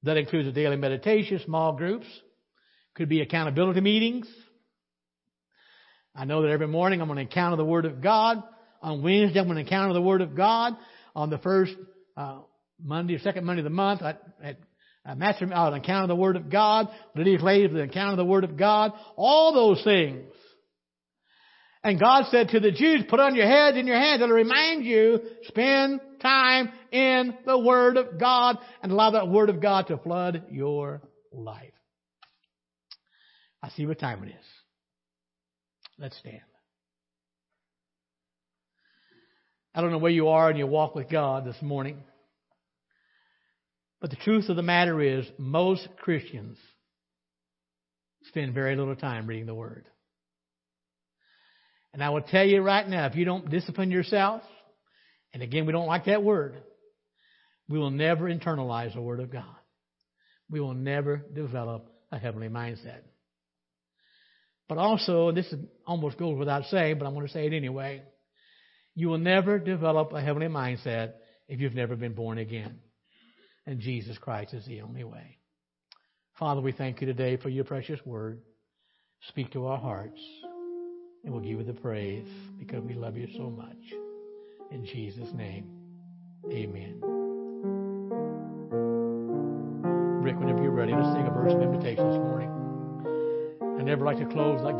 That 0.04 0.16
includes 0.16 0.46
a 0.46 0.52
daily 0.52 0.76
meditation, 0.76 1.40
small 1.44 1.72
groups, 1.72 2.06
could 2.94 3.08
be 3.08 3.22
accountability 3.22 3.80
meetings. 3.80 4.28
I 6.14 6.24
know 6.24 6.42
that 6.42 6.50
every 6.50 6.68
morning 6.68 7.00
I'm 7.00 7.08
going 7.08 7.16
to 7.16 7.22
encounter 7.22 7.56
the 7.56 7.64
Word 7.64 7.86
of 7.86 8.00
God. 8.00 8.42
On 8.82 9.02
Wednesday, 9.02 9.40
I'm 9.40 9.46
going 9.46 9.56
to 9.56 9.62
encounter 9.62 9.94
the 9.94 10.02
Word 10.02 10.20
of 10.20 10.36
God. 10.36 10.74
On 11.14 11.28
the 11.28 11.38
first 11.38 11.74
uh, 12.16 12.38
Monday 12.82 13.14
or 13.14 13.18
second 13.18 13.44
Monday 13.44 13.60
of 13.60 13.64
the 13.64 13.70
month, 13.70 14.02
at, 14.02 14.22
at 14.42 14.58
uh, 15.06 15.14
Master, 15.14 15.48
I'll 15.54 15.72
encounter 15.74 16.08
the 16.08 16.16
Word 16.16 16.36
of 16.36 16.50
God. 16.50 16.88
Ladies, 17.14 17.40
ladies, 17.40 17.72
the 17.72 17.82
encounter 17.82 18.12
of 18.12 18.16
the 18.18 18.24
Word 18.24 18.44
of 18.44 18.56
God. 18.56 18.92
All 19.16 19.52
those 19.52 19.82
things. 19.84 20.24
And 21.84 22.00
God 22.00 22.24
said 22.30 22.48
to 22.48 22.58
the 22.58 22.72
Jews, 22.72 23.04
put 23.08 23.20
on 23.20 23.36
your 23.36 23.46
heads 23.46 23.76
and 23.76 23.86
your 23.86 23.98
hands. 23.98 24.20
It'll 24.20 24.34
remind 24.34 24.84
you, 24.84 25.20
spend 25.44 26.00
time 26.20 26.72
in 26.90 27.34
the 27.46 27.58
Word 27.58 27.96
of 27.96 28.18
God 28.18 28.58
and 28.82 28.90
allow 28.90 29.12
that 29.12 29.28
Word 29.28 29.50
of 29.50 29.62
God 29.62 29.86
to 29.88 29.98
flood 29.98 30.46
your 30.50 31.02
life. 31.32 31.72
I 33.62 33.68
see 33.70 33.86
what 33.86 34.00
time 34.00 34.24
it 34.24 34.30
is. 34.30 34.46
Let's 35.98 36.18
stand. 36.18 36.40
I 39.74 39.80
don't 39.80 39.92
know 39.92 39.98
where 39.98 40.10
you 40.10 40.28
are 40.28 40.50
in 40.50 40.56
your 40.56 40.66
walk 40.66 40.94
with 40.94 41.08
God 41.08 41.44
this 41.44 41.60
morning. 41.62 42.02
But 44.06 44.16
the 44.16 44.24
truth 44.24 44.48
of 44.50 44.54
the 44.54 44.62
matter 44.62 45.00
is, 45.00 45.26
most 45.36 45.88
Christians 45.98 46.58
spend 48.28 48.54
very 48.54 48.76
little 48.76 48.94
time 48.94 49.26
reading 49.26 49.46
the 49.46 49.54
Word. 49.54 49.84
And 51.92 52.04
I 52.04 52.10
will 52.10 52.22
tell 52.22 52.44
you 52.46 52.62
right 52.62 52.88
now, 52.88 53.06
if 53.06 53.16
you 53.16 53.24
don't 53.24 53.50
discipline 53.50 53.90
yourself, 53.90 54.42
and 55.34 55.42
again, 55.42 55.66
we 55.66 55.72
don't 55.72 55.88
like 55.88 56.04
that 56.04 56.22
word, 56.22 56.54
we 57.68 57.80
will 57.80 57.90
never 57.90 58.32
internalize 58.32 58.94
the 58.94 59.00
Word 59.00 59.18
of 59.18 59.32
God. 59.32 59.56
We 60.48 60.60
will 60.60 60.74
never 60.74 61.16
develop 61.16 61.90
a 62.12 62.18
heavenly 62.20 62.48
mindset. 62.48 63.00
But 64.68 64.78
also, 64.78 65.32
this 65.32 65.52
almost 65.84 66.16
goes 66.16 66.38
without 66.38 66.66
saying, 66.66 67.00
but 67.00 67.06
I'm 67.06 67.14
going 67.14 67.26
to 67.26 67.32
say 67.32 67.48
it 67.48 67.52
anyway, 67.52 68.02
you 68.94 69.08
will 69.08 69.18
never 69.18 69.58
develop 69.58 70.12
a 70.12 70.20
heavenly 70.20 70.46
mindset 70.46 71.14
if 71.48 71.58
you've 71.58 71.74
never 71.74 71.96
been 71.96 72.14
born 72.14 72.38
again. 72.38 72.78
And 73.66 73.80
Jesus 73.80 74.16
Christ 74.18 74.54
is 74.54 74.64
the 74.66 74.80
only 74.80 75.04
way. 75.04 75.38
Father, 76.38 76.60
we 76.60 76.72
thank 76.72 77.00
you 77.00 77.06
today 77.06 77.36
for 77.36 77.48
your 77.48 77.64
precious 77.64 78.04
word. 78.04 78.40
Speak 79.28 79.50
to 79.52 79.66
our 79.66 79.78
hearts, 79.78 80.20
and 81.24 81.32
we'll 81.32 81.42
give 81.42 81.58
you 81.58 81.64
the 81.64 81.72
praise 81.72 82.28
because 82.58 82.82
we 82.82 82.94
love 82.94 83.16
you 83.16 83.26
so 83.36 83.50
much. 83.50 83.76
In 84.70 84.84
Jesus' 84.84 85.32
name, 85.32 85.68
amen. 86.50 87.00
Rick, 90.22 90.40
whenever 90.40 90.60
you're 90.60 90.72
ready, 90.72 90.92
let's 90.92 91.12
sing 91.14 91.24
a 91.26 91.30
verse 91.30 91.52
of 91.52 91.62
invitation 91.62 92.08
this 92.10 92.18
morning. 92.18 92.50
I 93.78 93.82
never 93.84 94.04
like 94.04 94.18
to 94.18 94.26
close 94.26 94.60
like 94.60 94.74